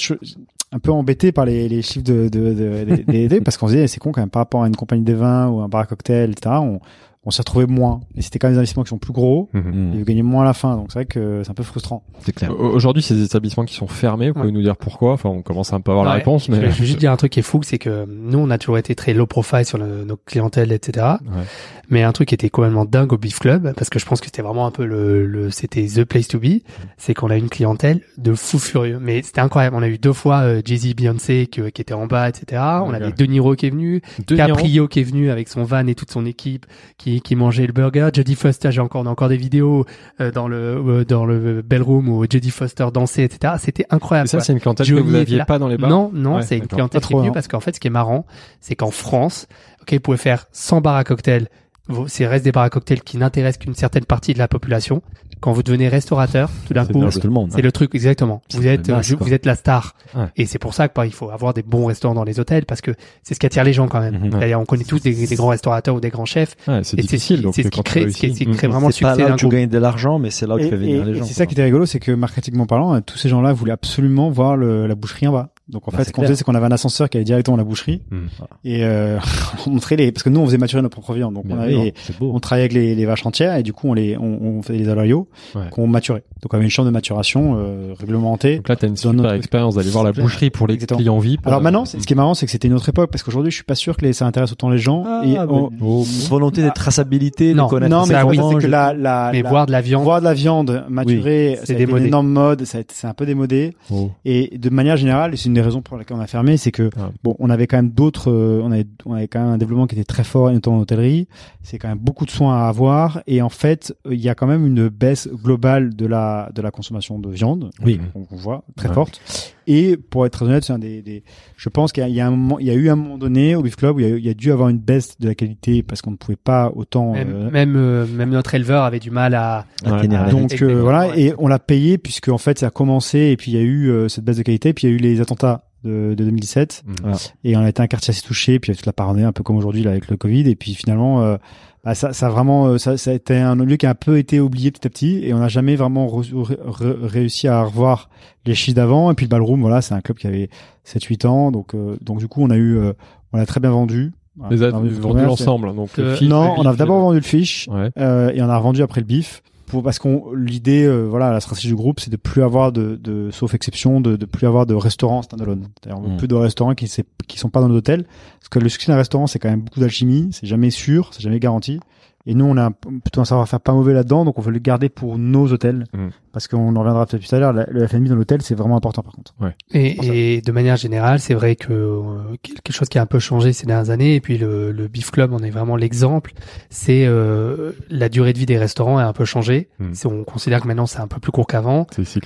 [0.74, 3.68] un peu embêté par les, les chiffres de, de, de- des- des- des- parce qu'on
[3.68, 5.68] se disait c'est con quand même par rapport à une compagnie de vin ou un
[5.68, 6.56] bar à cocktail, etc.
[6.62, 6.80] On,
[7.24, 8.00] on s'est retrouvé moins.
[8.16, 9.48] Et c'était quand même des investissements qui sont plus gros.
[9.54, 9.62] Mhm.
[9.62, 9.94] Mm.
[9.94, 12.02] Et vous gagnez moins à la fin, donc c'est vrai que c'est un peu frustrant.
[12.22, 12.50] C'est clair.
[12.52, 14.52] Au- Aujourd'hui, ces établissements qui sont fermés, vous pouvez Ouais.
[14.52, 15.14] nous dire pourquoi?
[15.14, 16.98] Enfin, on commence un peu à avoir la réponse, Je vais, mais je vais juste
[17.00, 19.28] dire un truc qui est fou, c'est que nous, on a toujours été très low
[19.28, 21.06] profile sur le- nos clientèles, etc.
[21.22, 21.44] Ouais.
[21.92, 24.26] Mais un truc qui était complètement dingue au Beef Club, parce que je pense que
[24.28, 26.62] c'était vraiment un peu le, le c'était the place to be,
[26.98, 28.98] c'est qu'on a une clientèle de fous furieux.
[29.00, 29.76] Mais c'était incroyable.
[29.76, 32.62] On a eu deux fois euh, Jay-Z, Beyoncé qui, qui était en bas, etc.
[32.84, 34.48] On avait De Niro qui est venu, De Niro.
[34.48, 36.66] Caprio qui est venu avec son van et toute son équipe
[36.98, 38.10] qui, qui mangeait le burger.
[38.14, 39.86] Jodie Foster, j'ai encore, on a encore des vidéos
[40.22, 43.56] euh, dans le euh, dans le bellroom où Jodie Foster dansait, etc.
[43.60, 44.28] C'était incroyable.
[44.28, 45.46] Et ça, c'est une clientèle que Johnny vous était aviez là.
[45.46, 45.90] pas dans les bars?
[45.90, 47.34] Non, non, Ouais, c'est une clientèle qui est venue hein.
[47.34, 48.26] parce qu'en fait, ce qui est marrant,
[48.62, 49.48] c'est qu'en France,
[49.82, 51.50] ok, vous pouvez faire 100 bars à cocktail.
[51.92, 55.02] Vous- C'est reste des bars à cocktail qui n'intéressent qu'une certaine partie de la population.
[55.40, 57.50] Quand vous devenez restaurateur, tout d'un coup, le monde.
[57.52, 58.44] c'est le truc exactement.
[58.54, 60.26] Vous êtes, vous êtes la star, Ouais.
[60.38, 62.66] et c'est pour ça que bah, il faut avoir des bons restaurants dans les hôtels
[62.68, 62.92] parce que
[63.24, 64.20] c'est ce qui attire les gens quand même.
[64.26, 64.40] Mhm.
[64.40, 67.02] D'ailleurs, on connaît tous des, des grands restaurateurs ou des grands chefs, Ouais, c'est et
[67.02, 67.48] c'est ce difficile.
[67.54, 68.72] c'est ce qui crée, ce qui, qui crée Mm.
[68.72, 70.60] vraiment le C'est pas succès là où tu gagnes de l'argent, mais c'est là où
[70.60, 71.26] tu fais venir les et gens.
[71.26, 74.56] c'est ça qui était rigolo, c'est que marketingment parlant, tous ces gens-là voulaient absolument voir
[74.56, 75.50] le, la boucherie en bas.
[75.72, 77.56] Donc en Bah, fait, ce qu'on faisait, c'est qu'on avait un ascenseur qui allait directement
[77.56, 78.18] à la boucherie Mm.
[78.66, 79.18] et euh,
[79.68, 81.94] on montrait les, parce que nous on faisait maturer notre propre viande, donc on, avait,
[82.20, 84.80] on travaillait avec les, les vaches entières et du coup on les, on, on faisait
[84.80, 85.64] des aloyaux Ouais.
[85.72, 86.24] qu'on maturait.
[86.42, 88.58] Donc on avait une chambre de maturation euh, réglementée.
[88.58, 90.98] Donc là, t'as une Dans super notre- expérience d'aller voir la boucherie pour les Exactement.
[91.00, 91.46] clients VIP.
[91.48, 93.52] Alors Euh, maintenant, ce qui est marrant, c'est que c'était une autre époque parce qu'aujourd'hui,
[93.52, 95.04] je suis pas sûr que les, ça intéresse autant les gens.
[95.08, 96.04] Ah, et on- Oh.
[96.30, 97.66] volonté de traçabilité, Non.
[97.66, 100.20] de connaître non, mais oui, que la, la, Mais la- voir de la viande, voir
[100.20, 103.74] de la viande maturée, c'est une énorme mode, c'est un peu démodé.
[103.92, 104.10] Oh.
[104.26, 106.90] Et de manière générale, c'est une des raisons pour lesquelles on a fermé, c'est que
[106.98, 107.12] Ah.
[107.24, 109.88] bon, on avait quand même d'autres, euh, on avait, on avait quand même un développement
[109.88, 111.28] qui était très fort, et notamment en hôtellerie.
[111.64, 114.48] C'est quand même beaucoup de soins à avoir, et en fait, il y a quand
[114.48, 117.70] même une baisse globale de la de la consommation de viande.
[117.86, 118.00] Oui.
[118.16, 118.94] On, on voit très Ouais.
[118.96, 119.22] forte.
[119.68, 121.24] Et pour être très honnête, c'est un des, des
[121.56, 122.96] je pense qu'il y a, il y a un moment, il y a eu un
[122.96, 124.80] moment donné au Beef Club où il y a, il y a dû avoir une
[124.80, 127.14] baisse de la qualité parce qu'on ne pouvait pas autant.
[127.14, 130.08] même, euh, même, euh, même notre éleveur avait du mal à, Ouais.
[130.32, 131.22] donc euh, voilà, ouais.
[131.22, 133.64] et on l'a payé puisque en fait ça a commencé et puis il y a
[133.64, 135.51] eu euh, cette baisse de qualité, puis il y a eu les attentats
[135.84, 136.94] de, de 2017 Mm.
[137.02, 137.18] Voilà.
[137.44, 139.28] et on a été un quartier assez touché, puis il y a toute la paranoïa
[139.28, 141.38] un peu comme aujourd'hui là avec le Covid et puis finalement euh,
[141.84, 143.96] bah, ça, ça a vraiment euh, ça, ça a été un lieu qui a un
[143.96, 147.48] peu été oublié petit à petit et on n'a jamais vraiment re- re- re- réussi
[147.48, 148.10] à revoir
[148.46, 150.50] les chiffres d'avant et puis le ballroom voilà c'est un club qui avait
[150.88, 152.94] 7-8 ans donc euh, donc du coup on a eu euh,
[153.34, 154.12] on l'a très bien vendu.
[154.50, 155.76] Les a On a vendu c'est- l'ensemble.
[155.76, 157.90] Donc, le Euh, fish, Non, le on a d'abord le- vendu le fish Ouais.
[158.00, 161.40] euh, et on a revendu après le bif pour parce qu'on l'idée euh, voilà la
[161.40, 164.66] stratégie du groupe c'est de plus avoir de, de sauf exception de, de plus avoir
[164.66, 166.18] de restaurants standalone c'est-à-dire on veut Mm.
[166.18, 166.92] plus de restaurants qui
[167.28, 168.04] qui sont pas dans nos hôtels
[168.40, 171.22] parce que le succès d'un restaurant c'est quand même beaucoup d'alchimie c'est jamais sûr c'est
[171.22, 171.80] jamais garanti
[172.26, 174.60] et nous on a un- plutôt un savoir-faire pas mauvais là-dedans donc on veut le
[174.60, 176.08] garder pour nos hôtels Mm.
[176.32, 178.78] parce qu'on en reviendra peut-être tout à l'heure la- le F&B dans l'hôtel c'est vraiment
[178.78, 179.34] important par contre
[179.74, 182.02] Et, et de manière générale, c'est vrai que euh,
[182.44, 185.12] quelque chose qui a un peu changé ces dernières années, et puis le, le Beef
[185.12, 186.34] Club en est vraiment l'exemple,
[186.70, 189.70] c'est euh, la durée de vie des restaurants a un peu changé.
[189.80, 189.92] Mm.
[190.06, 191.86] On considère que maintenant c'est un peu plus court qu'avant.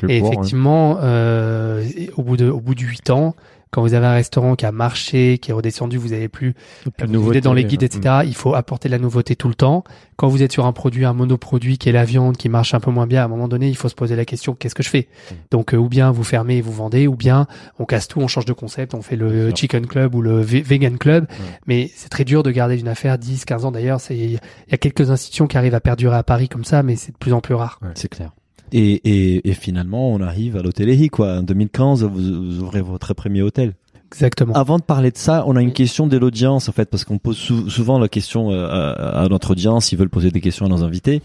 [0.10, 0.28] Et ouais.
[0.28, 3.36] effectivement, euh, et au bout de au bout de huit ans,
[3.72, 6.92] quand vous avez un restaurant qui a marché, qui est redescendu, vous avez plus Plus
[6.98, 7.88] de vous nouveautés, êtes dans les guides, ouais.
[7.88, 8.20] etc.
[8.26, 9.84] Il faut apporter de la nouveauté tout le temps.
[10.16, 12.80] Quand vous êtes sur un produit, un monoproduit qui est la viande, qui marche un
[12.80, 14.84] peu moins bien, à un moment donné, il faut se poser la question qu'est-ce que
[14.84, 15.10] je fais?
[15.30, 15.34] Mm.
[15.52, 17.48] Donc, euh, ou bien vous fermez et vous vendez, ou bien
[17.80, 20.64] on casse tout, on change de concept, on fait le chicken club ou le ve-
[20.64, 21.28] vegan club.
[21.68, 23.72] Mais c'est très dur de garder une affaire 10, 15 ans.
[23.72, 24.40] D'ailleurs, c'est- il y
[24.74, 27.34] a quelques institutions qui arrivent à perdurer à Paris comme ça, mais c'est de plus
[27.34, 27.80] en plus rare.
[27.96, 28.32] C'est clair.
[28.72, 31.38] Et, et, et finalement, on arrive à l'hôtellerie, quoi.
[31.38, 33.74] En 2015, vous, vous ouvrez votre premier hôtel.
[34.12, 34.54] Exactement.
[34.54, 37.18] Avant de parler de ça, on a une question de l'audience, en fait, parce qu'on
[37.18, 40.66] pose sou- souvent la question euh, à, à notre audience, ils veulent poser des questions
[40.68, 41.16] à nos invités.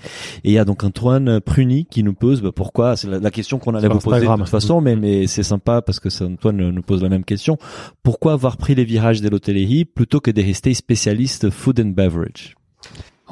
[0.43, 3.31] Et il y a donc Antoine Pruny qui nous pose, bah, pourquoi, c'est la, la
[3.31, 6.71] question qu'on allait vous poser de toute façon, mais, mais c'est sympa parce que Antoine
[6.71, 7.59] nous pose la même question.
[8.03, 12.57] Pourquoi avoir pris les virages de l'hôtellerie plutôt que de rester spécialiste food and beverage?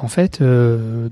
[0.01, 1.09] En fait, euh,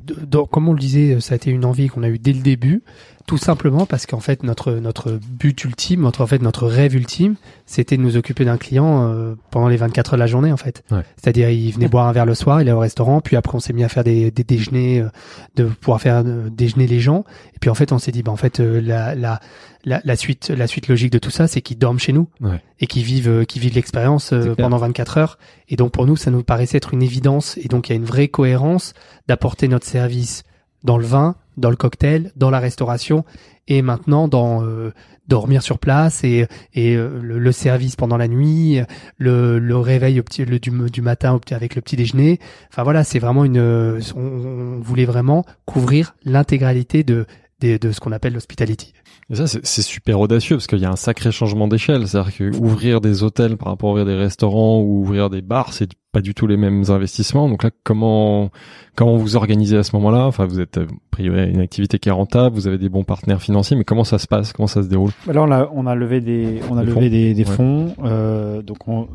[0.50, 2.84] comme on le disait, ça a été une envie qu'on a eue dès le début,
[3.28, 7.36] tout simplement parce qu'en fait notre notre but ultime, notre en fait notre rêve ultime,
[7.65, 10.57] c'était de nous occuper d'un client euh, pendant les 24 heures de la journée en
[10.57, 10.84] fait.
[10.91, 11.01] Ouais.
[11.21, 13.59] C'est-à-dire il venait boire un verre le soir, il allait au restaurant, puis après on
[13.59, 15.09] s'est mis à faire des, des déjeuners, euh,
[15.57, 18.32] de pouvoir faire euh, déjeuner les gens, et puis en fait on s'est dit bah
[18.32, 19.41] en fait euh, la, la
[19.84, 22.61] la la suite la suite logique de tout ça, c'est qu'ils dorment chez nous Ouais.
[22.80, 25.38] et qu'ils vivent euh, qu'ils vivent l'expérience pendant 24 heures.
[25.67, 27.57] Et donc pour nous, ça nous paraissait être une évidence.
[27.57, 28.93] Et donc il y a une vraie cohérence
[29.28, 30.43] d'apporter notre service
[30.84, 33.25] dans le vin, dans le cocktail, dans la restauration
[33.67, 34.93] et maintenant dans euh,
[35.28, 38.80] dormir sur place et, et euh, le, service pendant la nuit,
[39.17, 42.39] le, le réveil au petit, le, du, du matin avec le petit déjeuner.
[42.71, 43.57] Enfin voilà, c'est vraiment une.
[43.57, 47.25] euh, On, on voulait vraiment couvrir l'intégralité de,
[47.59, 48.93] de de ce qu'on appelle l'hospitality.
[49.30, 52.07] Et ça, c'est super audacieux parce qu'il y a un sacré changement d'échelle.
[52.07, 55.73] C'est-à-dire que ouvrir des hôtels par rapport à ouvrir des restaurants ou ouvrir des bars,
[55.73, 57.49] c'est pas du tout les mêmes investissements.
[57.49, 58.51] Donc là, comment
[58.95, 60.25] comment vous organisez à ce moment-là?
[60.28, 63.41] Enfin, vous êtes euh, pris une activité qui est rentable, vous avez des bons partenaires
[63.41, 64.53] financiers, mais comment ça se passe?
[64.53, 65.11] Comment ça se déroule?
[65.28, 67.51] Là, on a, on a levé des, on a Des levé fonds des, des Ouais.
[67.55, 67.95] fonds.
[68.05, 69.09] euh, donc, on,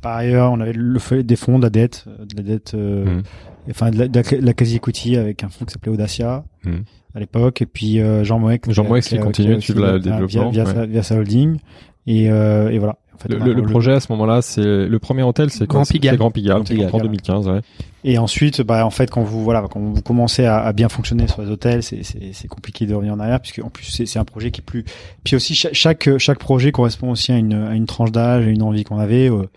[0.00, 2.74] par ailleurs, on avait le fait des fonds, de la dette, euh, de la dette,
[2.74, 3.22] euh, Mhm.
[3.70, 6.84] enfin de la, de la- la quasi-equity avec un fonds qui s'appelait Audacia Mhm.
[7.14, 8.70] À l'époque, et puis euh, Jean Moek.
[8.70, 10.72] Jean Moek qui continue de suivre le via- développement, via, ouais.
[10.74, 11.58] sa, via sa holding,
[12.06, 12.96] et, euh, et voilà.
[13.14, 15.82] En fait, Le, le- le projet à ce moment-là, c'est le premier hôtel, c'est Grand
[15.84, 16.16] Pigalle.
[16.16, 17.02] Grand Pigalle, en voilà.
[17.06, 17.48] 2015.
[17.48, 17.60] Ouais.
[18.04, 21.26] Et ensuite, bah, en fait, quand vous, voilà, quand vous commencez à, à bien fonctionner
[21.26, 24.06] sur les hôtels, c'est, c'est, c'est compliqué de revenir en arrière, puisque en plus, c'est,
[24.06, 24.84] c'est un projet qui est plus.
[25.24, 28.50] Puis aussi, chaque, chaque, chaque projet correspond aussi à une, à une tranche d'âge, à
[28.50, 29.28] une envie qu'on avait.
[29.28, 29.48] Euh,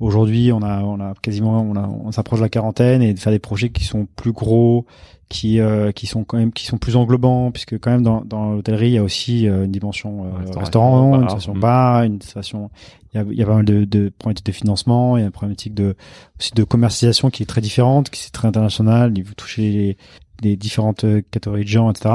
[0.00, 3.18] Aujourd'hui, on a, on a quasiment, on a, on s'approche de la quarantaine et de
[3.18, 4.86] faire des projets qui sont plus gros,
[5.28, 8.52] qui, euh, qui sont quand même, qui sont plus englobants, puisque quand même dans, dans
[8.52, 11.60] l'hôtellerie, il y a aussi euh, une dimension euh, restaurant, bar, une dimension mm.
[11.60, 12.70] bar, une dimension.
[13.12, 15.22] Il y a, il y a pas mal de, de problématiques de financement, il y
[15.22, 15.96] a une problématique de
[16.38, 19.12] aussi de commercialisation qui est très différente, qui est très internationale.
[19.24, 19.96] Vous touchez les,
[20.42, 22.14] les différentes euh, catégories de gens, etc.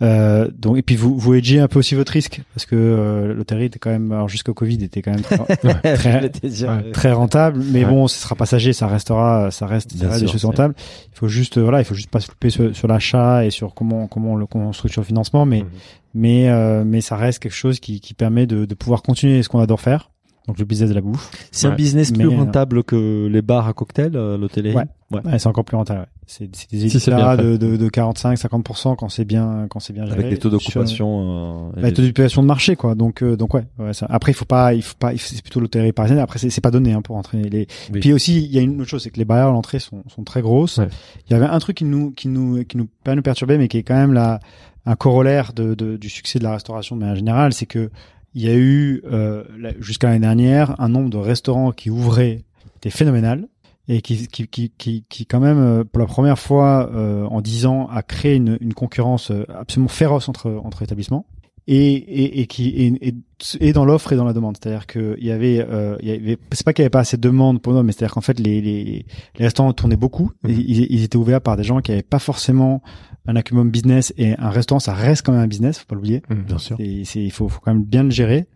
[0.00, 3.34] Euh, donc et puis vous vous hedgez un peu aussi votre risque parce que euh,
[3.34, 5.38] l'hôtellerie était quand même, alors jusqu'au Covid, était quand même très,
[5.96, 6.20] très,
[6.68, 6.90] Ouais.
[6.92, 7.62] très rentable.
[7.72, 7.90] Mais Ouais.
[7.90, 10.74] bon, ce sera passager, ça restera, ça reste ça des choses rentables.
[11.12, 13.50] Il faut juste, euh, voilà, il faut juste pas se louper sur, sur l'achat et
[13.50, 15.68] sur comment comment on, le, comment on structure le financement, mais Mhm.
[16.14, 19.48] mais euh, mais ça reste quelque chose qui, qui permet de, de pouvoir continuer ce
[19.48, 20.10] qu'on adore faire.
[20.48, 21.30] Donc le business de la bouffe.
[21.52, 24.74] C'est un business plus Mais, euh, rentable que les bars à cocktail, euh, l'hôtellerie.
[24.74, 24.84] Ouais.
[25.24, 26.00] Ouais, c'est encore plus rentable.
[26.00, 26.06] ouais.
[26.26, 27.58] C'est des Si états bien de, fait.
[27.58, 30.18] de, de 45-50% quand c'est bien quand c'est bien géré.
[30.18, 31.70] Avec des taux d'occupation.
[31.76, 32.94] euh, Bah, taux d'occupation de marché quoi.
[32.94, 33.64] Donc euh, donc ouais.
[33.78, 34.06] ouais, ça.
[34.10, 36.18] Après il faut pas il faut pas c'est plutôt l'hôtellerie parisienne.
[36.18, 37.66] Après c'est pas donné hein, pour entrer les.
[37.92, 38.00] Oui.
[38.00, 40.02] Puis aussi il y a une autre chose c'est que les barrières à l'entrée sont
[40.08, 40.78] sont très grosses.
[40.78, 40.88] Ouais.
[41.28, 43.68] Il y avait un truc qui nous qui nous qui nous pas nous perturber mais
[43.68, 44.40] qui est quand même la
[44.86, 47.90] un corollaire de, de du succès de la restauration de manière générale, c'est que
[48.38, 49.42] il y a eu euh,
[49.80, 52.44] jusqu'à l'année dernière un nombre de restaurants qui ouvraient
[52.76, 53.48] était phénoménal
[53.88, 57.40] et qui, qui, qui, qui, qui quand même, euh, pour la première fois euh, en
[57.40, 61.26] dix ans, a créé une, une concurrence euh, absolument féroce entre, entre établissements
[61.66, 63.14] et, et, et qui et,
[63.60, 64.56] et, dans l'offre et dans la demande.
[64.56, 67.00] C'est-à-dire que il y avait, euh, il y avait c'est pas qu'il y avait pas
[67.00, 70.30] assez de demande pour nous, mais c'est-à-dire qu'en fait les, les, les restaurants tournaient beaucoup.
[70.46, 70.60] et Mhm.
[70.64, 72.82] ils, ils étaient ouverts par des gens qui avaient pas forcément
[73.28, 76.22] un acumen business et un restaurant, ça reste quand même un business, faut pas l'oublier.
[76.28, 76.76] Bien sûr.
[76.80, 78.46] Il faut, faut quand même bien le gérer.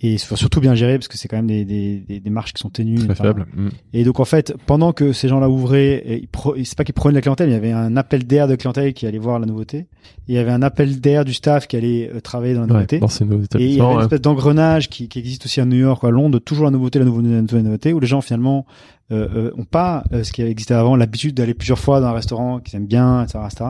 [0.00, 2.60] Et surtout bien gérer parce que c'est quand même des, des, des, des marges qui
[2.60, 2.96] sont ténues.
[2.98, 3.46] Très Enfin, faible.
[3.56, 3.68] Mm.
[3.94, 6.92] et donc en fait, pendant que ces gens-là ouvraient, et ils pre- c'est pas qu'ils
[6.92, 9.46] prenaient la clientèle, il y avait un appel d'air de clientèle qui allait voir la
[9.46, 9.78] nouveauté.
[9.78, 9.86] Et
[10.28, 12.72] il y avait un appel d'air du staff qui allait euh, travailler dans la Ouais,
[12.74, 12.98] nouveauté.
[12.98, 13.28] dans ces et
[13.64, 14.02] il y avait une ouais.
[14.02, 17.06] espèce d'engrenage qui, qui existe aussi à New York à Londres, toujours la nouveauté, la
[17.06, 18.66] nouveauté, la nouveauté, la nouveauté, où les gens finalement
[19.12, 22.12] euh, euh, ont pas euh, ce qui existé avant, l'habitude d'aller plusieurs fois dans un
[22.12, 23.64] restaurant qu'ils aiment bien, etc., etc.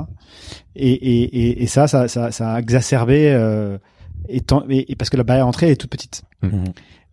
[0.76, 3.32] Et, et, et, ça, ça, ça, ça a exacerbé.
[3.32, 3.78] Euh,
[4.28, 6.22] et, et parce que la barrière d'entrée est toute petite.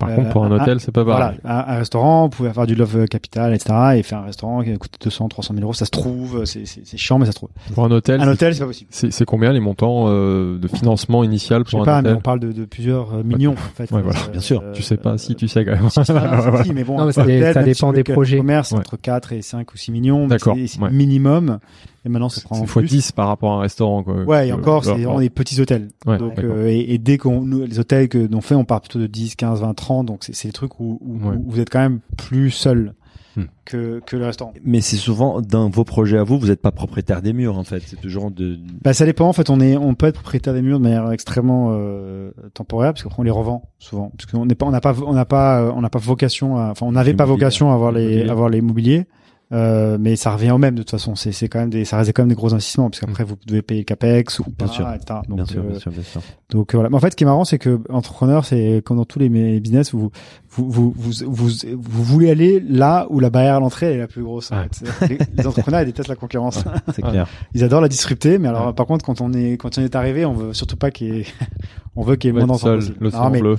[0.01, 1.39] Par euh, contre, pour un un- hôtel, c'est pas Voilà, pareil.
[1.45, 3.73] un, un restaurant, vous pouvez avoir du love capital, etc.
[3.95, 6.81] Et faire un restaurant qui coûte 200, 300 000 euros, ça se trouve, c'est, c'est,
[6.85, 7.49] c'est chiant, mais ça se trouve.
[7.73, 8.89] Pour un hôtel, Un c'est- hôtel, c'est pas possible.
[8.91, 12.09] c'est c'est combien les montants euh, de financement initial Je sais pour un pas, mais
[12.09, 13.91] hôtel on parle de, de plusieurs euh, millions, en fait.
[13.91, 14.19] Ouais, voilà.
[14.27, 14.63] Euh, Bien sûr.
[14.73, 15.89] Tu sais pas, euh, si tu sais quand même.
[15.89, 16.63] Si, Voilà.
[16.63, 18.37] si, mais bon, Non, mais ça hôtel, dépend si des projets.
[18.37, 18.79] commerce, Ouais.
[18.79, 20.23] entre 4 et 5 ou 6 millions.
[20.23, 20.89] mais D'accord, C'est, c'est ouais.
[20.91, 21.59] minimum.
[22.03, 22.89] Et maintenant, ça prend fois plus.
[22.89, 24.23] 10 par rapport à un restaurant, quoi.
[24.23, 25.89] Ouais, et Euh, encore, c'est vraiment des petits hôtels.
[26.07, 28.81] Ouais, donc, euh, et, et dès qu'on, nous, les hôtels que l'on fait, on part
[28.81, 30.05] plutôt de 10, 15, 20, 30.
[30.07, 31.35] Donc, c'est, des trucs où, où, Ouais.
[31.35, 32.93] où vous êtes quand même plus seul
[33.37, 33.43] Hmm.
[33.63, 34.51] que, que le restaurant.
[34.65, 37.63] Mais c'est souvent dans vos projets à vous, vous n'êtes pas propriétaire des murs en
[37.63, 37.81] fait.
[37.85, 38.59] C'est toujours de.
[38.83, 39.25] Bah, ça dépend.
[39.29, 42.91] En fait, on est, on peut être propriétaire des murs de manière extrêmement euh, temporaire,
[42.91, 45.23] parce qu'après on les revend souvent, parce qu'on n'est pas, on n'a pas, on n'a
[45.23, 48.01] pas, euh, on n'a pas vocation, à, enfin, on n'avait pas vocation à avoir les,
[48.25, 48.29] L'immobilier.
[48.29, 49.05] avoir les immobiliers.
[49.51, 51.15] Euh, mais ça revient au même de toute façon.
[51.15, 53.35] C'est, c'est quand même des, ça reste quand même des gros investissements, parce qu'après vous
[53.45, 54.85] devez payer le capex ou pas, Bien sûr.
[55.27, 56.21] Donc, bien sûr, euh, bien sûr, bien sûr.
[56.49, 56.89] donc euh, voilà.
[56.89, 59.29] Mais en fait, ce qui est marrant, c'est que entrepreneur, c'est comme dans tous les
[59.59, 60.11] business, vous
[60.53, 61.49] vous, vous vous vous
[61.79, 64.51] vous voulez aller là où la barrière à l'entrée est la plus grosse.
[64.51, 64.63] en Ouais.
[64.71, 64.85] fait.
[64.99, 66.63] C'est- Les, les entrepreneurs ils détestent la concurrence.
[66.93, 67.27] C'est clair.
[67.53, 68.73] Ils adorent la disrupter, mais alors Ouais.
[68.73, 71.19] par contre, quand on est quand on est arrivé, on veut surtout pas qu'il y
[71.21, 71.25] ait
[71.95, 72.77] on veut qu'il y ait moins d'enfants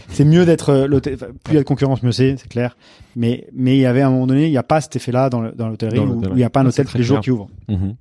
[0.09, 1.17] c'est mieux d'être euh, plus
[1.51, 2.77] il y a de concurrence, mieux c'est, c'est clair.
[3.17, 5.29] Mais mais il y avait à un moment donné, il n'y a pas cet effet-là
[5.31, 7.21] dans le- dans l'hôtellerie Dans où il n'y a pas un hôtel tous les jours
[7.21, 7.49] qui ouvre.
[7.69, 7.95] Mhm.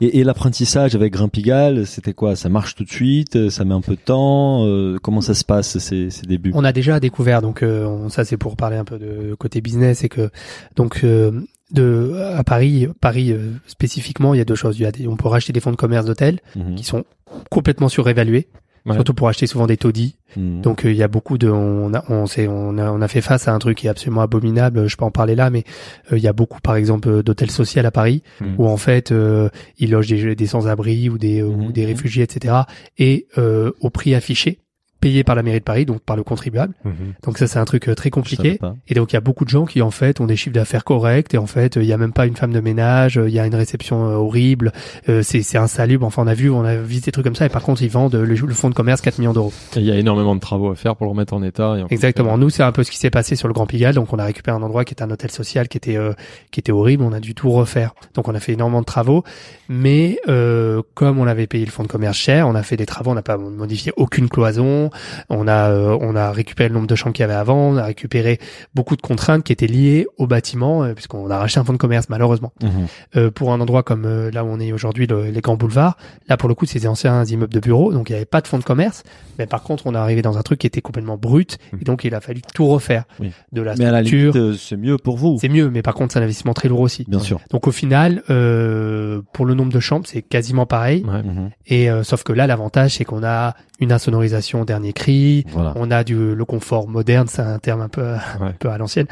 [0.00, 2.36] Et, et l'apprentissage avec Grimpigal, c'était quoi?
[2.36, 3.50] Ça marche tout de suite?
[3.50, 4.64] Ça met un peu de temps?
[4.66, 6.52] Euh, Comment ça se passe ces, ces débuts?
[6.54, 9.60] On a déjà découvert, donc euh, on- ça c'est pour parler un peu de côté
[9.60, 10.30] business, et que
[10.76, 11.30] donc euh,
[11.72, 14.78] de à Paris, Paris euh, spécifiquement, il y a deux choses.
[14.78, 16.74] Il y a des, on peut racheter des fonds de commerce d'hôtel Mhm.
[16.76, 17.04] qui sont
[17.50, 18.46] complètement surévalués,
[18.86, 18.94] Ouais.
[18.94, 20.16] surtout pour acheter souvent des taudis.
[20.36, 20.60] Mhm.
[20.62, 23.08] Donc euh, il y a beaucoup de, on a, on sait, on a, on a
[23.08, 24.86] fait face à un truc qui est absolument abominable.
[24.86, 25.64] Je peux en parler là, mais
[26.12, 28.54] euh, il y a beaucoup, par exemple, euh, d'hôtels sociaux à Paris Mhm.
[28.58, 31.72] où en fait euh, ils logent des, des sans-abri ou des, ou Mhm.
[31.72, 32.54] des réfugiés, etc.
[32.98, 34.60] Et euh, au prix affiché
[35.06, 36.74] payé par la mairie de Paris, donc par le contribuable.
[37.22, 38.58] Donc ça, c'est un truc euh, très compliqué.
[38.88, 40.82] Et donc il y a beaucoup de gens qui en fait ont des chiffres d'affaires
[40.82, 43.34] corrects et en fait il y a même pas une femme de ménage, euh, il
[43.34, 44.72] y a une réception euh, horrible,
[45.08, 46.04] euh, c'est insalubre.
[46.04, 47.90] Enfin on a vu, on a visité des trucs comme ça et par contre ils
[47.90, 49.52] vendent euh, le, le fonds de commerce 4 millions d'euros.
[49.76, 51.76] Il y a énormément de travaux à faire pour le remettre en état.
[51.78, 52.36] Et en Exactement.
[52.36, 53.94] Nous c'est un peu ce qui s'est passé sur le Grand Pigalle.
[53.94, 56.12] Donc on a récupéré un endroit qui était un hôtel social qui était euh,
[56.50, 57.04] qui était horrible.
[57.04, 57.94] On a dû tout refaire.
[58.14, 59.22] Donc on a fait énormément de travaux,
[59.68, 62.86] mais euh, comme on avait payé le fonds de commerce cher, on a fait des
[62.86, 63.10] travaux.
[63.10, 64.90] On n'a pas modifié aucune cloison.
[65.30, 67.70] On a euh, on a récupéré le nombre de chambres qu'il y avait avant.
[67.70, 68.38] On a récupéré
[68.74, 71.78] beaucoup de contraintes qui étaient liées au bâtiment euh, puisqu'on a racheté un fonds de
[71.78, 72.52] commerce malheureusement.
[72.62, 72.70] Mhm.
[73.16, 75.96] Euh, pour un endroit comme euh, là où on est aujourd'hui, le- les grands boulevards,
[76.28, 78.40] là pour le coup c'est des anciens immeubles de bureaux, donc il n'y avait pas
[78.40, 79.02] de fonds de commerce,
[79.38, 82.04] mais par contre on est arrivé dans un truc qui était complètement brut, et donc
[82.04, 83.32] il a fallu tout refaire, Oui.
[83.52, 84.32] de la Mais à la structure.
[84.34, 85.38] limite, euh, c'est mieux pour vous.
[85.40, 87.04] C'est mieux, mais par contre c'est un investissement très lourd aussi.
[87.08, 87.40] Bien sûr.
[87.50, 91.04] Donc au final, euh, pour le nombre de chambres, c'est quasiment pareil.
[91.04, 91.22] Ouais.
[91.22, 91.50] Mhm.
[91.66, 95.72] Et euh, sauf que là, l'avantage, c'est qu'on a une insonorisation au dernier cri, Voilà.
[95.76, 98.04] on a du le confort moderne, c'est un terme un peu
[98.40, 99.06] un peu à l'ancienne.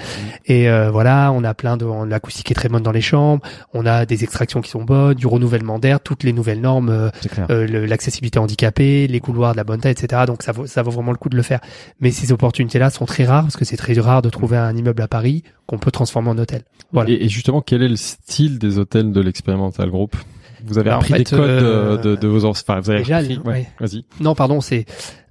[0.47, 3.43] Et euh, voilà, on a plein de l'acoustique est très bonne dans les chambres,
[3.75, 7.11] on a des extractions qui sont bonnes, du renouvellement d'air, toutes les nouvelles normes, euh,
[7.51, 10.23] euh, l'accessibilité handicapée, les couloirs de la bonne taille, etc.
[10.27, 11.61] Donc ça vaut ça vaut vraiment le coup de le faire.
[12.01, 15.03] Mais ces opportunités-là sont très rares parce que c'est très rare de trouver un immeuble
[15.03, 16.63] à Paris qu'on peut transformer en hôtel.
[16.93, 17.11] Voilà.
[17.11, 20.17] Et, et justement, quel est le style des hôtels de l'expérimental groupe?
[20.65, 23.19] Vous avez Bah, appris des codes euh, de, de, de vos enfin, vous avez déjà,
[23.21, 23.53] appris- ouais.
[23.53, 23.69] ouais.
[23.81, 24.05] Vas-y.
[24.21, 24.87] Non, pardon, c'est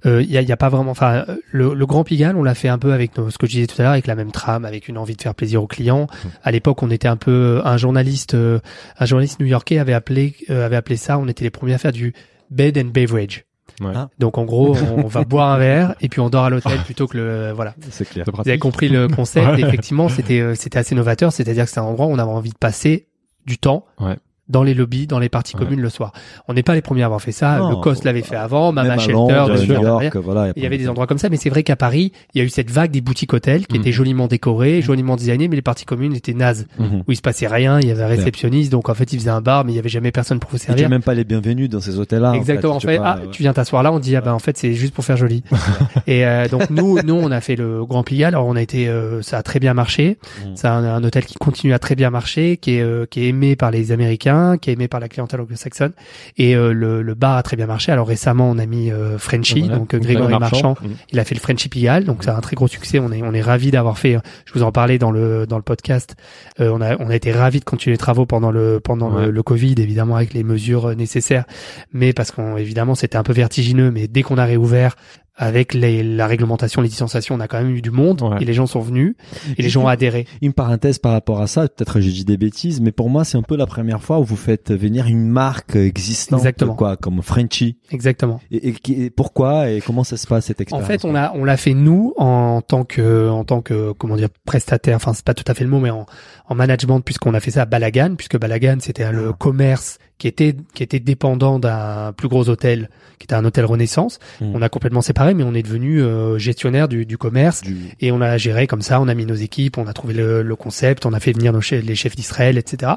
[0.05, 0.91] il y, a, y a pas vraiment.
[0.91, 3.47] Enfin, euh, le, le Grand Pigalle, on l'a fait un peu avec nos- ce que
[3.47, 5.63] je disais tout à l'heure, avec la même trame, avec une envie de faire plaisir
[5.63, 6.07] aux clients.
[6.43, 8.59] À l'époque, on était un peu un journaliste, euh,
[8.99, 11.17] un journaliste new-yorkais avait appelé euh, avait appelé ça.
[11.17, 12.13] On était les premiers à faire du
[12.51, 13.45] bed and beverage.
[13.81, 13.93] Ouais.
[13.95, 14.09] Ah.
[14.19, 17.07] Donc en gros, on va boire un verre et puis on dort à l'hôtel plutôt
[17.07, 17.73] que le voilà.
[17.89, 18.25] C'est clair.
[18.31, 19.47] Vous avez compris le concept.
[19.55, 19.61] Ouais.
[19.61, 21.31] Effectivement, c'était euh, c'était assez novateur.
[21.31, 23.07] C'est-à-dire que c'est un endroit où on avait envie de passer
[23.45, 23.85] du temps.
[24.01, 24.17] Ouais.
[24.53, 25.63] Dans les lobbies, dans les parties Ouais.
[25.65, 26.13] communes le soir.
[26.47, 27.57] On n'est pas les premiers à avoir fait ça.
[27.57, 27.69] Non.
[27.71, 30.53] le COS l'avait fait avant, Mama Shelter, Londres, de York, voilà.
[30.55, 32.45] Il y avait des endroits comme ça, mais c'est vrai qu'à Paris, il y a
[32.45, 33.81] eu cette vague des boutiques hôtels qui Mhm.
[33.81, 37.03] étaient joliment décorées, joliment designées, mais les parties communes étaient nazes, Mhm.
[37.07, 39.29] où il se passait rien, il y avait un réceptionniste, donc en fait il faisait
[39.31, 40.85] un bar, mais il y avait jamais personne pour vous Et servir.
[40.85, 42.33] n'es même pas les bienvenus dans ces hôtels-là.
[42.35, 42.75] Exactement.
[42.75, 43.29] En fait, ah, ouais.
[43.31, 45.43] tu viens t'asseoir là, on dit ah ben en fait c'est juste pour faire joli.
[46.07, 48.33] et euh, donc nous, nous on a fait le Grand Pigalle.
[48.35, 50.17] Alors on a été, euh, ça a très bien marché.
[50.45, 50.51] Mhm.
[50.55, 53.27] C'est un, un hôtel qui continue à très bien marcher, qui est euh, qui est
[53.29, 55.91] aimé par les Américains, qui est aimé par la clientèle anglo-saxonne.
[56.37, 57.91] Et euh, le, le bar a très bien marché.
[57.91, 59.77] Alors récemment on a mis euh, Frenchy, Voilà.
[59.77, 60.75] donc euh, Grégory Marchand.
[60.81, 60.91] Mhm.
[61.11, 62.99] Il a fait le Frenchy Pigalle, donc c'est un très gros succès.
[62.99, 64.17] On est on est ravi d'avoir fait.
[64.45, 66.15] Je vous en parlais dans le dans le podcast.
[66.59, 69.25] Euh, on a on a été ravi de continuer les travaux pendant le pendant Ouais.
[69.25, 71.45] le, le Covid, évidemment avec les mesures nécessaires,
[71.91, 73.91] mais parce qu'on évidemment c'était un peu vertigineux.
[73.91, 74.95] Mais dès qu'on a réouvert
[75.35, 78.37] avec les, la réglementation, les distanciations, on a quand même eu du monde Ouais.
[78.41, 79.15] et les gens sont venus
[79.57, 80.27] et les gens ont adhéré.
[80.41, 83.37] Une parenthèse par rapport à ça, peut-être j'ai dit des bêtises, mais pour moi c'est
[83.37, 86.75] un peu la première fois où vous faites venir une marque existante, Exactement.
[86.75, 87.77] quoi, comme Frenchy.
[87.91, 88.39] Exactement.
[88.51, 91.15] Et, et qui- et pourquoi et comment ça se passe cette En expérience fait, on
[91.15, 94.95] a on l'a fait nous en tant que en tant que comment dire prestataire.
[94.97, 96.05] Enfin, c'est pas tout à fait le mot, mais en,
[96.47, 100.55] en management puisqu'on a fait ça à Balagan, puisque Balagan c'était le commerce qui était
[100.73, 104.19] qui était dépendant d'un plus gros hôtel, qui était un hôtel Renaissance.
[104.39, 104.53] Hmm.
[104.55, 107.61] On a complètement séparé, mais on est devenu euh, gestionnaire du, du commerce.
[107.61, 110.13] Du- Et on a géré comme ça, on a mis nos équipes, on a trouvé
[110.13, 112.93] le, le concept, on a fait venir nos chefs, les chefs d'Israël, etc.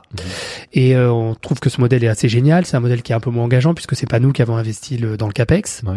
[0.72, 2.64] Et euh, on trouve que ce modèle est assez génial.
[2.64, 4.54] C'est un modèle qui est un peu moins engageant puisque c'est pas nous qui avons
[4.56, 5.82] investi le, dans le capex.
[5.84, 5.94] Ouais.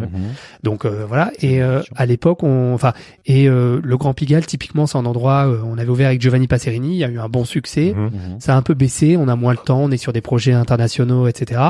[0.63, 1.31] Donc euh, voilà.
[1.41, 2.93] Et euh, à l'époque, on, enfin,
[3.27, 5.47] et euh, le Grand Pigalle, typiquement, c'est un endroit.
[5.47, 6.93] euh, on avait ouvert avec Giovanni Passerini.
[6.95, 7.93] Il y a eu un bon succès.
[7.95, 8.03] Mhm.
[8.05, 8.11] Mhm.
[8.39, 9.15] Ça a un peu baissé.
[9.15, 9.79] On a moins le temps.
[9.83, 11.61] On est sur des projets internationaux, etc.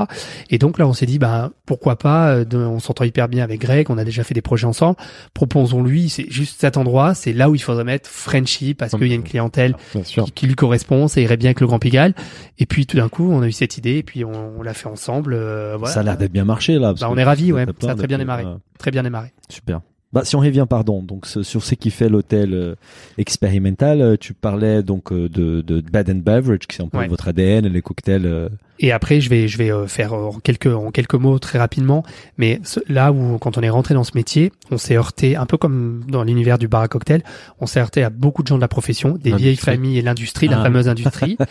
[0.50, 3.43] Et donc là, on s'est dit, ben pourquoi pas euh, de- On s'entend hyper bien
[3.43, 3.89] avec Greg.
[3.89, 4.95] On a déjà fait des projets ensemble.
[5.34, 6.10] Proposons-lui.
[6.10, 7.14] C'est juste cet endroit.
[7.14, 10.26] C'est là où il faudrait mettre Frenchy parce qu'il y a une clientèle sûr.
[10.26, 11.08] qui, qui lui correspond.
[11.08, 12.14] Ça irait bien avec le Grand Pigalle.
[12.58, 13.95] Et puis tout d'un coup, on a eu cette idée.
[13.97, 15.34] Et puis on, on l'a fait ensemble.
[15.34, 15.93] euh, voilà.
[15.93, 16.89] Ça a l'air d'être bien marché là.
[16.89, 17.66] parce Bah, on est ravis, ouais.
[17.82, 18.45] Ça a très bien démarré.
[18.78, 19.32] très bien démarré.
[19.50, 19.82] Super.
[20.12, 22.76] Bah, si on revient, pardon, donc sur ce qui fait l'hôtel euh,
[23.20, 26.97] expérimental, euh, tu parlais donc euh, de, de bed and beverage, qui c'est un peu
[26.97, 27.08] Ouais.
[27.08, 28.50] votre ADN, les cocktails.
[28.82, 31.40] Euh, Et après, je vais, je vais euh, faire euh, en quelques, en quelques mots
[31.40, 32.04] très rapidement.
[32.38, 35.58] Mais là où, quand on est rentré dans ce métier, on s'est heurté, un peu
[35.58, 37.24] comme dans l'univers du bar à cocktail,
[37.60, 40.48] on s'est heurté à beaucoup de gens de la profession, des vieilles familles et l'industrie,
[40.48, 40.64] la Ah.
[40.64, 41.38] fameuse industrie.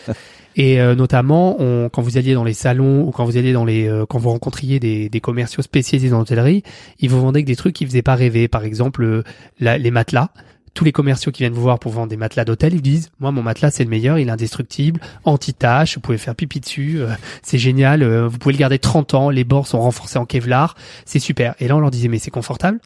[0.55, 3.65] Et euh, notamment, on, quand vous alliez dans les salons ou quand vous alliez dans
[3.65, 6.63] les, euh, quand vous rencontriez des, des commerciaux spécialisés dans l'hôtellerie,
[6.99, 8.47] ils vous vendaient que des trucs qui faisaient pas rêver.
[8.47, 9.23] Par exemple, euh,
[9.59, 10.31] la- les matelas.
[10.79, 13.33] Tous les commerciaux qui viennent vous voir pour vendre des matelas d'hôtel, ils disent, moi,
[13.33, 17.09] mon matelas, c'est le meilleur, il est indestructible, anti-tache, vous pouvez faire pipi dessus, euh,
[17.43, 20.75] c'est génial, euh, vous pouvez le garder 30 ans, les bords sont renforcés en Kevlar,
[21.03, 21.53] c'est super.
[21.59, 22.79] Et là, on leur disait, mais c'est confortable?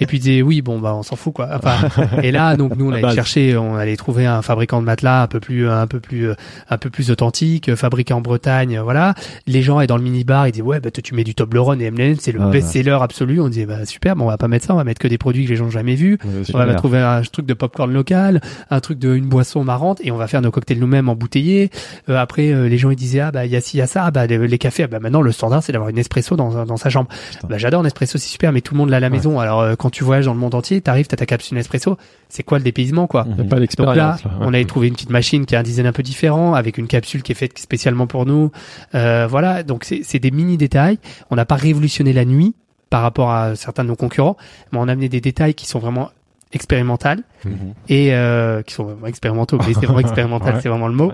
[0.00, 1.48] et puis ils disaient, oui, bon, bah, on s'en fout, quoi.
[1.54, 1.88] Enfin,
[2.22, 5.26] et là, donc, nous, on allait chercher, on allait trouver un fabricant de matelas un
[5.26, 6.34] peu plus, un peu plus, euh,
[6.68, 9.14] un peu plus authentique, euh, fabriqué en Bretagne, euh, voilà.
[9.46, 11.86] Les gens, et dans le minibar, ils disaient, ouais, bah, tu mets du Toblerone et
[11.86, 13.40] M&M's, c'est le Ah, best-seller absolu.
[13.40, 15.16] On disait, bah, super, bon, on va pas mettre ça, on va mettre que des
[15.16, 16.18] produits que les gens jamais vus.
[16.52, 20.10] On va trouver un truc de popcorn local, un truc de une boisson marrante et
[20.10, 21.70] on va faire nos cocktails nous-mêmes embouteillés.
[22.08, 23.82] Euh, après, euh, les gens ils disaient ah bah il y a ci, il y
[23.82, 25.98] a ça, Ah, bah les, les cafés, ah, bah maintenant le standard c'est d'avoir une
[25.98, 27.08] espresso dans, dans sa chambre.
[27.48, 29.40] Bah j'adore Nespresso, c'est super, mais tout le monde l'a à la maison.
[29.40, 31.96] Alors euh, quand tu voyages dans le monde entier, t'arrives, t'as ta capsule Nespresso,
[32.28, 33.96] c'est quoi le dépaysement quoi a pas donc là, l'expérience.
[33.96, 34.30] là, ouais.
[34.40, 36.86] on avait trouvé une petite machine qui a un design un peu différent, avec une
[36.86, 38.50] capsule qui est faite spécialement pour nous.
[38.94, 40.98] Euh, voilà, donc c'est c'est des mini détails.
[41.30, 42.54] On n'a pas révolutionné la nuit
[42.90, 44.36] par rapport à certains de nos concurrents,
[44.72, 46.10] mais on a amené des détails qui sont vraiment
[46.52, 47.52] expérimentales Mhm.
[47.88, 50.60] et euh, qui sont vraiment expérimentaux, mais c'est vraiment expérimental, Ouais.
[50.62, 51.12] c'est vraiment le mot,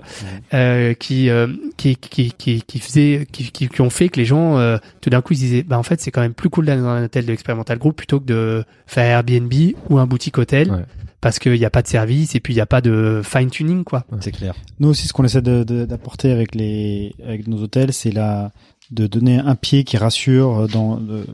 [0.53, 4.25] euh, qui, euh, qui qui qui qui faisaient, qui, qui, qui ont fait que les
[4.25, 6.65] gens euh, tout d'un coup ils disaient, bah en fait c'est quand même plus cool
[6.65, 9.53] d'aller dans un hôtel de expérimental group plutôt que de faire Airbnb
[9.89, 10.71] ou un boutique hôtel.
[10.71, 10.83] Ouais.
[11.19, 13.49] Parce qu'il n'y a pas de service et puis il n'y a pas de fine
[13.49, 14.05] tuning quoi.
[14.19, 14.53] C'est clair.
[14.79, 18.51] Nous aussi, ce qu'on essaie de- de- d'apporter avec les avec nos hôtels, c'est la
[18.91, 21.25] de donner un pied qui rassure dans le- le-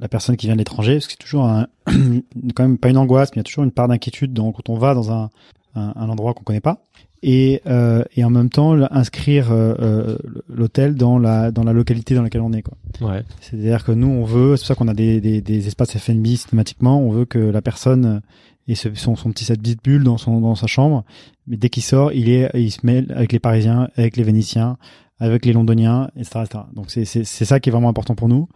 [0.00, 1.66] la personne qui vient de l'étranger, parce que c'est toujours un,
[2.54, 4.68] quand même pas une angoisse, mais il y a toujours une part d'inquiétude dans, quand
[4.68, 5.30] on va dans un,
[5.74, 6.78] un, un endroit qu'on connaît pas.
[7.26, 10.18] Et, euh, et en même temps inscrire euh, euh,
[10.48, 12.74] l'hôtel dans la dans la localité dans laquelle on est quoi.
[13.00, 13.22] Ouais.
[13.40, 16.26] C'est-à-dire que nous, on veut, c'est pour ça qu'on a des, des, des espaces F&B
[16.26, 18.20] systématiquement, on veut que la personne
[18.68, 21.02] ait ce- son, son petit cette petite bulle dans son dans sa chambre,
[21.46, 24.76] mais dès qu'il sort, il est il se mêle avec les Parisiens, avec les Vénitiens,
[25.20, 26.40] avec les Londoniens, etc.
[26.44, 26.64] etc.
[26.74, 28.48] Donc c'est c'est c'est ça qui est vraiment important pour nous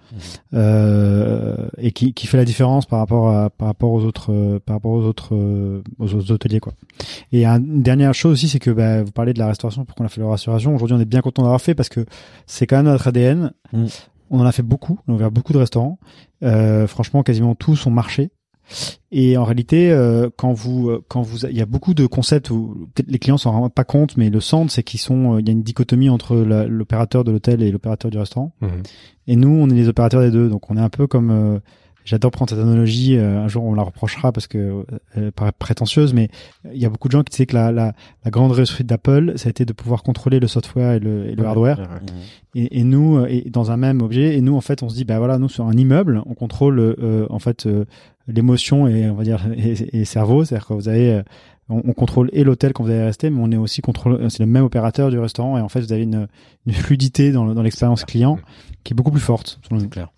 [0.54, 4.58] euh, et qui qui fait la différence par rapport à par rapport aux autres euh,
[4.64, 6.72] par rapport aux autres euh, aux autres hôteliers quoi.
[7.32, 10.04] Et un- une dernière chose aussi, c'est que bah, vous parlez de la restauration, pourquoi
[10.04, 10.74] on a fait la restauration.
[10.74, 12.04] Aujourd'hui, on est bien content d'avoir fait parce que
[12.46, 13.52] c'est quand même notre ADN.
[13.72, 13.86] Mm.
[14.30, 15.98] On en a fait beaucoup, on a ouvert beaucoup de restaurants.
[16.42, 18.30] Euh, franchement, quasiment tous ont marché.
[19.10, 22.50] Et en réalité, euh, quand vous, euh, quand vous, il y a beaucoup de concepts
[22.50, 25.40] où peut-être les clients s'en rendent pas compte, mais le centre, c'est qu'ils sont, euh,
[25.40, 28.52] il y a une dichotomie entre l'opérateur de l'hôtel et l'opérateur du restaurant.
[28.60, 28.68] Mhm.
[29.26, 31.30] Et nous, on est les opérateurs des deux, donc on est un peu comme.
[31.30, 31.58] euh,
[32.04, 33.18] J'adore prendre cette analogie.
[33.18, 36.30] euh, un jour, on la reprochera parce que elle paraît prétentieuse, mais
[36.72, 37.92] il y a beaucoup de gens qui disaient que la, la,
[38.24, 41.34] la grande réussite d'Apple, ça a été de pouvoir controller le software et le, et
[41.34, 41.48] le Ouais.
[41.48, 41.78] hardware.
[41.80, 42.00] Ouais, ouais.
[42.62, 45.04] Et, et nous, et dans un même objet, et nous, en fait, on se dit,
[45.04, 47.84] bah voilà, nous sur un immeuble, on contrôle euh, en fait euh,
[48.28, 51.22] l'émotion et on va dire et, et cerveau, c'est-à-dire que vous avez, euh,
[51.68, 54.40] on, on contrôle et l'hôtel quand vous allez rester, mais on est aussi contrôle, c'est
[54.40, 56.28] le même opérateur du restaurant et en fait, vous avez une,
[56.66, 58.38] une fluidité dans, dans l'expérience client
[58.84, 59.58] qui est beaucoup plus forte.
[59.68, 59.80] selon.
[59.80, 60.08] C'est clair.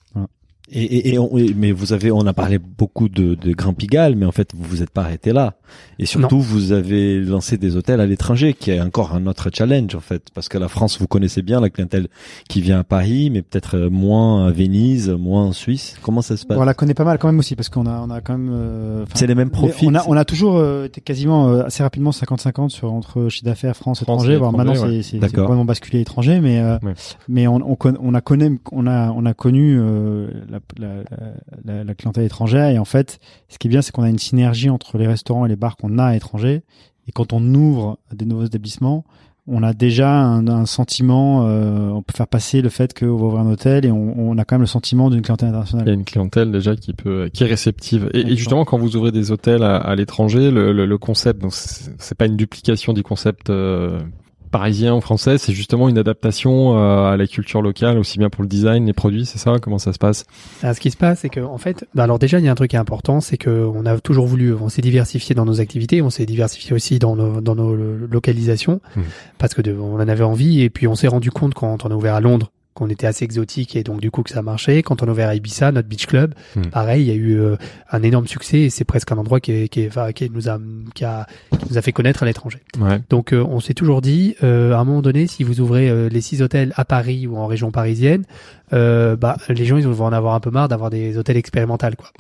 [0.73, 3.73] Et, et, et on- et- mais vous avez, on a parlé beaucoup de, de Grand
[3.75, 5.55] Pigalle, mais en fait, vous vous êtes pas arrêté là.
[5.99, 9.95] Et surtout, vous avez lancé des hôtels à l'étranger, qui est encore un autre challenge,
[9.95, 10.29] en fait.
[10.35, 12.09] Parce que la France, vous connaissez bien la clientèle
[12.49, 15.97] qui vient à Paris, mais peut-être euh, moins à Venise, moins en Suisse.
[16.03, 16.59] Comment ça se passe?
[16.59, 18.51] On la connaît pas mal quand même aussi parce qu'on a, on a quand même.
[18.53, 19.89] euh, C'est les mêmes profils.
[19.89, 23.45] On a, on a toujours euh, été quasiment euh, assez rapidement 50-50 sur entre chiffre
[23.45, 24.37] d'affaires France, France étranger.
[24.37, 25.03] Voire maintenant, ouais.
[25.03, 26.95] c'est complètement basculé étranger, mais euh, Ouais.
[27.29, 31.03] mais on, on, on a connu, on a on a connu euh, la, la,
[31.65, 33.19] la, la clientèle étrangère et en fait,
[33.49, 35.77] ce qui est bien, c'est qu'on a une synergie entre les restaurants et les bars
[35.77, 36.63] qu'on a à l'étranger.
[37.09, 39.05] Et quand on ouvre des nouveaux établissements,
[39.47, 43.25] on a déjà un, un sentiment, euh, on peut faire passer le fait qu'on va
[43.25, 45.87] ouvrir un hôtel et on, on a quand même le sentiment d'une clientèle internationale.
[45.87, 48.11] Il y a une clientèle déjà qui peut, qui est réceptive.
[48.15, 51.41] Et, et justement, quand vous ouvrez des hôtels à, à l'étranger, le, le, le concept,
[51.43, 53.99] donc c'est c'est pas une duplication du concept euh,
[54.51, 58.43] parisien ou français, c'est justement une adaptation euh, à la culture locale, aussi bien pour
[58.43, 59.57] le design, les produits, c'est ça?
[59.61, 60.25] Comment ça se passe?
[60.63, 62.53] Ah, ce qui se passe, c'est que en fait, bah alors déjà, il y a
[62.53, 65.45] un truc qui est important, c'est que on a toujours voulu, on s'est diversifié dans
[65.45, 69.05] nos activités, on s'est diversifié aussi dans nos, dans nos lo- localisations, Mhm.
[69.39, 71.91] parce que de- on en avait envie, et puis on s'est rendu compte quand on
[71.91, 72.51] a ouvert à Londres
[72.81, 74.83] qu'on était assez exotique et donc du coup que ça marchait.
[74.83, 76.67] Quand on a ouvert à Ibiza, notre beach club, Mhm.
[76.71, 77.57] pareil, il y a eu euh,
[77.93, 80.49] un énorme succès et c'est presque un endroit qui, est, qui, est- enfin, qui nous
[80.49, 80.59] a
[80.95, 81.27] qui a
[81.59, 82.59] qui nous a fait connaître à l'étranger.
[82.81, 83.01] Ouais.
[83.11, 86.21] Donc euh, on s'est toujours dit, euh, à un moment donné, si vous ouvrez les
[86.23, 88.25] six hôtels à Paris ou en région parisienne,
[88.73, 92.11] bah les gens ils vont en avoir un peu marre d'avoir des hôtels expérimentaux quoi.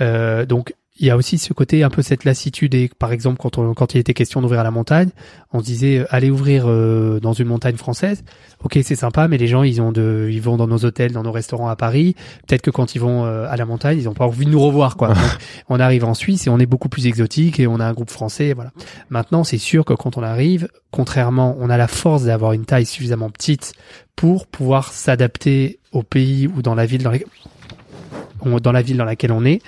[0.00, 0.46] Ouais.
[0.46, 3.58] Donc il y a aussi ce côté un peu cette lassitude et par exemple quand
[3.58, 5.10] on, quand il était question d'ouvrir à la montagne,
[5.52, 8.24] on se disait euh, allez ouvrir euh, dans une montagne française.
[8.64, 11.22] Ok c'est sympa mais les gens ils ont de ils vont dans nos hôtels, dans
[11.22, 12.14] nos restaurants à Paris.
[12.46, 14.60] Peut-être que quand ils vont euh, à la montagne ils ont pas envie de nous
[14.60, 15.08] revoir quoi.
[15.14, 15.16] Donc,
[15.68, 18.10] on arrive en Suisse et on est beaucoup plus exotique et on a un groupe
[18.10, 18.72] français voilà.
[19.10, 22.86] Maintenant, c'est sûr que quand on arrive, contrairement, on a la force d'avoir une taille
[22.86, 23.72] suffisamment petite
[24.16, 27.24] pour pouvoir s'adapter au pays ou dans la ville dans les...
[28.44, 29.62] dans la ville dans laquelle on est,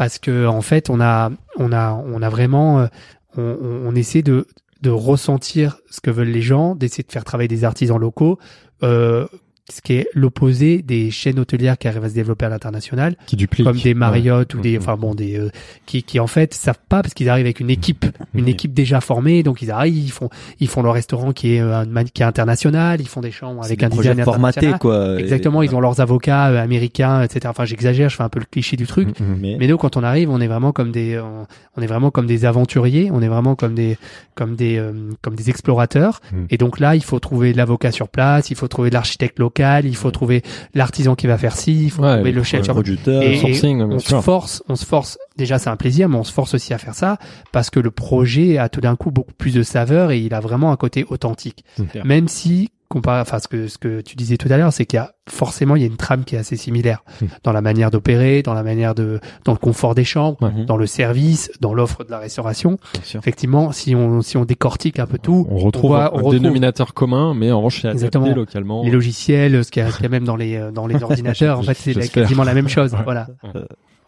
[0.00, 2.88] parce que en fait, on a, on a, on a vraiment,
[3.36, 4.46] euh, on, essaie de
[4.80, 8.38] de ressentir ce que veulent les gens, d'essayer de faire travailler des artisans locaux.
[8.82, 9.26] Euh,
[9.72, 13.36] ce qui est l'opposé des chaînes hôtelières qui arrivent à se développer à l'international, Qui
[13.62, 15.50] comme des Marriott ou des, enfin bon, des, euh,
[15.86, 19.00] qui, qui en fait savent pas parce qu'ils arrivent avec une équipe, une équipe déjà
[19.00, 20.28] formée, donc ils arrivent, ils font,
[20.58, 23.78] ils font leur restaurant qui est, euh, qui est international, ils font des chambres avec
[23.78, 24.78] des un design international.
[24.78, 25.18] quoi.
[25.18, 27.46] Exactement, Et- ils ont leurs avocats euh, américains, etc.
[27.48, 29.18] Enfin, j'exagère, je fais un peu le cliché du truc.
[29.20, 29.38] Mhm.
[29.40, 32.10] Mais, Mais nous, quand on arrive, on est vraiment comme des, on, on est vraiment
[32.10, 33.96] comme des aventuriers, on est vraiment comme des,
[34.34, 34.92] comme des, euh,
[35.22, 36.20] comme des explorateurs.
[36.32, 36.36] Mm.
[36.50, 39.96] Et donc là, il faut trouver l'avocat sur place, il faut trouver l'architecte local, il
[39.96, 40.42] faut trouver
[40.74, 42.66] l'artisan qui va faire ci, il faut Ouais, trouver le chef.
[42.66, 43.22] le producteur.
[43.22, 45.18] Et- sourcing, on se force, on se force.
[45.36, 47.18] Déjà, c'est un plaisir, mais on se force aussi à faire ça
[47.52, 50.40] parce que le projet a tout d'un coup beaucoup plus de saveur et il a
[50.40, 51.64] vraiment un côté authentique.
[52.04, 54.96] Même si, comparé, enfin, ce que, ce que tu disais tout à l'heure, c'est qu'il
[54.96, 57.26] y a forcément, il y a une trame qui est assez similaire Hmm.
[57.44, 60.64] dans la manière d'opérer, dans la manière de, dans le confort des chambres, Ouais.
[60.64, 62.78] dans le service, dans l'offre de la restauration.
[63.14, 66.32] Effectivement, si on, si on décortique un peu tout, On retrouve voit- un on retrouve
[66.34, 68.82] dénominateur commun, mais en revanche, c'est adapté localement.
[68.82, 70.86] les logiciels, ce qu'il y a, ce qu'il y a même dans les, euh, dans
[70.88, 72.92] les ordinateurs, en fait, c'est quasiment la même chose.
[73.04, 73.28] Voilà.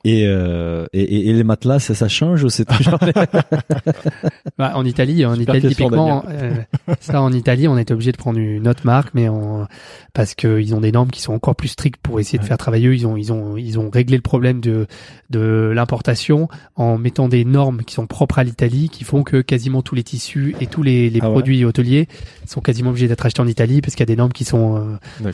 [0.05, 2.99] Et, euh, et, et- les matelas, ça, ça change ou c'est toujours
[4.59, 6.55] Bah, en Italie, en Italie typiquement, euh,
[7.01, 9.67] ça en Italie, on était obligé de prendre une autre marque, mais on,
[10.13, 12.49] parce que ils ont des normes qui sont encore plus strictes pour essayer de Ouais.
[12.49, 12.89] faire travailler.
[12.89, 12.95] eux.
[12.97, 14.87] Ils ont, ils ont, ils ont réglé le problème de
[15.31, 19.83] de l'importation en mettant des normes qui sont propres à l'Italie, qui font que quasiment
[19.83, 21.33] tous les tissus et tous les, les Ah ouais.
[21.33, 22.09] produits hôteliers
[22.47, 24.99] sont quasiment obligés d'être achetés en Italie parce qu'il y a des normes qui sont
[25.25, 25.31] euh,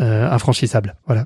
[0.00, 0.96] euh, infranchissables.
[1.06, 1.24] Voilà.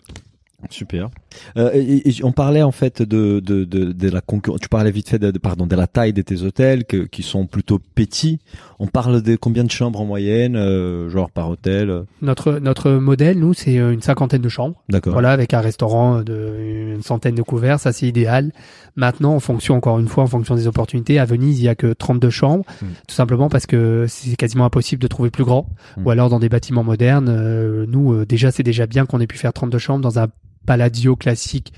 [0.70, 1.10] Super.
[1.56, 4.60] Euh, et, et on parlait en fait de de de, de la concurrence.
[4.60, 7.22] Tu parlais vite fait de, de- pardon de la taille de tes hôtels que, qui
[7.22, 8.38] sont plutôt petits.
[8.78, 11.90] On parle de combien de chambres en moyenne, euh, genre par hôtel.
[11.90, 14.82] euh, Notre notre modèle, nous, c'est euh, une cinquantaine de chambres.
[14.88, 15.12] D'accord.
[15.12, 16.56] Voilà, avec un restaurant de
[16.94, 18.52] une centaine de couverts, ça c'est idéal.
[18.96, 21.74] Maintenant, en fonction, encore une fois, en fonction des opportunités, à Venise, il y a
[21.74, 22.86] que 32 chambres, Mm.
[23.08, 25.66] tout simplement parce que c'est quasiment impossible de trouver plus grand.
[25.96, 26.06] Mm.
[26.06, 29.26] Ou alors dans des bâtiments modernes, euh, nous, euh, déjà, c'est déjà bien qu'on ait
[29.26, 30.28] pu faire 32 chambres dans un
[30.66, 31.72] Palladio classique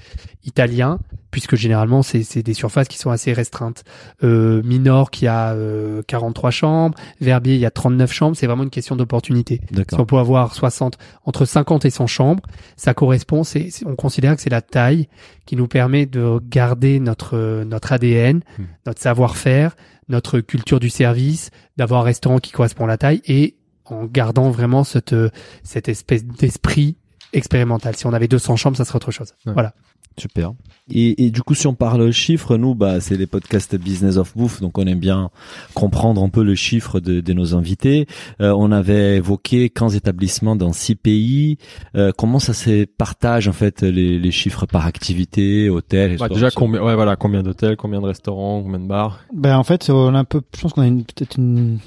[0.44, 0.98] italien,
[1.30, 3.84] puisque généralement, c'est c'est des surfaces qui sont assez restreintes.
[4.22, 8.62] Euh, Minor qui a euh, 43 chambres, Verbier, il y a 39 chambres, c'est vraiment
[8.62, 9.60] une question d'opportunité.
[9.72, 12.42] Si on peut avoir 60, entre 50 et 100 chambres,
[12.76, 15.08] ça correspond, c'est, on considère que c'est la taille
[15.46, 18.24] qui nous permet de garder notre, notre ADN,
[18.58, 18.64] Hmm.
[18.86, 19.76] notre savoir-faire,
[20.08, 24.50] notre culture du service, d'avoir un restaurant qui correspond à la taille et en gardant
[24.50, 25.14] vraiment cette,
[25.62, 26.96] cette espèce d'esprit
[27.34, 27.94] expérimental.
[27.96, 29.32] Si on avait 200 chambres, ça serait autre chose.
[29.46, 29.52] Ouais.
[29.52, 29.74] Voilà.
[30.16, 30.52] Super.
[30.92, 34.36] Et, et du coup, si on parle chiffres, nous, bah, c'est les podcasts Business of
[34.36, 35.30] Bouffe, donc on aime bien
[35.74, 38.06] comprendre un peu le chiffre de, de nos invités.
[38.40, 41.58] Euh, on avait évoqué 15 établissements dans 6 pays.
[41.96, 46.50] Euh, comment ça se partage en fait les, les chiffres par activité, hôtel, Bah, déjà
[46.52, 49.18] combien, ouais, voilà, combien d'hôtels, combien de restaurants, combien de bars?
[49.32, 51.80] Ben en fait, on a un peu, je pense qu'on a une- peut-être une,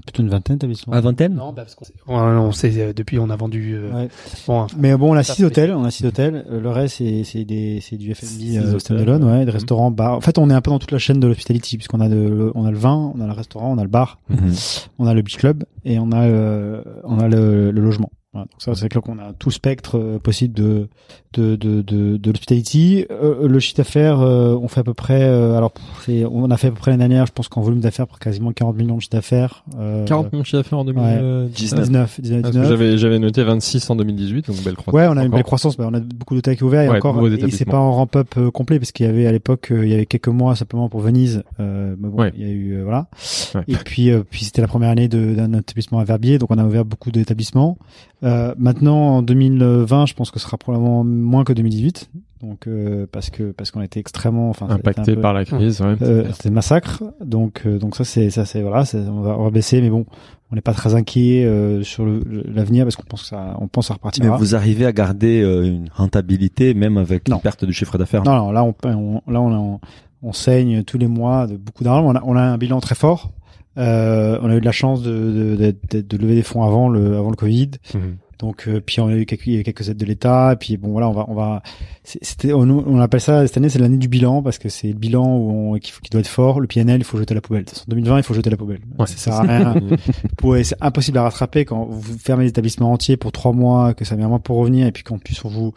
[0.00, 0.92] plutôt une vingtaine d'établissements.
[0.94, 3.74] À vingtaine Non, bah, parce qu'on sait, on, on sait, euh, depuis, on a vendu,
[3.74, 4.08] euh, Ouais.
[4.46, 6.44] bon, Mais bon, on a six hôtels, on a six hôtels.
[6.50, 9.30] Euh, Le reste, c'est c'est des c'est du F&B euh, standalone, ouais.
[9.38, 10.16] ouais, des restaurants, bars.
[10.16, 12.14] En fait, on est un peu dans toute la chaîne de l'hospitality puisqu'on a de,
[12.16, 14.52] le- on a le vin, on a le restaurant, on a le bar, Mhm.
[14.98, 18.10] on a le beach club et on a euh, on a le, le logement.
[18.32, 18.46] Voilà.
[18.46, 20.88] Donc ça, c'est clair qu'on a tout spectre euh, possible de
[21.34, 23.04] de de de, de l'hospitality.
[23.10, 25.22] Euh, le chiffre d'affaires, euh, on fait à peu près.
[25.22, 25.72] euh, alors,
[26.04, 28.18] c'est, on a fait à peu près l'année dernière, je pense qu'en volume d'affaires, pour
[28.18, 29.64] quasiment 40 millions de chiffre d'affaires.
[29.78, 31.50] Euh, 40 millions de chiffre d'affaires en 2019.
[31.50, 34.94] 19, 19, Parce que j'avais, j'avais noté 26 en 2018, donc belle croissance.
[34.94, 35.30] Ouais, on a une encore.
[35.34, 35.76] belle croissance.
[35.76, 37.92] bah, on a beaucoup d'hôtels qui ont ouvert et Ouais, encore, et c'est pas en
[37.92, 40.56] ramp-up euh, complet parce qu'il y avait à l'époque, euh, il y avait quelques mois
[40.56, 41.42] simplement pour Venise.
[41.60, 42.32] Euh, mais bon, Ouais.
[42.36, 43.08] il y a eu euh, voilà.
[43.54, 43.62] Ouais.
[43.68, 46.64] Et puis, euh, puis c'était la première année d'un établissement à Verbier, donc on a
[46.64, 47.76] ouvert beaucoup d'établissements.
[48.24, 52.10] Euh, maintenant, en 2020, je pense que ce sera probablement moins que 2018,
[52.42, 55.80] donc euh, parce que parce qu'on a été extrêmement, enfin, impacté peu- par la crise,
[55.80, 55.96] ouais.
[56.02, 59.50] euh, c'était massacre, donc euh, donc ça c'est ça c'est voilà, on va on va
[59.50, 60.06] baisser, mais bon,
[60.50, 63.90] on n'est pas très inquiet euh, sur l'avenir parce qu'on pense que ça, on pense
[63.90, 64.24] à repartir.
[64.24, 67.36] Mais vous arrivez à garder euh, une rentabilité même avec Non.
[67.36, 69.80] une perte de chiffre d'affaires Non, non, là on, on là on, on,
[70.22, 72.04] on saigne tous les mois de beaucoup d'argent.
[72.06, 73.30] On a, on a un bilan très fort.
[73.78, 76.88] Euh, on a eu de la chance de, de, d'être- de lever des fonds avant
[76.88, 77.70] le avant le Covid.
[77.94, 78.16] Mhm.
[78.38, 80.52] Donc euh, puis on a eu quelques, il y a eu quelques aides de l'État.
[80.52, 81.62] Et puis bon voilà, on va on va
[82.04, 84.94] c'était on, on appelle ça cette année c'est l'année du bilan parce que c'est le
[84.94, 86.58] bilan où on, qui, qui doit être fort.
[86.60, 87.64] Le PNL il faut jeter à la poubelle.
[87.70, 88.80] En 2020 il faut jeter à la poubelle.
[88.98, 89.06] Ouais.
[89.06, 89.74] ça sert à rien.
[90.64, 94.24] C'est impossible à rattraper quand vous fermez l'établissement entier pour trois mois, que ça met
[94.24, 95.72] un mois pour revenir, et puis qu'en plus on vous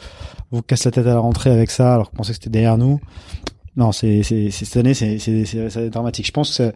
[0.52, 2.78] vous casse la tête à la rentrée avec ça, alors qu'on pensait que c'était derrière
[2.78, 3.00] nous.
[3.78, 5.20] Non, c'est c'est c'est- cette année c'est
[5.70, 6.26] ça dramatique.
[6.28, 6.72] Je pense que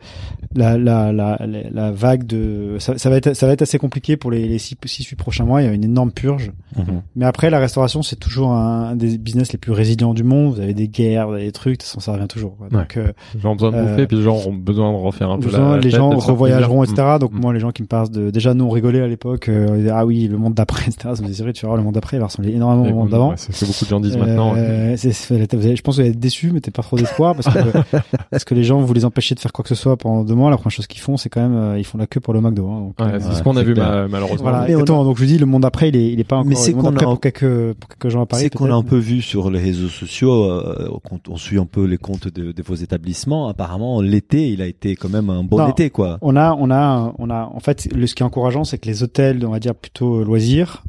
[0.56, 1.40] la la la
[1.72, 4.58] la, vague de ça, ça va être ça va être assez compliqué pour les les
[4.60, 5.62] six six huit prochains mois.
[5.62, 6.52] Il y a une énorme purge.
[6.78, 7.02] Mhm.
[7.16, 10.56] Mais après la restauration c'est toujours un, des business les plus résilients du monde.
[10.56, 12.58] Vous avez des guerres, vous avez des trucs, de toute façon, ça revient toujours.
[12.58, 12.68] quoi.
[12.70, 14.98] Donc euh, Les gens ont besoin de Euh, bouffer, puis les gens ont besoin de
[14.98, 16.96] refaire un peu besoin- la, la les tête, gens revoyageront, plaisir.
[17.00, 17.18] etc.
[17.20, 17.40] Donc Mm.
[17.40, 20.06] moi, les gens qui me parlent de, déjà nous on rigolait à l'époque, euh, ah
[20.06, 21.16] oui, le monde d'après, etc.
[21.16, 23.10] Ça me disait, tu vas voir, le monde d'après, il va ressembler énormément au monde
[23.10, 23.30] d'avant.
[23.30, 24.54] ouais, C'est ce que beaucoup de gens disent maintenant.
[24.58, 26.98] Euh, c'est- vous allez- je pense que vous allez être déçus, mais t'es pas trop
[26.98, 27.98] d'espoir parce que,
[28.32, 30.34] parce que les gens vous les empêchez de faire quoi que ce soit pendant deux
[30.34, 30.50] mois.
[30.50, 32.42] La première chose qu'ils font, c'est quand même, euh, ils font la queue pour le
[32.42, 32.68] McDo.
[32.68, 33.88] Hein, Ouais, euh, c'est ce qu'on a vu clair.
[33.88, 34.50] ma- malheureusement.
[34.50, 34.84] voilà, Mais on a-.
[34.86, 36.50] Donc je vous dis, le monde d'après, il est, il est pas encore.
[36.50, 38.44] Mais c'est qu'on a- pour quelques, pour quelques gens à Paris.
[38.44, 41.66] C'est qu'on a un peu vu sur les réseaux sociaux, euh, quand on suit un
[41.66, 43.48] peu les comptes de, de vos établissements.
[43.48, 45.70] Apparemment, l'été, il a été quand même un bon Non.
[45.70, 46.18] été, quoi.
[46.22, 47.50] On a, on a, on a.
[47.54, 50.22] En fait, le, ce qui est encourageant, c'est que les hôtels, on va dire plutôt
[50.22, 50.84] euh, loisirs,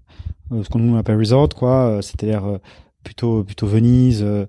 [0.52, 2.58] euh, ce qu'on nous appelle resort, quoi, euh, c'est-à-dire euh,
[3.04, 4.46] plutôt, plutôt Venise euh, euh,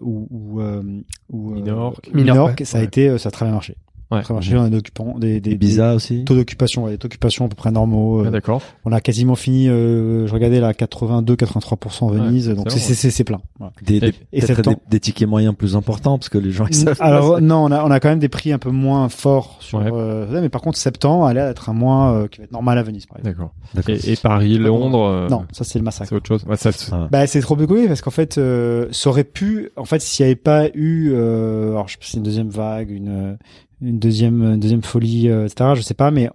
[0.00, 0.82] ou ou, euh,
[1.30, 2.06] ou euh, Minorque.
[2.08, 2.64] Minorque, Minorque, ouais.
[2.64, 3.76] ça a été, euh, ça a très bien marché.
[4.10, 4.22] Ouais.
[4.22, 4.56] Très bien marché.
[4.56, 6.18] On a des occupants, des, des, Ibiza aussi.
[6.18, 8.20] des taux d'occupation, ouais, des taux d'occupation à peu près normaux.
[8.20, 8.60] euh, Ouais, D'accord.
[8.84, 9.68] on a quasiment fini.
[9.68, 13.40] Euh, je regardais là, 82-83% Venise, Ouais, donc c'est c'est plein.
[13.58, 13.72] Voilà.
[13.84, 16.74] Des, des, Et- peut-être des, des tickets moyens plus importants parce que les gens ils
[16.74, 17.40] savent Alors ça.
[17.40, 19.78] non, on a, on a quand même des prix un peu moins forts sur.
[19.78, 19.90] Ouais.
[19.92, 22.82] euh, mais par contre, septembre allait être un mois euh, qui va être normal à
[22.82, 23.48] Venise, par exemple.
[23.74, 23.94] D'accord.
[23.94, 25.04] Et, et Paris, Londres.
[25.04, 26.08] euh, Non, ça c'est le massacre.
[26.08, 26.44] C'est autre chose.
[26.48, 27.08] Ouais, ça, c'est- Ah.
[27.10, 30.30] Bah c'est trop décollé parce qu'en fait, euh, ça aurait pu, en fait, s'il n'y
[30.32, 33.38] avait pas eu, euh, alors je sais pas si c'est une deuxième vague, une
[33.82, 35.70] une deuxième une deuxième folie, euh, etc.
[35.74, 36.28] Je sais pas, mais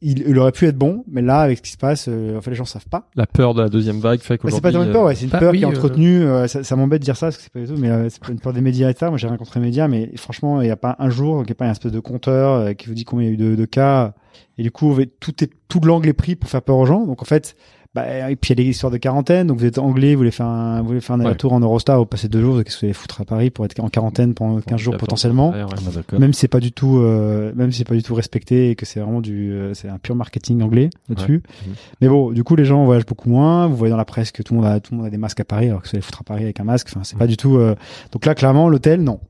[0.00, 1.04] il, il aurait pu être bon.
[1.08, 3.08] Mais là, avec ce qui se passe, euh, en fait, les gens savent pas.
[3.16, 4.56] la peur de la deuxième vague fait qu'aujourd'hui.
[4.70, 6.22] c'est pas une euh, peur, ouais, c'est une bah peur oui, qui est euh, entretenue.
[6.24, 8.08] euh, ça ça m'embête de dire ça parce que c'est pas du tout, mais euh,
[8.08, 9.08] c'est pas une peur des médias et ça.
[9.10, 11.52] Moi, j'ai rencontré les médias, mais franchement, il n'y a pas un jour qu'il n'y
[11.52, 13.50] ait pas un espèce de compteur euh, qui vous dit combien il y a eu
[13.50, 14.14] de, de cas.
[14.58, 17.04] Et du coup, tout est tout l'angle est pris pour faire peur aux gens.
[17.06, 17.56] Donc en fait,
[17.94, 19.46] bah, et puis il y a des histoires de quarantaine.
[19.46, 21.26] Donc vous êtes anglais, vous voulez faire un, vous voulez faire un Ouais.
[21.26, 23.64] aller-retour en Eurostar, vous passez deux jours, qu'est-ce que vous allez foutre à Paris pour
[23.64, 25.50] être en quarantaine pendant 15 jours potentiellement.
[25.50, 25.64] ouais.
[25.94, 26.18] D'accord.
[26.18, 28.74] Même si c'est pas du tout, euh, même si c'est pas du tout respecté et
[28.74, 31.42] que c'est vraiment du, euh, c'est un pur marketing anglais là-dessus.
[31.66, 31.74] Mhm.
[32.00, 33.66] Mais bon, du coup, les gens voyagent beaucoup moins.
[33.68, 35.18] Vous voyez dans la presse que tout le monde a, tout le monde a des
[35.18, 36.88] masques à Paris, alors que vous allez foutre à Paris avec un masque.
[36.90, 37.56] Enfin, c'est pas du tout.
[37.58, 37.74] euh,
[38.12, 39.20] Donc là, clairement, l'hôtel, non.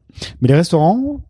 [0.41, 1.21] Mais les restaurants,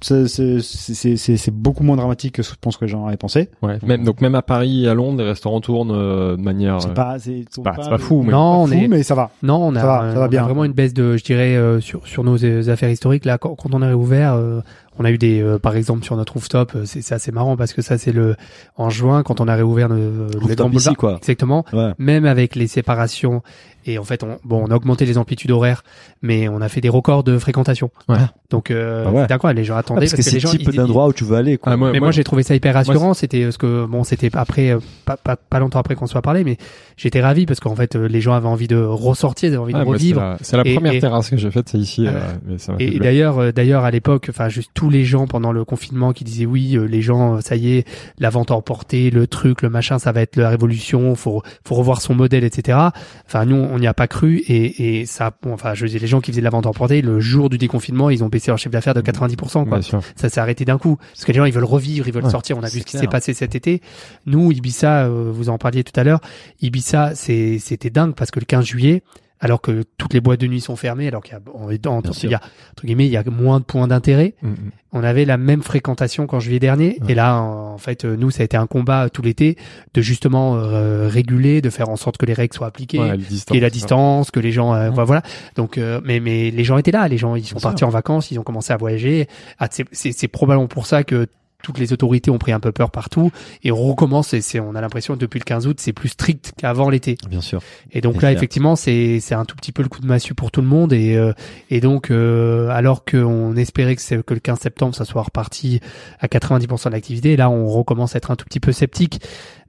[0.00, 3.06] c'est c'est- c'est- c'est- c'est beaucoup moins dramatique que ce que je pense que gens
[3.06, 3.48] avaient pensé.
[3.62, 3.78] Ouais.
[3.82, 6.80] Même, donc même à Paris et à Londres, les restaurants tournent euh, de manière.
[6.82, 9.02] C'est euh, pas, c'est c'est pas- c'est pas fou, mais- Non, on fou, est, mais
[9.02, 9.30] ça va.
[9.42, 10.42] non, on a, Ça va, ça va on a bien.
[10.44, 13.38] vraiment une baisse de, je dirais, euh, sur sur nos euh, affaires historiques là.
[13.38, 14.60] Quand, quand on a réouvert, euh,
[14.98, 17.56] on a eu des, euh, par exemple sur notre rooftop, euh, c'est c'est assez marrant
[17.56, 18.36] parce que ça c'est le
[18.76, 20.96] en juin quand on a réouvert le, le Rooftop grand boulevard.
[20.96, 21.16] quoi.
[21.18, 21.64] Exactement.
[21.72, 21.92] Ouais.
[21.98, 23.42] Même avec les séparations
[23.92, 25.82] et en fait, on, bon, on a augmenté les amplitudes horaires,
[26.22, 27.90] mais on a fait des records de fréquentation.
[28.08, 28.16] Ouais.
[28.50, 29.32] Donc, euh, Ah ouais.
[29.32, 29.58] incroyable.
[29.60, 31.36] Les gens Ah, attendaient parce que c'est les le gens, type d'endroit où tu veux
[31.36, 31.72] aller, quoi.
[31.72, 33.14] Ah, moi- mais moi, j'ai trouvé ça hyper rassurant.
[33.14, 36.22] C'était euh, ce que bon, c'était après euh, pas, pas pas longtemps après qu'on soit
[36.22, 36.56] parlé, mais
[37.02, 39.72] j'étais ravi parce qu'en fait euh, les gens avaient envie de ressortir, ils avaient envie
[39.74, 40.20] Ah, de c'est revivre.
[40.20, 42.04] la, c'est la première et- terrasse que j'ai faite, c'est ici.
[42.06, 45.26] Ah, euh, mais ça Et, d'ailleurs, euh, d'ailleurs à l'époque, enfin juste tous les gens
[45.26, 47.86] pendant le confinement qui disaient oui, euh, les gens, ça y est,
[48.18, 52.00] la vente emportée, le truc, le machin, ça va être la révolution, faut faut revoir
[52.02, 52.78] son modèle, etc.
[53.26, 56.06] Enfin nous, on n'y a pas cru et, et ça, bon, enfin je dis les
[56.06, 58.58] gens qui faisaient de la vente emportée, le jour du déconfinement, ils ont baissé leur
[58.58, 59.64] chiffre d'affaires de 90%.
[59.64, 60.00] Quoi Bien sûr.
[60.16, 62.30] ça s'est arrêté d'un coup parce que les gens ils veulent revivre ils veulent Ouais,
[62.30, 63.80] sortir on a vu ce qui s'est passé cet été
[64.26, 66.20] nous Ibiza euh, vous en parliez tout à l'heure
[66.60, 69.02] Ibiza c'est c'était dingue parce que le 15 juillet
[69.42, 71.78] alors que toutes les boîtes de nuit sont fermées alors qu'il y a on est
[71.78, 72.40] dans- Bien il y a
[72.72, 74.54] entre guillemets il y a moins de points d'intérêt Mm, mm.
[74.92, 77.12] on avait la même fréquentation qu'en juillet dernier Ouais.
[77.12, 79.56] et là en fait nous ça a été un combat tout l'été
[79.94, 83.16] de justement euh, réguler de faire en sorte que les règles soient appliquées Ouais,
[83.54, 83.70] et la ça.
[83.70, 85.22] distance, que les gens, euh, voilà, voilà.
[85.56, 87.88] Donc, euh, mais mais les gens étaient là, les gens ils sont Bien partis en
[87.88, 89.26] vacances, ils ont commencé à voyager.
[89.58, 91.26] Ah, c'est probablement pour ça que
[91.62, 93.30] toutes les autorités ont pris un peu peur partout
[93.62, 96.10] et on recommence et c'est on a l'impression que depuis le 15 août c'est plus
[96.10, 97.60] strict qu'avant l'été Bien sûr.
[97.92, 98.32] et donc là clair.
[98.32, 100.92] effectivement c'est c'est un tout petit peu le coup de massue pour tout le monde
[100.92, 101.32] et euh,
[101.70, 105.80] et donc euh, alors qu'on espérait que c'est que le 15 septembre ça soit reparti
[106.20, 109.20] à 90% de l'activité là on recommence à être un tout petit peu sceptique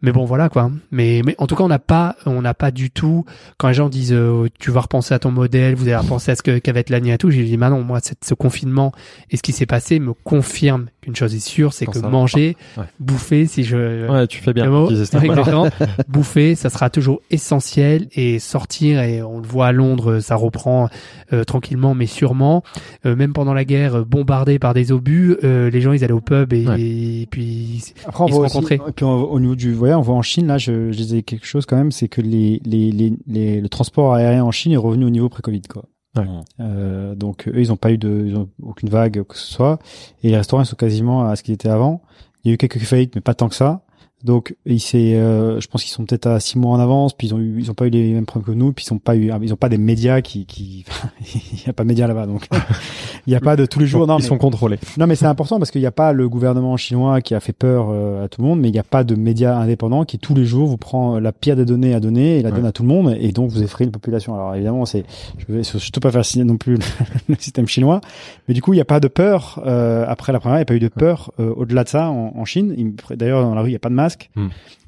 [0.01, 2.71] mais bon voilà quoi mais mais en tout cas on n'a pas on n'a pas
[2.71, 3.25] du tout
[3.57, 6.35] quand les gens disent euh, tu vas repenser à ton modèle vous allez repenser à
[6.35, 8.91] ce que qu'avait être l'année et tout j'ai dit bah non moi cette- ce confinement
[9.29, 12.55] et ce qui s'est passé me confirme qu'une chose est sûre c'est que manger.
[12.77, 12.83] Ouais.
[12.99, 14.67] bouffer si je Ouais, tu fais bien.
[14.69, 14.89] mot.
[14.89, 15.67] Exactement.
[16.07, 20.89] Bouffer, ça sera toujours essentiel et sortir et on le voit à Londres, ça reprend
[21.33, 22.63] euh, tranquillement mais sûrement.
[23.05, 26.13] Euh, même pendant la guerre, euh, bombardé par des obus, euh, les gens ils allaient
[26.13, 26.79] au pub et, Ouais.
[26.81, 28.75] et puis Après, on Ils se aussi, rencontraient.
[28.87, 31.21] et puis on- au niveau du voyage, on voit en Chine, là, je, je disais
[31.23, 34.71] quelque chose quand même, c'est que les, les, les, les- le transport aérien en Chine
[34.71, 35.85] est revenu au niveau pré-Covid, quoi.
[36.17, 36.25] Ouais.
[36.59, 39.79] Euh, donc eux, ils n'ont pas eu de, ils ont aucune vague que ce soit,
[40.23, 42.01] et les restaurants ils sont quasiment à ce qu'ils étaient avant.
[42.43, 43.83] Il y a eu quelques faillites, mais pas tant que ça.
[44.23, 47.27] Donc il s'est, euh, je pense qu'ils sont peut-être à six mois en avance, puis
[47.27, 48.99] ils ont eu, ils ont pas eu les mêmes problèmes que nous, puis ils ont
[48.99, 50.85] pas eu, ils ont pas des médias qui, qui,
[51.53, 52.47] il y a pas de médias là-bas, donc
[53.27, 54.05] il y a pas de tous les jours.
[54.07, 54.77] Non, Ils mais- sont contrôlés.
[54.97, 57.53] non, mais c'est important parce qu'il n'y a pas le gouvernement chinois qui a fait
[57.53, 60.19] peur euh, à tout le monde, mais il n'y a pas de médias indépendants qui
[60.19, 62.55] tous les jours vous prend la pire des données à donner et la Ouais.
[62.57, 64.33] donne à tout le monde, et donc vous effrayez la population.
[64.35, 65.03] Alors évidemment, c'est,
[65.37, 66.77] je vais surtout pas faire signer non plus
[67.29, 68.01] le système chinois,
[68.47, 70.63] mais du coup, il n'y a pas de peur euh, après la première, il n'y
[70.63, 72.75] a pas eu de peur euh, au-delà de ça en, en Chine.
[73.15, 74.47] D'ailleurs, dans la rue, il n'y a pas de masque, Hmm.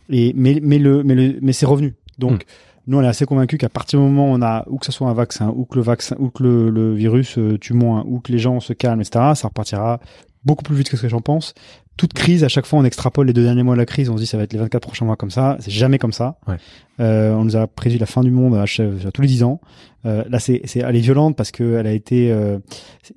[0.09, 1.93] et mais mais le mais le mais c'est revenu.
[2.19, 2.45] Donc Hmm.
[2.87, 4.91] nous, on est assez convaincus qu'à partir du moment où on a, ou que ce
[4.91, 8.03] soit un vaccin, ou que le vaccin, ou que le, le virus euh, tue moins,
[8.07, 9.99] ou que les gens se calment, etc., ça repartira
[10.45, 11.53] beaucoup plus vite que ce que j'en pense.
[11.95, 14.15] Toute crise, à chaque fois, on extrapole les deux derniers mois de la crise, on
[14.17, 15.57] se dit ça va être les 24 prochains mois comme ça.
[15.59, 16.37] C'est jamais comme ça.
[16.47, 16.55] Ouais.
[16.99, 19.61] Euh, on nous a prévu la fin du monde à, à tous les 10 ans.
[20.05, 22.57] Euh, là, c'est, c'est, elle est violente parce que elle a été, euh,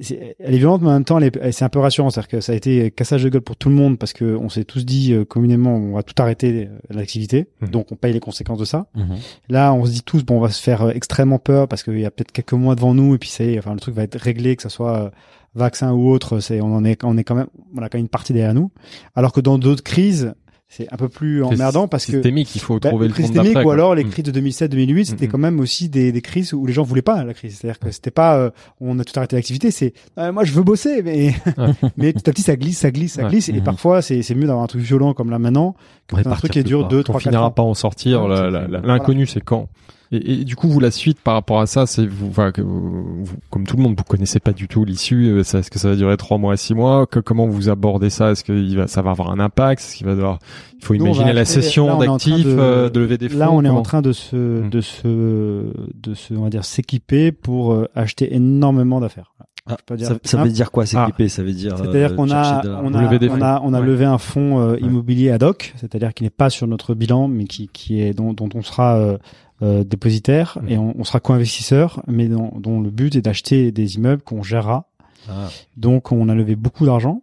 [0.01, 2.11] c'est- elle est violente, mais en même temps, elle est, c'est un peu rassurant.
[2.11, 4.49] C'est-à-dire que ça a été cassage de gueule pour tout le monde parce que on
[4.51, 7.49] s'est tous dit euh, communément, on va tout arrêter euh, l'activité.
[7.63, 7.69] Mhm.
[7.71, 8.87] Donc, on paye les conséquences de ça.
[8.95, 9.17] Mhm.
[9.49, 11.99] Là, on se dit tous, bon, on va se faire euh, extrêmement peur parce qu'il
[11.99, 14.17] y a peut-être quelques mois devant nous et puis c'est, enfin, le truc va être
[14.19, 15.11] réglé, que ce soit euh,
[15.57, 16.41] vaccin ou autre.
[16.41, 18.55] C'est, on en est, on est quand même, on a quand même une partie derrière
[18.55, 18.71] nous.
[19.15, 20.35] Alors que dans d'autres crises,
[20.69, 23.71] c'est un peu plus emmerdant parce que systémique, il faut bah, trouver le systémiques ou
[23.71, 24.11] alors les Mm.
[24.11, 27.23] crises de 2007-2008, c'était quand même aussi des, des crises où les gens voulaient pas
[27.23, 27.57] la crise.
[27.57, 28.51] C'est-à-dire que c'était pas, euh,
[28.81, 31.73] on a tout arrêté l'activité, c'est, euh, moi je veux bosser, mais Ouais.
[31.97, 33.29] mais petit à petit ça glisse, ça glisse, ça Ouais.
[33.31, 35.77] glisse, et parfois c'est c'est mieux d'avoir un truc violent comme là maintenant
[36.09, 36.89] que un truc qui dure quoi.
[36.89, 37.51] 2, on 3, 4 finira ans.
[37.51, 38.23] pas en sortir.
[38.23, 38.67] Ouais, voilà.
[38.85, 39.69] L'inconnu, c'est quand?
[40.13, 43.25] Et, et du coup, vous la suite par rapport à ça, c'est vous, enfin, vous,
[43.25, 45.31] vous- comme tout le monde, vous connaissez pas du tout l'issue.
[45.33, 47.07] euh, Est-ce que ça va durer trois mois, six mois?
[47.09, 48.31] Que- Comment vous abordez ça?
[48.31, 49.81] Est-ce que ça va avoir un impact?
[49.83, 50.39] Est-ce qu'il va devoir
[50.79, 53.39] Il faut Nous, on imaginer la on train d'actifs, de- euh, de lever des fonds.
[53.39, 57.33] Là, on est en train de se, de se, de se, on va dire, s'équiper
[57.33, 59.33] pour euh, acheter énormément d'affaires.
[59.69, 60.45] Ah, Je peux dire ça, ça simple.
[60.45, 61.77] veut dire quoi s'équiper Ça veut dire.
[61.77, 63.87] C'est-à-dire euh, qu'on a, la- on a, des on a, on a Ouais.
[63.87, 67.45] levé un fonds euh, immobilier ad hoc, c'est-à-dire qui n'est pas sur notre bilan, mais
[67.45, 69.19] qui, qui est dont, dont on sera euh,
[69.63, 73.97] euh, dépositaire et on, on sera co-investisseur, mais dont, dont le but est d'acheter des
[73.97, 74.87] immeubles qu'on gérera.
[75.29, 75.49] Ah.
[75.77, 77.23] Donc, on a levé beaucoup d'argent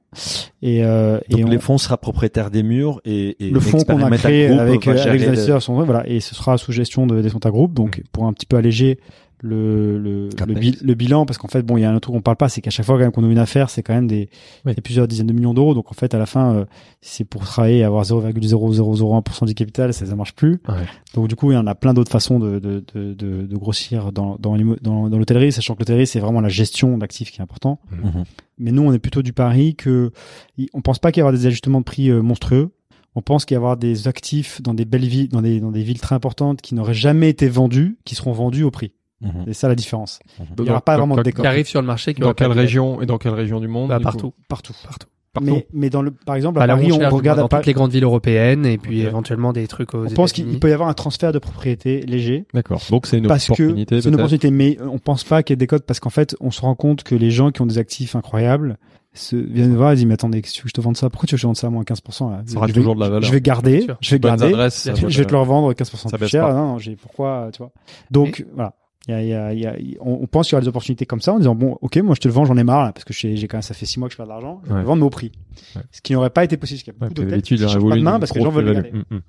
[0.62, 3.78] et, euh, Donc et on, les fonds sera propriétaire des murs et, et le fonds
[3.86, 6.74] qu'on a créé avec, euh, avec les le- investisseurs sont voilà et ce sera sous
[6.74, 9.00] gestion de Descenta Group donc pour un petit peu alléger
[9.44, 10.60] le le, le, Capex.
[10.60, 12.38] bi- le bilan parce qu'en fait bon il y a un autre truc qu'on parle
[12.38, 14.30] pas c'est qu'à chaque fois quand même qu'on ouvre une affaire c'est quand même des,
[14.66, 14.74] Oui.
[14.74, 16.66] des plusieurs dizaines de millions d'euros donc en fait à la fin euh,
[17.02, 20.86] c'est pour travailler et avoir 0,0001% du capital ça ça marche plus Ouais.
[21.14, 23.58] donc du coup il y en a plein d'autres façons de de, de, de, de
[23.58, 27.40] grossir dans dans dans, dans l'hôtellerie sachant que l'hôtellerie c'est vraiment la gestion d'actifs qui
[27.40, 28.24] est important Mhm.
[28.60, 30.12] mais nous, on est plutôt du pari que
[30.74, 32.70] on pense pas qu'il y aura des ajustements de prix euh, monstrueux.
[33.16, 35.84] On pense qu'il y avoir des actifs dans des belles villes, dans des, dans des
[35.84, 38.94] villes très importantes qui n'auraient jamais été vendus, qui seront vendus au prix.
[39.24, 39.44] Mhm.
[39.48, 40.20] C'est ça la différence.
[40.40, 41.42] Il y Dans- aura pas vraiment de décor.
[41.44, 42.14] qui arrive sur le marché.
[42.14, 44.34] Qui Dans quelle région et dans quelle région du monde Bah, du coup partout.
[44.48, 44.74] Partout.
[44.84, 45.08] Partout.
[45.34, 45.50] Partout.
[45.50, 47.50] Mais, mais dans le, par exemple, à Bah, la Paris, on chère, regarde dans à
[47.50, 47.62] Paris.
[47.62, 50.70] toutes les grandes villes européennes et puis éventuellement des trucs aux On pense qu'il peut
[50.70, 52.46] y avoir un transfert de propriété léger.
[52.54, 52.80] D'accord.
[52.92, 53.96] Donc c'est une parce opportunité.
[53.96, 56.12] que c'est une opportunité, mais on pense pas qu'il y ait des codes parce qu'en
[56.12, 58.78] fait, on se rend compte que les gens qui ont des actifs incroyables
[59.16, 60.98] se viennent nous voir et disent mais attendez, que tu veux que je te vende
[60.98, 61.10] ça?
[61.10, 62.74] Pourquoi tu veux que je te vende ça à moins 15% là Ça aura je
[62.74, 63.24] vais, toujours de la valeur.
[63.24, 64.50] Je vais garder, je vais garder.
[64.52, 64.70] je, va-
[65.10, 66.48] je vais te le revendre 15% ça plus cher.
[66.50, 67.72] Non, non, j'ai pourquoi, tu vois?
[68.12, 68.74] Donc voilà.
[69.10, 70.62] Il y a, il y a, il y a, on, on pense qu'il y aura
[70.62, 72.64] des opportunités comme ça en disant bon, ok, moi je te le vends, j'en ai
[72.64, 74.28] marre là, parce que j'ai j'ai quand même ça fait six mois que je perds
[74.28, 74.80] de l'argent, je vais Ouais.
[74.82, 75.32] le vendre mais au prix.
[75.76, 75.82] Ouais.
[75.92, 76.78] Ce qui n'aurait pas été possible.
[76.78, 78.38] parce qu'il y a Ouais, beaucoup puis d'hôtels L'habitude qui pas de main parce que
[78.40, 78.84] les gens veulent plus-value.
[78.94, 79.06] garder.
[79.12, 79.22] Mm, mm.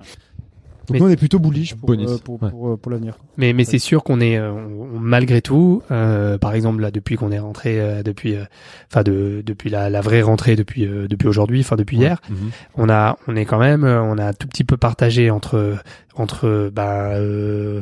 [0.87, 2.51] Donc nous on est plutôt bullish pour euh, pour, ouais.
[2.51, 3.17] pour, euh, pour l'avenir.
[3.39, 7.17] Mais mais c'est sûr qu'on est euh, on- malgré tout, euh, par exemple là depuis
[7.17, 8.45] qu'on est rentré euh, depuis, euh,
[8.93, 12.37] enfin de depuis la, la vraie rentrée depuis euh, depuis aujourd'hui, enfin depuis hier, Mhm.
[12.77, 15.79] on a on est quand même on a un tout petit peu partagé entre
[16.17, 17.81] entre bah euh,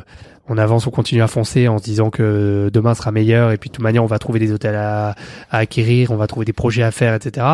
[0.49, 3.69] on avance, on continue à foncer en se disant que demain sera meilleur et puis
[3.69, 5.15] de toute manière on va trouver des hôtels à,
[5.49, 7.45] à acquérir, on va trouver des projets à faire, etc.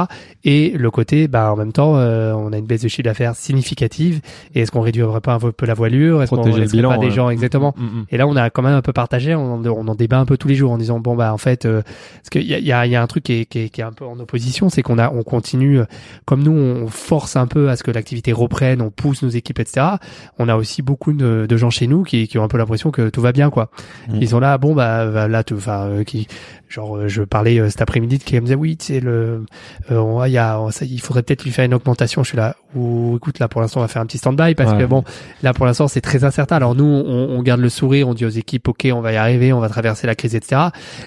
[0.43, 3.35] Et le côté, bah en même temps, euh, on a une baisse de chiffre d'affaires
[3.35, 4.21] significative.
[4.55, 6.23] Et est-ce qu'on réduirait pas un peu la voilure?
[6.23, 6.89] Est-ce qu'on bilan.
[6.89, 7.11] pas des ouais.
[7.11, 7.29] gens?
[7.29, 8.05] Exactement Mm, mm.
[8.09, 10.25] et là, on a quand même un peu partagé, on en, on en débat un
[10.25, 12.59] peu tous les jours en disant bon bah en fait, euh, parce qu'il y a,
[12.59, 14.05] il y, a, y a un truc qui est, qui est, qui est un peu
[14.05, 15.85] en opposition, c'est qu'on a, on continue, euh,
[16.25, 19.59] comme nous, on force un peu à ce que l'activité reprenne, on pousse nos équipes,
[19.59, 19.85] etc.
[20.37, 22.78] On a aussi beaucoup de, de gens chez nous qui, qui ont un peu l'impression
[22.91, 23.69] que tout va bien, quoi.
[24.09, 24.17] Mm.
[24.21, 26.27] Ils sont là, bon bah là, tout, enfin, euh, qui,
[26.69, 29.45] genre, euh, je parlais euh, cet après-midi de qui me disait oui, tu sais le,
[29.91, 32.23] euh, on- il y a, ça, il faudrait peut-être lui faire une augmentation.
[32.23, 34.71] Je suis là, ou écoute là pour l'instant on va faire un petit stand-by parce
[34.73, 34.79] Ouais.
[34.79, 35.03] que bon
[35.43, 36.55] Là, pour l'instant, c'est très incertain.
[36.57, 39.15] Alors nous, on, on garde le sourire, on dit aux équipes, ok, on va y
[39.15, 40.61] arriver, on va traverser la crise, etc.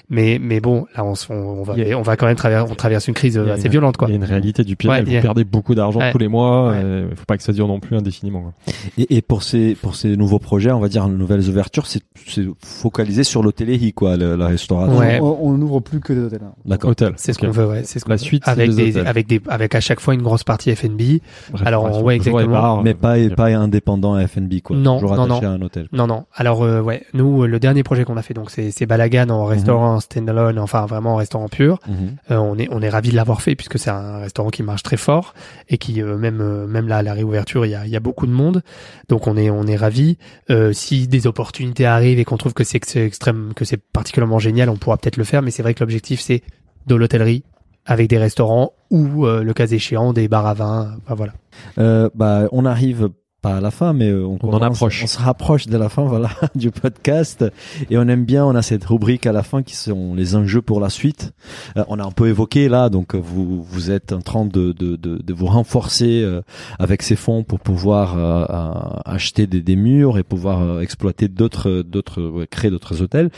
[0.09, 2.69] Mais, mais bon, là, on, se- on, on va, a- on va quand même traverser,
[2.71, 4.07] on traverse une crise assez une- violente, quoi.
[4.09, 6.11] Il y a une réalité du Ouais, y a- Vous perdez beaucoup d'argent Ouais.
[6.11, 6.71] tous les mois.
[6.71, 7.05] Ouais.
[7.11, 8.41] Il faut pas que ça dure non plus indéfiniment.
[8.41, 8.53] quoi.
[8.97, 11.47] Et, et pour ces pour ces nouveaux projets, on va dire nouvelles
[11.85, 14.97] c'est c'est focalisé sur l'hôtellerie, quoi, le- la restauration.
[14.97, 15.19] Ouais.
[15.21, 16.41] On n'ouvre plus que des hôtels.
[16.43, 16.53] hein.
[16.65, 16.91] D'accord.
[16.91, 17.13] Hôtel.
[17.17, 17.45] C'est ce Ok.
[17.45, 17.81] qu'on veut, ouais.
[17.83, 18.21] C'est ce qu'on La veut.
[18.21, 21.19] suite, c'est avec des, avec des, avec à chaque fois une grosse partie F&B.
[21.65, 22.47] Alors, ouais, exactement.
[22.51, 24.75] bars, Mais pas, pas indépendant F&B, quoi.
[24.77, 25.51] Non, Toujours non, attaché non.
[25.51, 25.87] à un hôtel.
[25.91, 26.25] Non, non.
[26.35, 29.29] Alors, euh, ouais, nous, euh, le dernier projet qu'on a fait, donc, c'est, c'est Balagan
[29.29, 31.79] en restaurant standalone, enfin, vraiment en restaurant pur.
[31.87, 31.95] Mhm.
[32.31, 34.83] Euh, on est, on est ravi de l'avoir fait puisque c'est un restaurant qui marche
[34.83, 35.33] très fort
[35.69, 37.95] et qui, euh, même, euh, même là, à la réouverture, il y a, il y
[37.95, 38.61] a beaucoup de monde.
[39.09, 40.17] Donc, on est, on est ravi.
[40.49, 41.52] Euh, si des opportunités
[41.85, 45.23] arrivent et qu'on trouve que c'est extrême, que c'est particulièrement génial, on pourra peut-être le
[45.23, 45.41] faire.
[45.41, 46.41] Mais c'est vrai que l'objectif, c'est
[46.87, 47.43] de l'hôtellerie
[47.85, 50.95] avec des restaurants ou, euh, le cas échéant, des bars à vin.
[51.03, 51.33] Enfin, voilà.
[51.77, 53.09] Euh, bah, on arrive
[53.43, 55.03] pas à la fin, mais euh, on, On en approche.
[55.03, 57.45] On se rapproche de la fin, voilà, du podcast.
[57.91, 60.61] Et on aime bien, on a cette rubrique à la fin qui sont les enjeux
[60.61, 61.33] pour la suite.
[61.77, 64.71] Euh, on a un peu évoqué là, donc euh, vous vous êtes en train de
[64.71, 66.41] de de, de vous renforcer euh,
[66.79, 71.27] avec ces fonds pour pouvoir euh, euh, acheter des, des murs et pouvoir euh, exploiter
[71.27, 73.29] d'autres d'autres créer d'autres hôtels.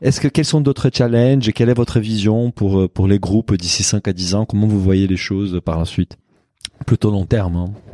[0.00, 3.54] Est-ce que quels sont d'autres challenges et quelle est votre vision pour pour les groupes
[3.54, 4.44] d'ici 5 à 10 ans?
[4.44, 6.16] Comment vous voyez les choses par la suite?
[6.84, 7.54] Plutôt long terme.
[7.54, 7.91] Hein.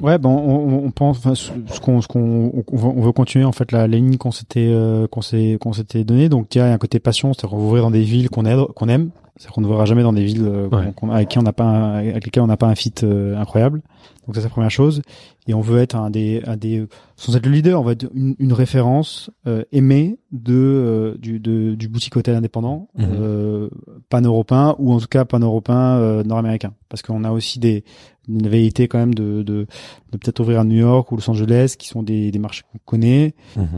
[0.00, 3.12] Ouais, bon, on, on pense, enfin, ce ce qu'on, ce qu'on, on, veut- on veut
[3.12, 6.28] continuer en fait la, la ligne qu'on s'était, euh, qu'on s'est, qu'on s'était donné.
[6.28, 8.60] Donc, il y a un côté passion, c'est-à-dire qu'on ouvrir dans des villes qu'on aide,
[8.74, 9.10] qu'on aime.
[9.36, 10.92] C'est-à-dire qu'on ne verra jamais dans des villes euh, Ouais.
[11.12, 13.82] avec qui on n'a pas, un- avec lesquelles on n'a pas un fit euh, incroyable.
[14.26, 15.00] Donc ça c'est la première chose.
[15.48, 18.06] Et on veut être un des, un des, sans être le leader, on va être
[18.14, 23.06] une, une référence euh, aimée de, euh, du, de, du boutique hôtel indépendant, Mhm.
[23.18, 23.68] euh,
[24.10, 26.74] pan-européen ou en tout cas pan-européen euh, nord-américain.
[26.90, 27.84] Parce qu'on a aussi des,
[28.28, 29.66] une velléité quand même de, de,
[30.12, 32.78] de peut-être ouvrir à New York ou Los Angeles, qui sont des, des marchés qu'on
[32.84, 33.34] connaît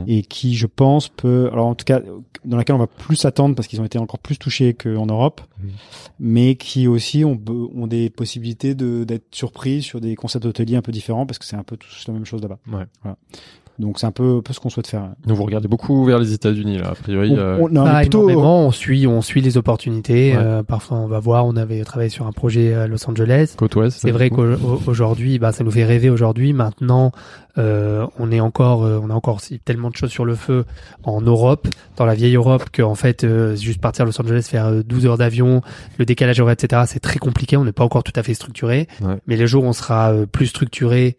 [0.09, 2.01] et qui, je pense, peut, alors en tout cas,
[2.45, 5.41] dans laquelle on va plus s'attendre parce qu'ils ont été encore plus touchés qu'en Europe,
[5.63, 5.69] Mhm.
[6.21, 10.77] mais qui aussi ont, be- ont des possibilités de d'être surpris sur des concepts hôteliers
[10.77, 12.59] un peu différents parce que c'est un peu tous la même chose là-bas.
[12.73, 12.85] Ouais.
[13.03, 13.16] Voilà.
[13.78, 15.09] Donc c'est un peu, un peu ce qu'on souhaite faire.
[15.27, 17.31] Donc vous regardez beaucoup vers les États-Unis là, a priori.
[17.32, 20.32] On- euh, on- non, mais plutôt, énormément, on suit, on suit les opportunités.
[20.37, 20.39] Ouais.
[20.43, 21.47] Euh, parfois, on va voir.
[21.47, 23.55] On avait travaillé sur un projet à Los Angeles.
[23.57, 23.99] côte ouest.
[24.03, 26.53] C'est vrai qu'aujourd'hui, bah, ça nous fait rêver aujourd'hui.
[26.53, 27.11] Maintenant,
[27.57, 30.66] euh, on est encore, euh, on a encore tellement de choses sur le feu
[31.05, 31.66] en Europe,
[31.97, 35.07] dans la vieille Europe, qu'en fait, euh, juste partir à Los Angeles, faire euh, 12
[35.07, 35.62] heures d'avion,
[35.99, 37.57] le décalage horaire, etc., c'est très compliqué.
[37.57, 38.89] On n'est pas encore tout à fait structuré.
[39.01, 39.16] Ouais.
[39.27, 41.16] Mais les jours où on sera euh, plus structuré,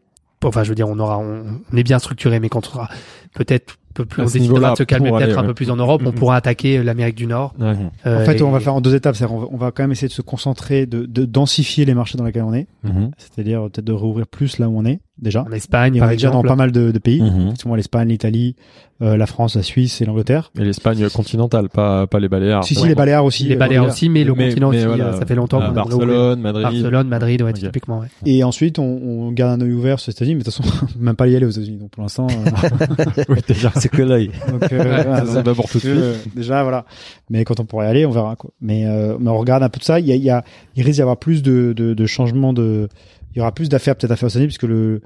[0.49, 2.89] enfin, je veux dire, on aura, on, est bien structuré, mais quand on sera
[3.33, 6.11] peut-être peu plus, on décidera de se calmer peut-être un peu plus en Europe, on
[6.11, 7.53] pourra attaquer euh, l'Amérique du Nord.
[7.59, 7.73] Ouais.
[8.05, 9.15] Euh, en fait, et- on va faire en deux étapes.
[9.15, 11.93] C'est-à-dire, on va, on va quand même essayer de se concentrer, de, de densifier les
[11.93, 12.67] marchés dans lesquels on est.
[12.83, 13.11] Mhm.
[13.17, 15.43] C'est-à-dire peut-être de rouvrir plus là où on est déjà.
[15.47, 16.47] en Espagne, par est déjà dans exemple.
[16.47, 17.21] pas mal de, de pays.
[17.21, 17.41] Mhm.
[17.47, 18.55] Effectivement, l'Espagne, l'Italie,
[19.01, 20.51] euh, la France, la Suisse et l'Angleterre.
[20.59, 22.63] Et l'Espagne continentale, pas pas les Baléares.
[22.63, 23.45] si, si, les Baléares aussi.
[23.45, 25.13] les Baléares aussi, mais le Mais- continent mais aussi, voilà.
[25.13, 25.73] ça fait longtemps Ah, qu'on.
[25.73, 26.63] Barcelone, Madrid.
[26.63, 28.07] Barcelone, Madrid, ouais, typiquement, ouais.
[28.25, 30.87] Et ensuite, on, on garde un œil ouvert sur les États-Unis, mais de toute façon,
[30.99, 31.77] même pas y aller aux États-Unis.
[31.77, 33.71] Donc pour l'instant, euh, Oui, déjà.
[33.81, 34.31] C'est que l'œil.
[34.51, 35.93] donc, euh, d'abord tout de suite.
[35.95, 36.85] euh, déjà voilà.
[37.29, 38.51] Mais quand on pourra y aller, on verra quoi.
[38.61, 39.99] Mais, euh, mais on regarde un peu de ça.
[39.99, 40.43] Il y a, il y a,
[40.75, 42.87] il risque d'y avoir plus de, de, de changements de,
[43.33, 45.01] il y aura plus d'affaires peut-être à faire aux États-Unis puisque le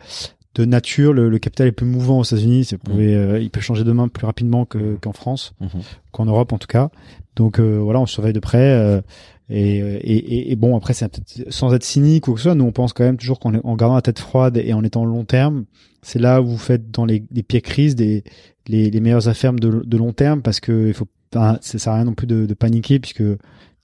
[0.56, 2.70] de nature, le, le capital est plus mouvant aux États-Unis.
[2.84, 5.68] Pouvait, euh, il peut changer demain plus rapidement que, qu'en France, Mhm.
[6.14, 6.90] qu'en Europe en tout cas.
[7.36, 8.60] Donc euh, voilà, on surveille de près.
[8.60, 9.02] euh,
[9.50, 12.66] et, et, et, et bon, après, c'est sans être cynique ou que ce soit, nous
[12.66, 15.24] on pense quand même toujours qu'en en gardant la tête froide et en étant long
[15.24, 15.66] terme,
[16.02, 18.24] c'est là où vous faites dans les, les pires crises des
[18.68, 21.94] les, les meilleures affaires de, de long terme parce que il faut pas, ça sert
[21.94, 23.24] à rien non plus de, de paniquer puisque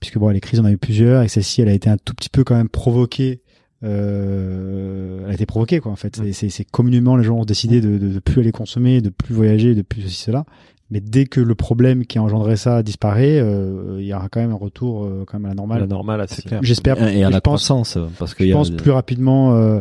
[0.00, 2.14] puisque bon les crises on a eu plusieurs et celle-ci elle a été un tout
[2.14, 3.42] petit peu quand même provoquée
[3.84, 6.20] euh, elle a été provoquée quoi en fait.
[6.32, 9.74] C'est communément les gens ont décidé de, de, de plus aller consommer de plus voyager
[9.74, 10.44] de plus ceci cela
[10.92, 14.40] mais dès que le problème qui a engendré ça disparaît euh, il y aura quand
[14.40, 16.60] même un retour euh, quand même à la normale La normale, assez clair.
[16.62, 19.56] j'espère Et à je la pense croissance, parce qu'il je y a pense plus rapidement
[19.56, 19.80] euh,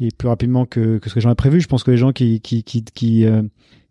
[0.00, 1.60] et plus rapidement que, que ce que j'en ai prévu.
[1.60, 3.42] Je pense que les gens qui qui qui qui, euh,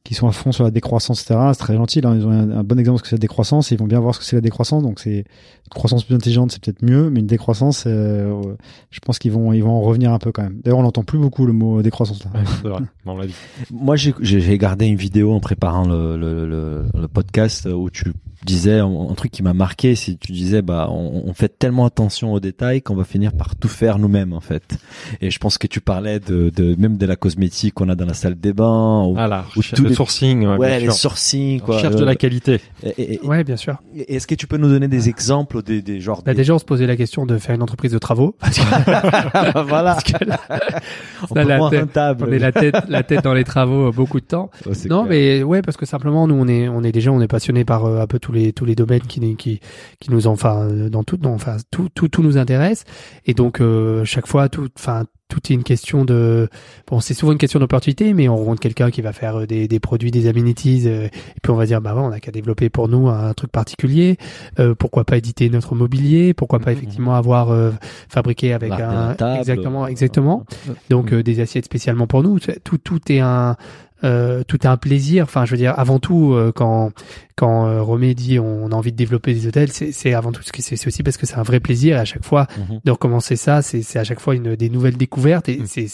[0.03, 1.39] qui sont à fond sur la décroissance, etc.
[1.53, 2.01] C'est très gentil.
[2.01, 3.71] Là, ils ont un, un bon exemple de ce que c'est la décroissance.
[3.71, 4.81] Et ils vont bien voir ce que c'est la décroissance.
[4.83, 5.23] Donc c'est une
[5.69, 8.55] croissance plus intelligente, c'est peut-être mieux, mais une décroissance, euh, euh,
[8.89, 10.59] je pense qu'ils vont ils vont en revenir un peu quand même.
[10.63, 12.31] D'ailleurs, on n'entend plus beaucoup le mot décroissance là.
[12.33, 12.81] Ouais, c'est vrai.
[13.05, 13.35] On l'a dit.
[13.71, 17.89] Moi, j'ai- j'ai j'ai gardé une vidéo en préparant le, le, le, le podcast où
[17.89, 18.11] tu
[18.45, 21.85] disais un, un truc qui m'a marqué, c'est tu disais bah on, on fait tellement
[21.85, 24.77] attention aux détails qu'on va finir par tout faire nous-mêmes en fait.
[25.21, 28.05] Et je pense que tu parlais de, de même de la cosmétique qu'on a dans
[28.05, 29.03] la salle des bains.
[29.05, 30.93] Ou, Ah là, Ou tous le les- sourcing, ouais, ouais, les sûr.
[30.93, 31.79] sourcings On quoi.
[31.79, 32.59] cherche de Euh, la qualité.
[32.83, 33.77] et- et- Ouais, bien sûr.
[33.95, 36.59] Est-ce que tu peux nous donner des exemples des, des genres Bah, des- déjà, on
[36.59, 38.35] se posait la question de faire une entreprise de travaux.
[39.67, 39.97] Voilà.
[40.25, 40.39] là,
[41.29, 42.25] On là, peut la tête- rentable.
[42.27, 44.49] on est la tête, la tête dans les travaux euh, beaucoup de temps.
[44.89, 45.05] Non, clair.
[45.09, 47.85] mais ouais, parce que simplement, nous, on est, on est déjà, on est passionné par
[47.85, 49.59] euh, un peu tous les, les domaines qui, qui,
[49.99, 52.85] qui nous, enfin, euh, dans tout, non, enfin, tout, tout, tout nous intéresse.
[53.25, 56.49] Et donc, euh, chaque fois, tout, enfin, tout est une question de
[56.87, 59.67] bon c'est souvent une question d'opportunité mais on rencontre quelqu'un qui va faire euh, des,
[59.69, 62.31] des produits des amenities euh, et puis on va dire bah ouais, on a qu'à
[62.31, 64.17] développer pour nous un truc particulier
[64.59, 66.33] euh, pourquoi pas éditer notre mobilier?
[66.33, 66.77] Pourquoi pas Mhm.
[66.77, 67.71] effectivement avoir euh,
[68.09, 69.39] fabriqué avec un table.
[69.39, 70.45] exactement exactement
[70.89, 71.19] donc Mhm.
[71.19, 73.55] euh, des assiettes spécialement pour nous tout tout est un
[74.03, 75.25] euh, tout est un plaisir.
[75.25, 76.89] Enfin, je veux dire, avant tout, euh, quand
[77.35, 80.51] quand euh, Romé dit on a envie de développer des hôtels, c'est avant tout ce
[80.51, 81.97] que c'est aussi parce que c'est un vrai plaisir.
[81.97, 82.79] Et à chaque fois, Mhm.
[82.83, 85.65] de recommencer ça, c'est c'est à chaque fois une des nouvelles découvertes et Mm.
[85.65, 85.87] c'est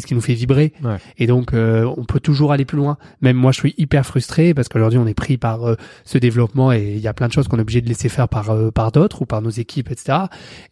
[0.00, 0.72] ce qui nous fait vibrer.
[0.82, 0.96] Ouais.
[1.18, 2.96] Et donc, euh, on peut toujours aller plus loin.
[3.20, 6.72] Même moi, je suis hyper frustré parce qu'aujourd'hui, on est pris par euh, ce développement
[6.72, 8.70] et il y a plein de choses qu'on est obligé de laisser faire par euh,
[8.70, 10.18] par d'autres ou par nos équipes, etc.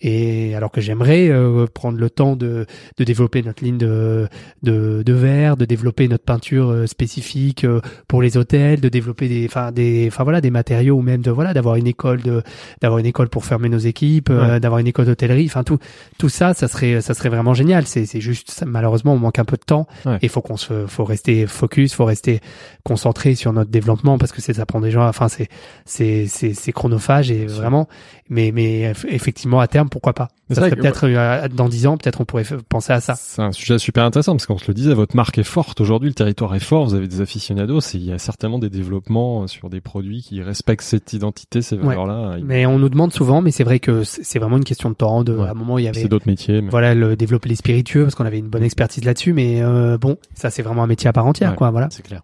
[0.01, 1.31] Et alors que j'aimerais
[1.75, 2.67] prendre le temps de
[2.99, 4.29] de développer notre ligne de
[4.63, 7.67] de, de verre, de développer notre peinture spécifique
[8.09, 11.31] pour les hôtels, de développer des, enfin des, enfin voilà, des matériaux ou même de
[11.31, 12.43] voilà, d'avoir une école de,
[12.81, 15.79] d'avoir une école pour fermer nos équipes, d'avoir une école d'hôtellerie, enfin tout,
[16.19, 17.87] tout ça, ça serait, ça serait vraiment génial.
[17.87, 20.19] C'est, c'est juste, ça, malheureusement, on manque un peu de temps Ouais.
[20.23, 22.41] et faut qu'on se, faut rester focus, faut rester
[22.85, 25.49] concentré sur notre développement parce que c'est, ça prend des gens, enfin c'est,
[25.85, 27.89] c'est, c'est, c'est chronophage et vraiment,
[28.29, 30.29] mais, mais eff- effectivement à terme, pourquoi pas.
[30.51, 33.15] Ça serait peut-être euh, dans dix ans, peut-être on pourrait penser à ça.
[33.15, 36.09] C'est un sujet super intéressant parce qu'on se le disait, votre marque est forte aujourd'hui,
[36.09, 39.47] le territoire est fort, vous avez des aficionados et il y a certainement des développements
[39.47, 42.37] sur des produits qui respectent cette identité, ces valeurs-là.
[42.45, 45.25] Mais on nous demande souvent, mais c'est vrai que c'est vraiment une question de temps.
[45.25, 45.47] De, Ouais.
[45.49, 46.61] À un moment, il y avait C'est d'autres métiers.
[46.61, 46.71] Mais...
[46.71, 50.17] voilà le développer les spiritueux parce qu'on avait une bonne expertise là-dessus, mais euh, bon,
[50.35, 51.57] ça c'est vraiment un métier à part entière, Ouais.
[51.57, 51.71] quoi.
[51.71, 51.89] Voilà.
[51.91, 52.23] C'est clair.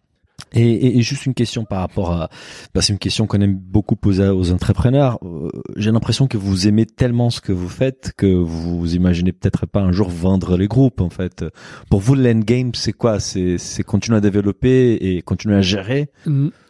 [0.57, 2.31] Et, et, et juste une question par rapport à,
[2.75, 5.19] bah, c'est une question qu'on aime beaucoup poser aux entrepreneurs.
[5.23, 9.67] Euh, J'ai l'impression que vous aimez tellement ce que vous faites que vous imaginez peut-être
[9.67, 11.01] pas un jour vendre les groupes.
[11.01, 11.45] En fait,
[11.91, 13.21] pour vous, l'endgame, c'est quoi?
[13.21, 16.11] C'est continuer à développer et continuer à gérer?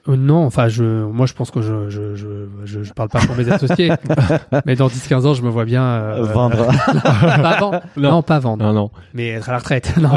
[0.09, 2.27] Euh, non, enfin, je, moi, je pense que je, je, je,
[2.65, 3.91] je, je parle pas pour mes associés,
[4.67, 6.67] mais dans 10-15 ans, je me vois bien euh, vendre.
[7.03, 7.81] pas vendre.
[7.97, 8.11] Non.
[8.11, 8.23] Non.
[8.23, 8.91] pas vendre, Non, non.
[9.15, 9.95] mais être à la retraite.
[10.01, 10.11] non,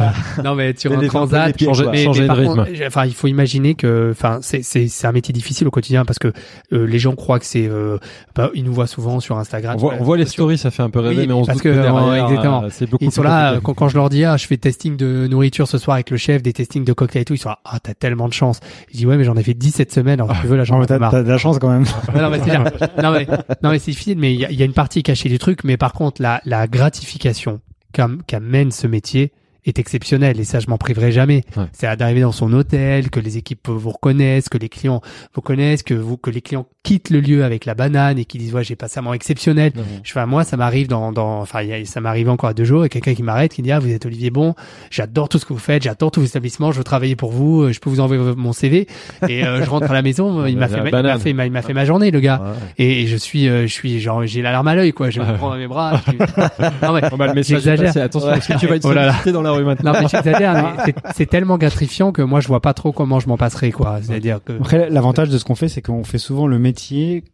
[0.44, 2.66] non, mais un les transat, pieds, changer- mais, changer mais de rythme.
[2.88, 6.20] enfin, il faut imaginer que, enfin, c'est c'est c'est un métier difficile au quotidien parce
[6.20, 6.32] que
[6.74, 7.98] euh, les gens croient que c'est, euh,
[8.36, 9.76] bah, ils nous voient souvent sur Instagram.
[9.78, 11.44] On voit, sur on voit les stories, ça fait un peu rêver, Oui, mais on
[11.44, 12.64] se doute que, que derrière, euh, exactement.
[12.64, 14.58] euh, c'est beaucoup Ils sont là, euh, quand, quand je leur dis, ah, je fais
[14.58, 17.38] testing de nourriture ce soir avec le chef, des testings de cocktails et tout, ils
[17.40, 18.60] sont là, ah, t'as tellement de chance.
[18.92, 20.82] Je dis, ouais, mais j'en ai fait 17 semaines, alors si tu veux, là, j'en
[20.84, 21.86] ai t'as, de la chance quand même.
[22.14, 22.64] non, non, mais c'est bien.
[23.02, 23.26] non, mais,
[23.64, 25.40] non, mais c'est difficile, mais il y a, il y a une partie cachée du
[25.40, 27.62] truc, mais par contre, la, la gratification
[27.94, 29.32] qu'am- qu'amène ce métier
[29.66, 31.44] est exceptionnelle et ça je m'en priverai jamais.
[31.56, 31.66] Ouais.
[31.72, 35.02] C'est d'arriver dans son hôtel, que les équipes vous reconnaissent, que les clients
[35.34, 38.38] vous connaissent, que vous que les clients quittent le lieu avec la banane et qui
[38.38, 39.74] disent ouais j'ai passé un moment exceptionnel.
[40.04, 42.54] Je fais, moi, ça m'arrive dans, dans, enfin, il y a- ça m'arrive encore à
[42.54, 44.56] deux jours et quelqu'un qui m'arrête, qui me dit, ah, vous êtes Olivier Bon,
[44.90, 47.64] j'adore tout ce que vous faites, j'adore tous vos établissements, je veux travailler pour vous,
[47.64, 48.88] euh, je peux vous envoyer mon CV.
[49.28, 51.52] Et euh, je rentre à la maison, il m'a fait, ma- m'a fait, ma- il
[51.52, 52.42] m'a fait ma journée, le gars.
[52.44, 52.86] Ouais.
[52.86, 55.10] Et, et je suis, euh, je suis, genre, j'ai la larme à l'œil, quoi.
[55.10, 55.34] Je me Ouais.
[55.38, 56.02] prends dans mes bras.
[56.08, 56.18] je dis,
[56.82, 57.96] non, mais, bah, le J'exagère.
[57.98, 59.12] Attention, parce que tu vas être Oh là là.
[59.12, 59.92] sollicité dans la rue maintenant.
[59.94, 63.20] non, mais j'exagère, mais c'est- c'est tellement gratifiant que moi, je vois pas trop comment
[63.20, 64.00] je m'en passerai, quoi.
[64.02, 66.79] C'est-à-dire que, Après, l'avantage de ce qu'on fait, c'est qu'on fait souvent le métier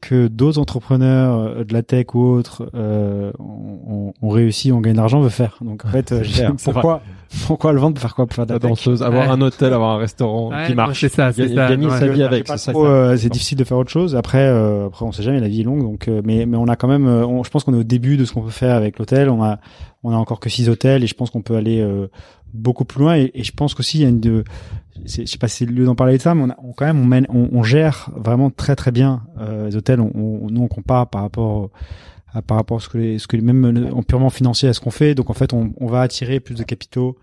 [0.02, 4.94] que d'autres entrepreneurs euh, de la tech ou autres euh, on, on réussit, on gagne
[4.94, 5.58] de l'argent, veut faire.
[5.62, 6.24] Donc en fait, euh,
[6.64, 7.02] pourquoi,
[7.48, 8.26] pourquoi le vendre pour faire quoi?
[8.26, 9.34] Pour faire de La la tech danseuse, avoir Ouais.
[9.34, 11.02] un hôtel, avoir un restaurant Ouais, qui marche.
[11.02, 11.70] c'est ça, c'est ça.
[11.70, 12.00] Gagner Ouais.
[12.00, 12.72] sa vie avec, c'est ça.
[12.72, 14.16] trop, euh, c'est difficile de faire autre chose.
[14.16, 16.08] Après, euh, après, on sait jamais, la vie est longue, donc.
[16.08, 18.18] euh, mais mais on a quand même, euh, on- je pense qu'on est au début
[18.18, 19.30] de ce qu'on peut faire avec l'hôtel.
[19.30, 19.60] On a
[20.04, 22.08] on a encore que six hôtels et je pense qu'on peut aller euh,
[22.54, 23.16] beaucoup plus loin.
[23.18, 24.44] Et, et je pense qu'aussi il y a une de,
[25.06, 26.74] je sais pas si c'est le lieu d'en parler de ça, mais on, a, on
[26.74, 30.00] quand même on, mène, on, on gère vraiment très très bien euh, les hôtels.
[30.00, 31.70] On, nous on compare par rapport
[32.34, 34.68] à, par rapport à ce que les, ce que les- même le- en purement financier
[34.70, 35.16] à ce qu'on fait.
[35.16, 37.18] Donc en fait on, on va attirer plus de capitaux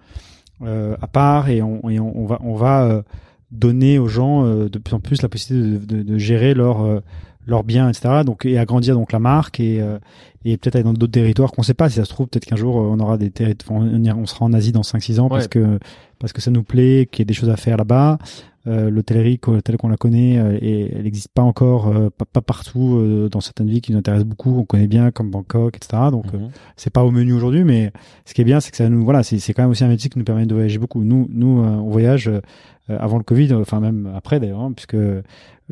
[0.62, 3.02] euh, à part et on, et on, va on va euh,
[3.50, 6.82] donner aux gens euh, de plus en plus la possibilité de, de, de gérer leur
[6.82, 7.00] euh,
[7.46, 9.98] leurs biens etc donc et agrandir donc la marque et euh,
[10.44, 11.88] et peut-être aller dans d'autres territoires qu'on sait pas.
[11.88, 14.52] Si ça se trouve peut-être qu'un jour euh, on aura des territoires on, sera en
[14.52, 15.78] Asie dans 5 6 ans parce que
[16.18, 18.18] parce que ça nous plaît qu'il y ait des choses à faire là-bas
[18.66, 22.40] l'hôtellerie co- telle qu'on la connaît euh, et elle n'existe pas encore euh, pas, pas
[22.42, 26.04] partout euh, dans certaines villes qui nous intéressent beaucoup on connaît bien comme Bangkok etc
[26.12, 26.50] donc euh, Mhm.
[26.76, 27.92] c'est pas au menu aujourd'hui, mais
[28.24, 29.88] ce qui est bien, c'est que ça nous, voilà, c'est c'est quand même aussi un
[29.88, 31.02] métier qui nous permet de voyager beaucoup.
[31.02, 32.40] Nous, nous, euh, on voyage euh,
[32.88, 35.22] avant le Covid, enfin même après d'ailleurs, hein, puisque, euh,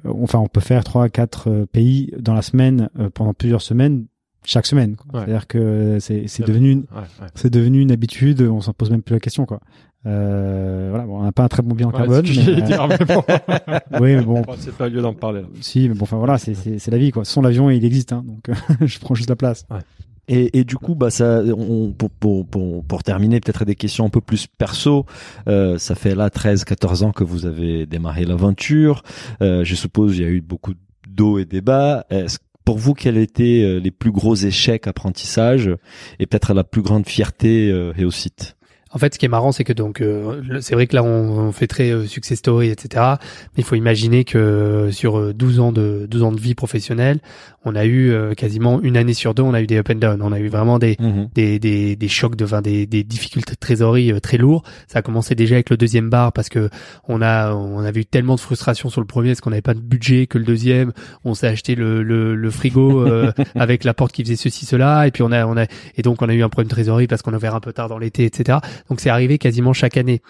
[0.07, 4.07] enfin, on peut faire trois, quatre euh, pays dans la semaine euh, pendant plusieurs semaines,
[4.45, 4.97] chaque semaine.
[4.97, 5.21] quoi.
[5.21, 5.27] Ouais.
[5.27, 7.27] C'est-à-dire que c'est c'est C'est devenu, une- Ouais, ouais.
[7.35, 8.41] c'est devenu une habitude.
[8.43, 9.61] On s'en pose même plus la question, quoi.
[10.07, 12.23] Euh, voilà, bon, on n'a pas un très bon bilan Ouais, carbone.
[12.27, 13.23] mais, j'allais dire, mais bon.
[13.29, 15.47] euh, oui, mais bon, C'est pas le lieu d'en parler, là.
[15.61, 17.25] si, mais bon, enfin voilà, c'est c'est c'est la vie, quoi.
[17.27, 18.57] Son l'avion, il existe, hein, donc
[18.87, 19.67] je prends juste la place.
[20.29, 24.07] Et, et du coup, bah ça, on, pour, pour, pour, pour terminer, peut-être des questions
[24.07, 25.05] un peu plus perso.
[25.49, 29.03] Euh, ça fait là 13-14 ans que vous avez démarré l'aventure.
[29.43, 30.75] Euh, je suppose il y a eu beaucoup
[31.09, 32.07] d'eau et des bas.
[32.11, 35.70] Est-ce pour vous, quels étaient euh, les plus gros échecs apprentissage
[36.19, 38.57] et peut-être la plus grande fierté euh, et au site?
[38.93, 41.09] En fait, ce qui est marrant, c'est que donc, euh, c'est vrai que là, on,
[41.49, 43.05] on fait très euh, success story, etc.
[43.57, 46.55] Mais il faut imaginer que euh, sur euh, 12 ans de 12 ans de vie
[46.55, 47.21] professionnelle,
[47.65, 49.97] on a eu euh, quasiment une année sur deux, on a eu des up and
[49.97, 50.23] down.
[50.23, 51.29] On a eu vraiment des Mhm.
[51.35, 54.62] des, des, des chocs de vin, des, des difficultés de trésorerie euh, très lourds.
[54.89, 56.69] Ça a commencé déjà avec le deuxième bar parce que
[57.07, 59.75] on a on avait eu tellement de frustration sur le premier parce qu'on n'avait pas
[59.75, 60.93] de budget que le deuxième.
[61.25, 65.07] On s'est acheté le, le, le frigo euh, avec la porte qui faisait ceci cela
[65.07, 67.07] et puis on a on a et donc on a eu un problème de trésorerie
[67.07, 68.59] parce qu'on a ouvert un peu tard dans l'été, etc.
[68.89, 70.23] Donc c'est arrivé quasiment chaque année.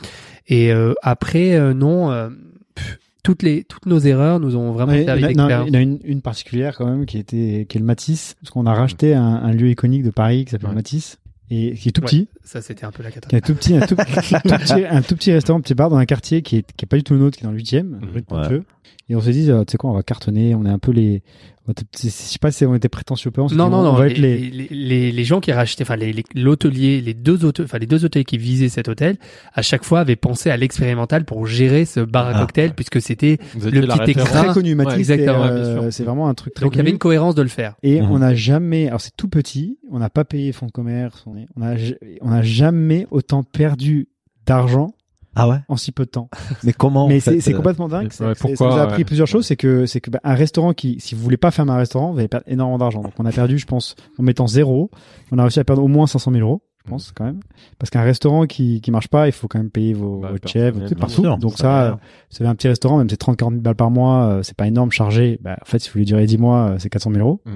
[0.48, 2.10] Et euh, après euh, non.
[2.10, 2.28] euh,
[2.74, 5.34] pff, toutes les toutes nos erreurs nous ont vraiment Ouais, servi il y en a-
[5.34, 5.68] non, d'expérience.
[5.68, 8.34] il y en a une, une particulière quand même qui était qui est le Matisse
[8.40, 10.74] parce qu'on a racheté un, un lieu iconique de Paris qui s'appelle Ouais.
[10.76, 11.18] Matisse
[11.50, 13.40] et qui est tout petit, Ça c'était un peu la catastrophe.
[13.42, 16.04] un tout petit, un tout, tout petit, un tout petit restaurant, petit bar dans un
[16.06, 18.00] quartier qui est qui est pas du tout le nôtre, qui est dans le huitième,
[18.12, 18.64] rue de Ponthieu.
[19.08, 20.92] Et on s'est dit, euh, tu sais quoi, on va cartonner, on est un peu
[20.92, 21.22] les,
[21.68, 23.92] je sais pas si on était prétentieux ou pas, on Non, dit, non, on non.
[23.94, 25.96] va Les, être les, les, les, les gens qui rachetaient, enfin,
[26.34, 29.16] l'hôtelier, les deux hôtels, enfin, les deux hôtels qui visaient cet hôtel,
[29.52, 33.00] à chaque fois avaient pensé à l'expérimental pour gérer ce bar à Ah, cocktail, puisque
[33.00, 34.44] c'était, Le petit extra.
[34.44, 35.92] très connu, Matisse, Ouais, c'est, exactement, ouais, bien euh, sûr.
[35.92, 37.74] c'est vraiment un truc très donc il y avait une cohérence de le faire.
[37.82, 38.10] Et Mhm.
[38.12, 41.36] on n'a jamais, alors c'est tout petit, on n'a pas payé fonds de commerce, on
[41.36, 44.08] est- on a, jamais autant perdu
[44.46, 44.94] d'argent
[45.36, 45.58] Ah ouais?
[45.68, 46.28] en si peu de temps.
[46.64, 48.10] Mais comment Mais c'est euh, complètement dingue.
[48.20, 49.04] ouais, pourquoi, ça nous a appris ouais.
[49.04, 49.46] plusieurs choses.
[49.46, 52.12] C'est que c'est que bah, un restaurant qui, si vous voulez pas fermer un restaurant,
[52.12, 53.02] vous allez perdre énormément d'argent.
[53.02, 54.90] Donc on a perdu, je pense, en mettant zéro,
[55.32, 57.40] on a réussi à perdre au moins 500 000 euros, je pense quand même.
[57.78, 60.48] Parce qu'un restaurant qui qui marche pas, il faut quand même payer vos, Bah, vos
[60.48, 61.22] chefs, tout, partout.
[61.22, 61.84] sûr, Donc ça va.
[61.84, 64.24] euh, vous avez un petit restaurant, même si c'est 30 40 000 balles par mois,
[64.24, 65.38] euh, c'est pas énorme chargé.
[65.42, 67.40] Bah, en fait, si vous voulez durer 10 mois, euh, c'est 400 000 euros.
[67.44, 67.50] Mm.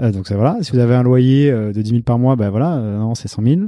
[0.00, 0.58] Euh, donc ça voilà.
[0.62, 3.14] Si vous avez un loyer euh, de 10 000 par mois, bah voilà, euh, non,
[3.16, 3.60] c'est 100 000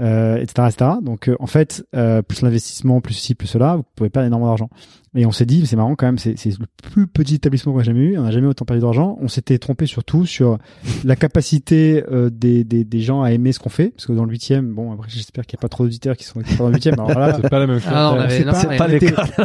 [0.00, 0.90] euh, etc., etc.
[1.02, 4.48] Donc euh, en fait, euh, plus l'investissement, plus ci, plus cela, vous pouvez perdre énormément
[4.50, 4.68] d'argent.
[5.16, 7.80] Et on s'est dit, c'est marrant quand même, c'est c'est le plus petit établissement qu'on
[7.80, 9.18] a jamais eu, on n'a jamais autant perdu d'argent.
[9.20, 10.56] On s'était trompé surtout sur
[11.02, 14.24] la capacité euh, des, des, des gens à aimer ce qu'on fait, parce que dans
[14.24, 16.74] le huitième, bon après j'espère qu'il n'y a pas trop d'auditeurs qui sont dans le
[16.74, 16.94] huitième.
[16.94, 17.90] Alors là, C'est pas la même chose.
[17.92, 18.28] Ah, non, on euh,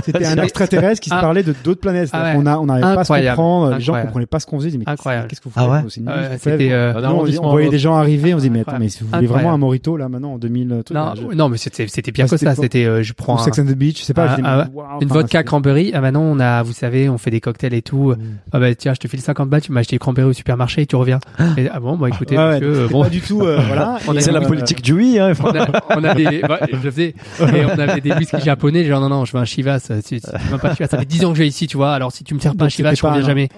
[0.04, 1.22] c'était- un extraterrestre qui se Ah.
[1.22, 2.10] parlait de d'autres planètes.
[2.14, 3.36] Ah On a on n'arrivait pas à se Incroyable.
[3.38, 3.76] comprendre.
[3.76, 4.68] Les gens comprenaient pas ce qu'on faisait.
[4.70, 5.28] Ils disaient, mais Incroyable.
[5.30, 6.94] qu'est-ce que vous Ah faites ouais nul, Ouais, euh,
[7.42, 9.52] on, on voyait des gens arriver, on se dit mais mais si vous voulez vraiment
[9.54, 10.98] un morito là maintenant en 2000 truc,
[11.36, 12.54] non, mais c'était, pire Ah, que ça.
[12.56, 14.36] C'était, euh, je prends Sex and the Beach, je sais pas.
[14.44, 15.92] Ah, ah, une vodka cranberry.
[15.94, 18.12] Ah, maintenant, on a, vous savez, on fait des cocktails et tout.
[18.12, 18.18] Mm.
[18.52, 20.82] Ah, bah, tiens, je te file 50 balles, tu m'as acheté des cranberry au supermarché
[20.82, 21.20] et tu reviens.
[21.58, 23.04] Et, ah bon, bah, écoutez, ouais, monsieur, euh, bon.
[23.04, 23.98] pas du tout euh, voilà.
[24.08, 25.18] On C'est la euh, politique du oui.
[25.20, 25.32] Hein.
[25.42, 25.68] on a,
[25.98, 29.26] on a des, bah, je faisais, et on avait des whisky japonais, genre, non, non,
[29.26, 31.38] je veux un Chivas, si, si tu veux pas Chivas, ça fait 10 ans que
[31.38, 33.06] je vais ici, tu vois, alors si tu me sers pas un donc, Chivas, je
[33.06, 33.50] reviens jamais.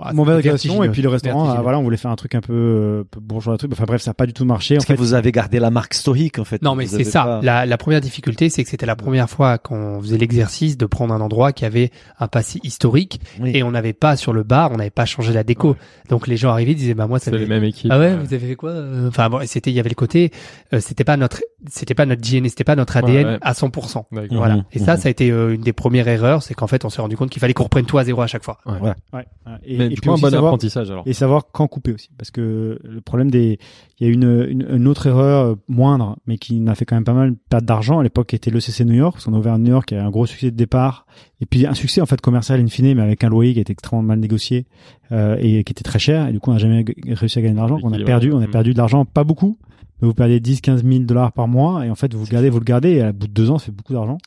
[0.00, 2.40] Ah, Mauvaise occasion et puis le restaurant, ah, voilà, on voulait faire un truc un
[2.40, 3.72] peu, euh, peu bourgeois, un truc.
[3.72, 4.76] Enfin bref, ça a pas du tout marché.
[4.76, 6.62] En que fait, vous avez gardé la marque historique en fait.
[6.62, 7.24] Non, mais c'est ça.
[7.24, 10.86] pas- La, la première difficulté, c'est que c'était la première fois qu'on faisait l'exercice de
[10.86, 13.50] prendre un endroit qui avait un passé historique Oui.
[13.54, 15.76] et on n'avait pas sur le bar, on n'avait pas changé la déco.
[16.08, 17.90] Donc les gens arrivaient, ils disaient bah moi ça les mêmes équipes.
[17.92, 20.30] Ah ouais, vous avez fait quoi euh Enfin bon, c'était il y avait le côté
[20.72, 23.38] euh, c'était pas notre c'était pas notre DNA, c'était pas notre ADN Ouais, ouais.
[23.42, 24.04] à 100%.
[24.12, 24.38] D'accord.
[24.38, 24.56] Voilà.
[24.56, 25.00] Mhm, Et ça mhm.
[25.00, 27.30] ça a été euh, une des premières erreurs, c'est qu'en fait on s'est rendu compte
[27.30, 28.58] qu'il fallait qu'on reprenne tout à zéro à chaque fois.
[28.66, 29.26] ouais, ouais.
[29.64, 31.02] Et, Mais et puis un bon savoir, apprentissage alors.
[31.06, 33.58] et savoir quand couper aussi, parce que le problème des,
[34.00, 36.96] il y a une, une, une autre erreur euh, moindre, mais qui n'a fait quand
[36.96, 37.98] même pas mal perdre d'argent.
[37.98, 39.94] À l'époque, qui était l'ECC New York, parce qu'on a ouvert à New York, qui
[39.94, 41.06] a un gros succès de départ,
[41.40, 43.72] et puis un succès en fait commercial in fine, mais avec un loyer qui était
[43.72, 44.66] extrêmement mal négocié
[45.12, 47.54] euh, et qui était très cher, et du coup on n'a jamais réussi à gagner
[47.54, 48.50] de l'argent, on a perdu, on a Mm.
[48.50, 49.58] perdu de l'argent, pas beaucoup,
[50.00, 52.50] mais vous perdez 10, 15 000 dollars par mois, et en fait vous le gardez,
[52.50, 54.18] vous le gardez, et à bout de deux ans, fait beaucoup d'argent.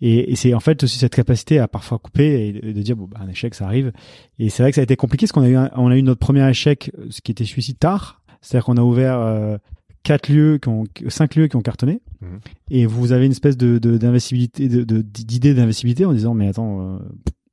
[0.00, 2.96] Et, et c'est en fait aussi cette capacité à parfois couper et de, de dire
[2.96, 3.92] bon bah un échec ça arrive.
[4.38, 5.96] Et c'est vrai que ça a été compliqué parce qu'on a eu un- on a
[5.96, 8.22] eu notre premier échec, ce qui était celui-ci tard.
[8.40, 9.56] C'est-à-dire qu'on a ouvert euh,
[10.02, 12.00] quatre lieux qui ont cinq lieux qui ont cartonné.
[12.20, 12.40] Mhm.
[12.70, 16.80] Et vous avez une espèce de de- d'investibilité de d'idée d'investibilité en disant mais attends
[16.80, 16.98] euh,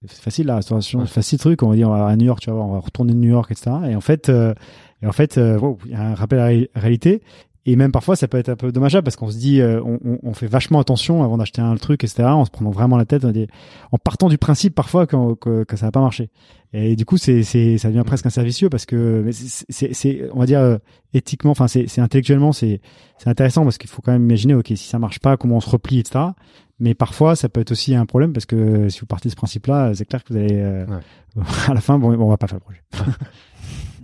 [0.08, 1.06] c'est facile la restauration, Ouais.
[1.08, 1.62] c'est facile truc.
[1.62, 3.30] On va dire on va à New York, tu vois, on va retourner de New
[3.30, 3.72] York, etc.
[3.90, 4.54] Et en fait, euh,
[5.02, 7.22] et en fait, euh, wow, il y a un rappel à la ré- réalité.
[7.66, 10.00] Et même parfois, ça peut être un peu dommageable parce qu'on se dit, euh, on,
[10.24, 12.24] on- fait vachement attention avant d'acheter un truc, etc.
[12.24, 13.48] En se prenant vraiment la tête, on dit-
[13.92, 16.30] en partant du principe parfois que, que, que ça va pas marcher.
[16.74, 20.40] Et du coup, c'est, c'est, ça devient presque un servicieux parce que c'est, c'est- on
[20.40, 20.78] va dire euh,
[21.14, 22.80] éthiquement, enfin, c'est, c'est intellectuellement, c'est,
[23.18, 25.62] c'est intéressant parce qu'il faut quand même imaginer, ok, si ça marche pas, comment on
[25.62, 26.20] se replie, etc.
[26.80, 29.36] Mais parfois, ça peut être aussi un problème parce que si vous partez de ce
[29.38, 30.86] principe-là, c'est clair que vous allez, euh,
[31.68, 32.82] à la fin, bon, on va pas faire le projet.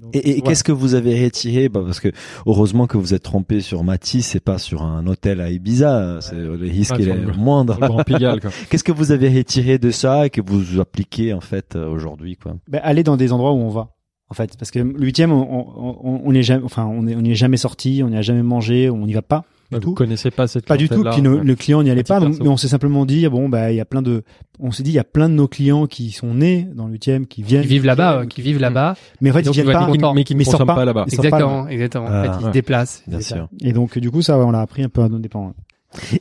[0.05, 0.41] Donc, Et, et voilà.
[0.49, 2.09] qu'est-ce que vous avez retiré bah Parce que
[2.45, 6.19] heureusement que vous êtes trompé sur Matisse et pas sur un hôtel à Ibiza.
[6.21, 7.77] C'est le risque est le- moindre.
[7.79, 8.51] Le Grand Pigalle, quoi.
[8.69, 12.37] Qu'est-ce que vous avez retiré de ça et que vous appliquez en fait euh, aujourd'hui
[12.37, 12.55] quoi?
[12.67, 13.89] Ben, aller dans des endroits où on va
[14.29, 17.15] en fait parce que le huitième on on- on- on n'est jamais enfin on est
[17.15, 19.75] on n'y est jamais sorti on n'y a jamais mangé on n'y va pas du
[19.77, 19.93] Vous tout.
[19.95, 21.01] connaissez pas cette Pas du tout.
[21.01, 23.49] clientèle-là, Puis nos- le client n'y allait pas, donc, mais on s'est simplement dit bon
[23.49, 24.23] bah il y a plein de,
[24.59, 26.91] on s'est dit il y a plein de nos clients qui sont nés dans le
[26.93, 28.95] huitième, qui viennent, Qui vivent là-bas, euh, qui vivent là-bas.
[29.21, 30.13] mais en fait ils viennent pas.
[30.13, 30.75] mais qui ne consomment pas.
[30.75, 31.05] pas là-bas.
[31.11, 32.05] Exactement, exactement.
[32.05, 32.49] En Ah, fait, ils ouais.
[32.49, 33.03] se déplacent.
[33.07, 33.49] Bien sûr.
[33.61, 35.53] Et donc du coup ça on l'a appris un peu à nos dépens.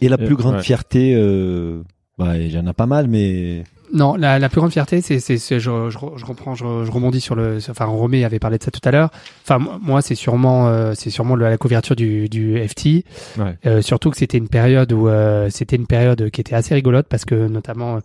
[0.00, 0.62] Et la Euh, plus grande ouais.
[0.62, 1.82] fierté, euh,
[2.16, 5.20] bah, il y en a pas mal, mais Non, la, la plus grande fierté, c'est,
[5.20, 8.58] c'est, c'est- je, je, je reprends, je, je rebondis sur le, enfin, Romé avait parlé
[8.58, 9.10] de ça tout à l'heure.
[9.46, 13.04] Enfin, moi- c'est sûrement, euh, c'est sûrement la couverture du, du FT.
[13.38, 13.56] Ouais.
[13.66, 17.06] Euh, surtout que c'était une période où, euh, c'était une période qui était assez rigolote
[17.08, 17.98] parce que notamment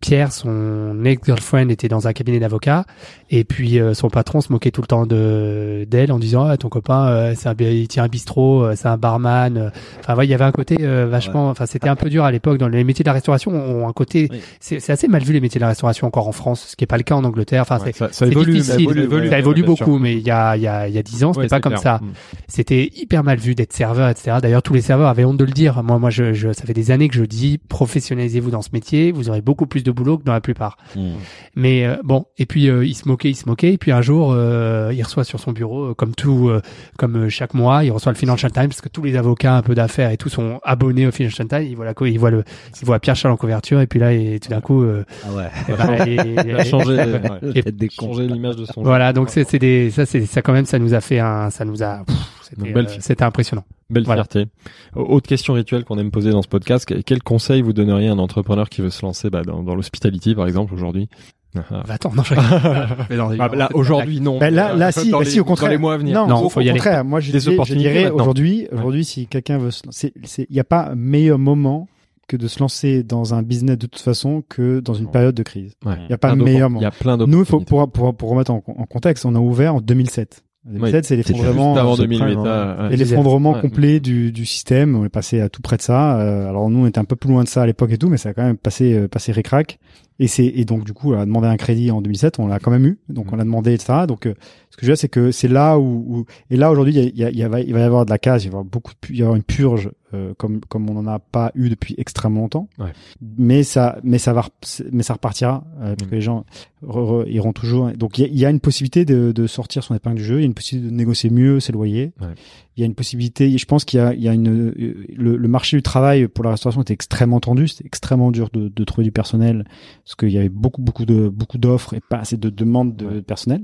[0.00, 2.84] Pierre, son ex-girlfriend, était dans un cabinet d'avocats
[3.30, 6.56] et puis euh, son patron se moquait tout le temps de d'elle en disant, ah,
[6.56, 9.72] ton copain, euh, c'est un, il tient un bistrot, euh, c'est un barman.
[10.00, 12.30] Enfin, ouais, il y avait un côté euh, vachement, enfin, c'était un peu dur à
[12.32, 14.40] l'époque dans les métiers de la restauration ont un côté Oui.
[14.60, 16.84] c'est c'est assez mal vu les métiers de la restauration encore en France, ce qui
[16.84, 17.62] est pas le cas en Angleterre.
[17.62, 18.74] Enfin, Ouais, ça, ça évolue, difficile.
[18.74, 19.86] ça évolue, ça évolue bien sûr.
[19.86, 21.48] beaucoup, mais il y a il y a il y a dix ans, c'était Ouais,
[21.48, 21.82] pas comme clair.
[21.82, 22.00] ça.
[22.02, 22.08] Mm.
[22.48, 24.38] C'était hyper mal vu d'être serveur, etc.
[24.42, 25.82] D'ailleurs, tous les serveurs avaient honte de le dire.
[25.82, 29.12] Moi, moi, je, je ça fait des années que je dis professionnalisez-vous dans ce métier,
[29.12, 30.76] vous aurez beaucoup plus de boulot que dans la plupart.
[30.96, 31.12] hmm.
[31.56, 34.02] Mais euh, bon, et puis euh, il se moquait, il se moquait, et puis un
[34.02, 36.60] jour, euh, il reçoit sur son bureau, euh, comme tout, euh,
[36.98, 39.62] comme euh, chaque mois, il reçoit le Financial Times parce que tous les avocats un
[39.62, 41.62] peu d'affaires et tout sont abonnés au Financial Times.
[41.62, 42.44] Il voit la, il voit le,
[42.80, 45.32] il voit Pierre Charles en couverture, et puis là, et tout d'un coup, euh, ah
[45.34, 45.48] ouais.
[45.76, 46.16] voilà, et-
[46.46, 48.82] Il a changé, ouais, changé l'image de son.
[48.82, 51.50] voilà, donc c'est c'est des, ça c'est ça quand même, ça nous a fait un,
[51.50, 53.64] ça nous a, pff, c'était, Une belle euh, c'était impressionnant.
[53.90, 54.24] Belle Voilà.
[54.24, 54.50] fierté.
[54.94, 56.84] Autre question rituelle qu'on aime poser dans ce podcast.
[56.86, 59.74] que- Quel conseil vous donneriez à un entrepreneur qui veut se lancer bah, dans, dans
[59.74, 61.08] l'hospitality, par exemple, aujourd'hui?
[61.56, 61.82] Ah, ah.
[61.88, 62.34] Bah, attends, non, je.
[63.10, 64.38] Mais non, Ah, bah, Là, aujourd'hui, non.
[64.38, 65.68] Bah, là, là, si, dans bah, les- si, au contraire.
[65.68, 66.14] Dans les mois à venir.
[66.20, 66.78] Non, Non, au, faut au y aller.
[66.78, 67.02] contraire.
[67.04, 68.16] Moi, je, Des dirais- dirais maintenant.
[68.16, 71.88] aujourd'hui, aujourd'hui, si quelqu'un veut se lancer, c'est, il n'y a pas meilleur moment
[72.28, 75.42] que de se lancer dans un business de toute façon que dans une période de
[75.42, 75.72] crise.
[75.84, 75.94] Ouais.
[76.02, 76.86] Il n'y a pas de meilleur Il y moment.
[76.86, 79.80] a plein Nous, faut, pour, pour, pour remettre en, en contexte, on a ouvert en
[79.80, 80.44] 2007.
[80.66, 81.72] 2007, c'est C'était l'effondrement.
[81.74, 82.24] Juste avant ce 2008.
[82.24, 82.94] prime, ah, ouais.
[82.94, 83.60] Et l'effondrement Ouais.
[83.62, 86.20] complet du, du système, on est passé à tout près de ça.
[86.20, 88.08] Euh, alors nous, on était un peu plus loin de ça à l'époque et tout,
[88.10, 89.78] mais ça a quand même passé, euh, passé ric-rac.
[90.20, 92.58] Et c'est et donc du coup, on a demandé un crédit en 2007, on l'a
[92.58, 93.32] quand même eu, donc Mhm.
[93.34, 94.00] on l'a demandé, etc.
[94.08, 94.34] Donc euh,
[94.70, 96.98] ce que je veux dire, c'est que c'est là où, où- et là aujourd'hui, il,
[97.18, 98.54] y a- il, y a- il va, y avoir de la casse, il va y
[98.54, 101.52] avoir beaucoup, il va y avoir une purge euh, comme comme on n'en a pas
[101.54, 102.68] eu depuis extrêmement longtemps.
[102.78, 102.92] Ouais.
[103.38, 104.46] Mais ça, mais ça va,
[104.90, 106.46] mais ça repartira euh, parce que les gens
[106.82, 107.90] re- re- iront toujours.
[107.92, 110.24] Donc il y a, il y a une possibilité de, de sortir son épingle du
[110.24, 112.12] jeu, il y a une possibilité de négocier mieux ses loyers.
[112.20, 112.28] Ouais.
[112.76, 113.58] Il y a une possibilité.
[113.58, 116.26] Je pense qu'il y a, il y a une euh, le, le marché du travail
[116.28, 117.68] pour la restauration était extrêmement tendu.
[117.68, 119.64] C'était extrêmement dur de, de trouver du personnel
[120.08, 123.06] parce qu'il y avait beaucoup beaucoup de beaucoup d'offres et pas assez de demandes de
[123.06, 123.20] Ouais.
[123.20, 123.62] personnel.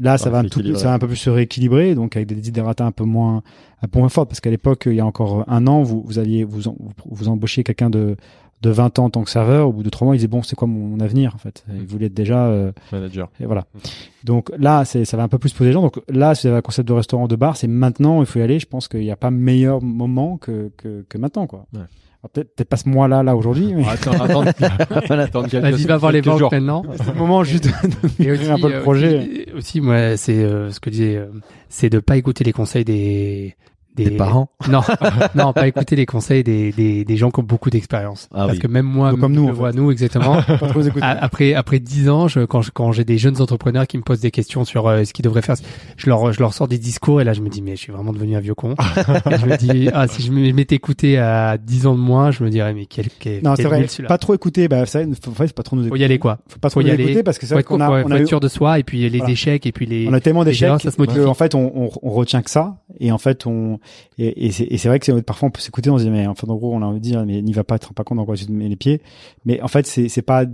[0.00, 0.80] Là, ça va un c'est tout, équilibré.
[0.82, 3.42] ça va un peu plus se rééquilibrer, donc avec des desiderata un peu moins
[3.82, 6.18] un peu moins fortes parce qu'à l'époque, il y a encore un an, vous vous
[6.18, 6.76] aviez vous en-
[7.08, 8.16] vous, embauchiez quelqu'un de
[8.60, 10.42] de 20 ans en tant que serveur, au bout de trois mois, il disait bon,
[10.42, 11.64] c'est quoi mon, mon avenir en fait?
[11.72, 13.30] Il voulait être déjà euh, Manager.
[13.38, 13.66] et voilà.
[14.24, 15.82] Donc là, c'est, ça va un peu plus poser les gens.
[15.82, 18.40] Donc là, si vous avez un concept de restaurant, de bar, c'est maintenant, il faut
[18.40, 18.58] y aller.
[18.58, 21.66] Je pense qu'il n'y a pas meilleur moment que, que, que maintenant, quoi.
[21.72, 21.82] Ouais.
[22.20, 24.40] Alors, peut-être, peut-être pas ce mois-là, là, aujourd'hui, mais Attends, attends,
[25.10, 26.52] attends Vas-y, va voir les banques jours.
[26.52, 26.82] maintenant.
[26.96, 27.70] c'est le moment juste de
[28.22, 29.18] Et d'ouvrir un peu le euh, projet.
[29.18, 31.26] Aussi, aussi, moi, c'est euh, ce que disait, euh,
[31.68, 33.54] c'est de pas écouter les conseils des
[34.04, 34.48] Des parents.
[34.68, 34.80] Non,
[35.34, 38.28] non, pas écouter les conseils des, des, des gens qui ont beaucoup d'expérience.
[38.32, 38.58] Ah Parce oui.
[38.58, 39.76] que même moi, Donc, comme je nous, en vois, fait.
[39.78, 40.42] nous exactement.
[40.42, 41.04] Pas trop écouter.
[41.04, 44.02] A- Après après dix ans, je, quand je- quand j'ai des jeunes entrepreneurs qui me
[44.02, 45.56] posent des questions sur euh, ce qu'ils devraient faire,
[45.96, 47.92] je leur je leur sors des discours et là je me dis mais je suis
[47.92, 48.74] vraiment devenu un vieux con.
[48.78, 52.50] je me dis ah si je m'étais écouté à 10 ans de moins, je me
[52.50, 54.06] dirais mais quel quel, non, quel c'est vrai.
[54.08, 56.02] Pas trop écouter, bah, ça, faut, faut pas trop nous Faut écouter.
[56.02, 56.38] y aller quoi.
[56.48, 57.04] Faut pas trop faut y nous aller.
[57.04, 58.40] écouter parce que c'est Faut vrai être, qu'on a, ouais, on faut a eu- sûr
[58.40, 59.32] de soi et puis les Voilà.
[59.32, 61.18] échecs et puis les on a tellement d'échecs ça se modifie.
[61.20, 63.78] que, en fait on, on, on retient que ça et en fait on
[64.18, 66.46] et, et c'est vrai que c'est- parfois on peut s'écouter on se dit mais enfin
[66.48, 68.04] en gros on a envie de dire mais n'y va pas tu te rends pas
[68.04, 69.00] compte dans quoi tu te mets les pieds
[69.44, 70.44] mais en fait c'est c'est pas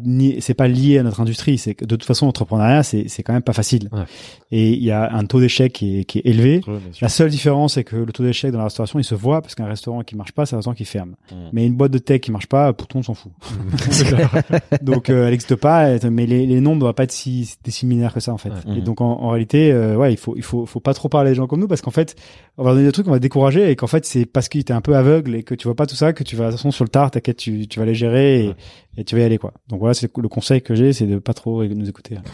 [0.40, 3.32] c'est pas lié à notre industrie c'est que de toute façon l'entrepreneuriat c'est c'est quand
[3.32, 4.04] même pas facile Ouais.
[4.50, 7.30] et il y a un taux d'échec qui est, qui est élevé Ouais, la seule
[7.30, 10.02] différence, c'est que le taux d'échec dans la restauration, il se voit parce qu'un restaurant
[10.02, 11.14] qui marche pas, c'est un restaurant qui ferme.
[11.52, 13.32] Mais une boîte de tech qui marche pas, pour tout le monde s'en fout.
[14.82, 18.12] donc, euh, elle n'existe pas, elle- mais les, les nombres doivent pas être si, similaires
[18.14, 18.50] que ça, en fait.
[18.50, 18.56] Ouais.
[18.68, 18.80] Et Mhm.
[18.84, 21.34] donc, en, en réalité, euh, ouais, il faut, il faut, faut pas trop parler des
[21.36, 22.16] gens comme nous parce qu'en fait,
[22.58, 24.72] on va donner des trucs, on va décourager et qu'en fait, c'est parce que t'es
[24.72, 26.58] un peu aveugle et que tu vois pas tout ça que tu vas, de toute
[26.60, 28.54] façon, sur le tard, t'inquiète, tu, tu vas les gérer et, Ouais.
[28.98, 29.52] et tu vas y aller, quoi.
[29.68, 32.18] Donc voilà, c'est le conseil que j'ai, c'est de pas trop nous écouter.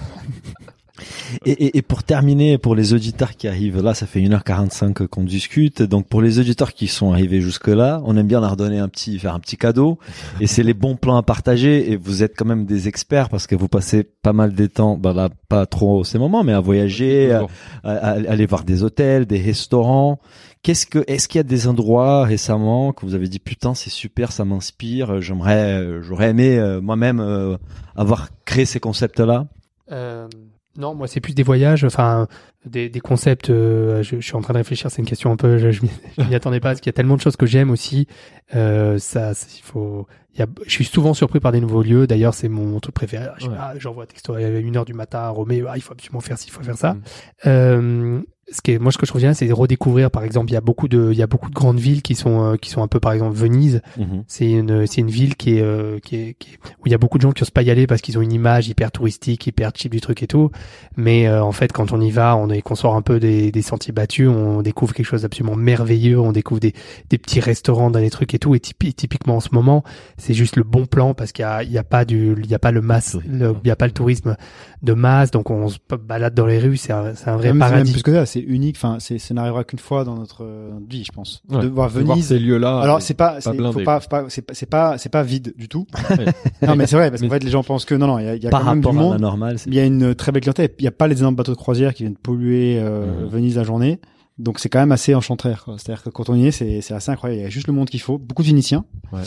[1.47, 5.25] Et, et, et pour terminer, pour les auditeurs qui arrivent là, ça fait 1h45 qu'on
[5.25, 5.81] discute.
[5.83, 8.89] Donc pour les auditeurs qui sont arrivés jusque là, on aime bien leur donner un
[8.89, 9.99] petit, faire un petit cadeau.
[10.43, 11.91] Et c'est les bons plans à partager.
[11.91, 14.99] Et vous êtes quand même des experts parce que vous passez pas mal de temps,
[14.99, 17.51] bah là, pas trop ces moments, mais à voyager, à, Toujours.
[17.85, 20.21] à- à aller voir des hôtels, des restaurants.
[20.63, 23.89] Qu'est-ce que, est-ce qu'il y a des endroits récemment que vous avez dit putain c'est
[23.91, 27.57] super, ça m'inspire, j'aimerais, euh, j'aurais aimé euh, moi-même euh,
[27.97, 29.47] avoir créé ces concepts-là?
[29.91, 30.29] Euh,
[30.77, 32.29] Non, moi c'est plus des voyages, enfin
[32.67, 33.49] des, des concepts.
[33.49, 34.91] euh, je, je suis en train de réfléchir.
[34.91, 35.57] C'est une question un peu.
[35.57, 35.81] Je, je
[36.19, 38.07] m'y attendais pas parce qu'il y a tellement de choses que j'aime aussi.
[38.55, 40.07] Euh, ça, il faut.
[40.35, 42.07] Il y a, je suis souvent surpris par des nouveaux lieux.
[42.07, 43.27] D'ailleurs, c'est mon truc préféré.
[43.39, 43.57] Je sais Ouais.
[43.79, 45.63] J'envoie un texto à une heure du matin à Romé.
[45.67, 46.95] Ah, il faut absolument faire ci, il faut faire ça.
[46.95, 47.03] Mm.
[47.47, 48.21] Euh,
[48.53, 50.11] ce qui est, moi, ce que je trouve bien, c'est de redécouvrir.
[50.11, 52.15] Par exemple, il y a beaucoup de, il y a beaucoup de grandes villes qui
[52.15, 53.81] sont, euh, qui sont un peu, par exemple, Venise.
[53.97, 54.25] Mhm.
[54.27, 56.95] C'est une, c'est une ville qui est, euh, qui est, qui est- où il y
[56.95, 58.91] a beaucoup de gens qui osent pas y aller parce qu'ils ont une image hyper
[58.93, 60.51] touristique, hyper cheap du truc et tout.
[60.97, 63.53] Mais euh, en fait, quand on y va, on est, qu'on sort un peu des,
[63.53, 66.19] des sentiers battus, on découvre quelque chose d'absolument merveilleux.
[66.19, 66.75] On découvre des,
[67.09, 68.55] des petits restaurants dans les trucs et tout.
[68.55, 69.85] Et typi- typiquement en ce moment,
[70.17, 72.51] c'est juste le bon plan parce qu'il y a, il y a pas du, il
[72.51, 74.37] y a pas le masse, le- il y a pas le tourisme
[74.83, 75.31] de masse.
[75.31, 77.93] Donc on se balade dans les rues, c'est un, c'est un vrai même paradis.
[77.93, 78.77] plus que ça, c'est unique.
[78.77, 81.43] Enfin, c'est, ça n'arrivera qu'une fois dans notre, euh, notre vie, je pense.
[81.49, 81.61] Ouais.
[81.63, 82.29] De voir De voir Venise.
[82.29, 82.81] ces lieux-là.
[82.81, 85.87] Alors c'est pas, c'est, faut pas, faut pas, c'est pas, c'est pas, vide du tout.
[86.11, 86.27] Ouais.
[86.67, 88.29] non mais c'est vrai parce qu'en fait les gens pensent que non non, il y
[88.29, 89.21] a, y a Par quand même du monde.
[89.21, 90.71] normale, c'est Il y a une très belle clientèle.
[90.79, 93.29] Il y a pas les énormes bateaux de croisière qui viennent polluer euh, Mhm.
[93.29, 94.01] Venise la journée.
[94.39, 95.67] Donc c'est quand même assez enchanteur.
[95.77, 97.41] C'est-à-dire que quand on y est, c'est, assez incroyable.
[97.41, 98.17] Il y a juste le monde qu'il faut.
[98.17, 98.85] Beaucoup de Vénitiens.
[99.13, 99.21] Ouais.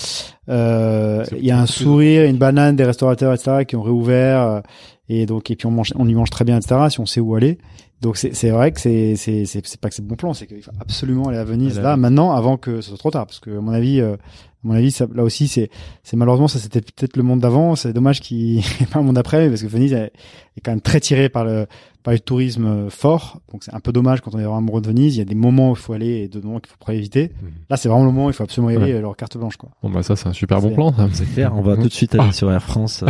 [0.49, 3.63] Euh, il y a un sourire, une banane des restaurateurs, etc.
[3.65, 4.63] qui ont réouvert.
[5.09, 6.75] Et donc et puis on mange, on y mange très bien, etc.
[6.89, 7.57] Si on sait où aller.
[8.01, 10.61] Donc c'est, vrai que c'est, c'est, c'est, c'est pas que c'est bon plan, c'est qu'il
[10.61, 12.01] faut absolument aller à Venise là Venise.
[12.01, 13.25] maintenant avant que ce soit trop tard.
[13.25, 14.17] Parce que à mon avis, euh,
[14.63, 15.69] à mon avis, ça, là aussi c'est,
[16.03, 17.75] c'est malheureusement ça c'était peut-être le monde d'avant.
[17.75, 20.11] C'est dommage qu'il n'y ait pas un monde après parce que Venise est,
[20.57, 21.67] est quand même très tiré par le
[22.03, 23.39] par le tourisme euh, fort.
[23.51, 25.15] Donc c'est un peu dommage quand on est vraiment amoureux de Venise.
[25.15, 26.93] Il y a des moments où il faut aller et d'autres moments qu'il faut pas
[26.93, 27.31] éviter.
[27.41, 27.49] Mhm.
[27.69, 29.01] Là c'est vraiment le moment où il faut absolument y aller Ouais.
[29.01, 29.69] leur carte blanche quoi.
[29.81, 30.93] Bon bah ça c'est un super bon plan.
[30.93, 31.07] Ça.
[31.13, 31.53] c'est clair.
[31.55, 33.03] On va tout de suite aller sur Air France.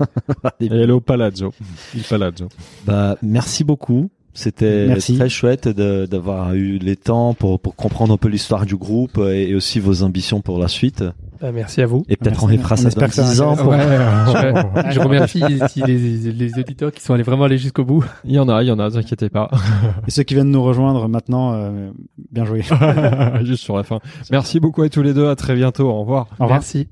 [0.60, 1.52] Et aller au Palazzo.
[1.94, 2.48] Il Palazzo.
[2.84, 4.10] Bah, merci beaucoup.
[4.32, 8.76] C'était très chouette de- d'avoir eu les temps pour, pour comprendre un peu l'histoire du
[8.76, 11.02] groupe et, et aussi vos ambitions pour la suite.
[11.40, 12.04] Bah, merci à vous.
[12.08, 12.44] Et peut-être Merci.
[12.44, 13.52] on les fera ça dans que ça 10 ans.
[13.52, 14.64] intéresse.
[14.72, 18.04] pour- je, je remercie si les, les auditeurs qui sont allés vraiment aller jusqu'au bout.
[18.24, 19.50] Il y en a, il y en a, ne vous inquiétez pas.
[20.06, 21.90] Et ceux qui viennent nous rejoindre maintenant, euh,
[22.30, 22.62] bien joué.
[23.42, 24.00] Juste sur la fin.
[24.30, 25.28] Merci beaucoup à tous les deux.
[25.28, 25.88] À très bientôt.
[25.88, 26.26] Au revoir.
[26.38, 26.50] Au revoir.
[26.60, 26.88] Merci.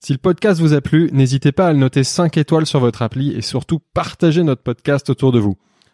[0.00, 3.00] Si le podcast vous a plu, n'hésitez pas à le noter 5 étoiles sur votre
[3.02, 5.54] appli et surtout partagez notre podcast autour de vous.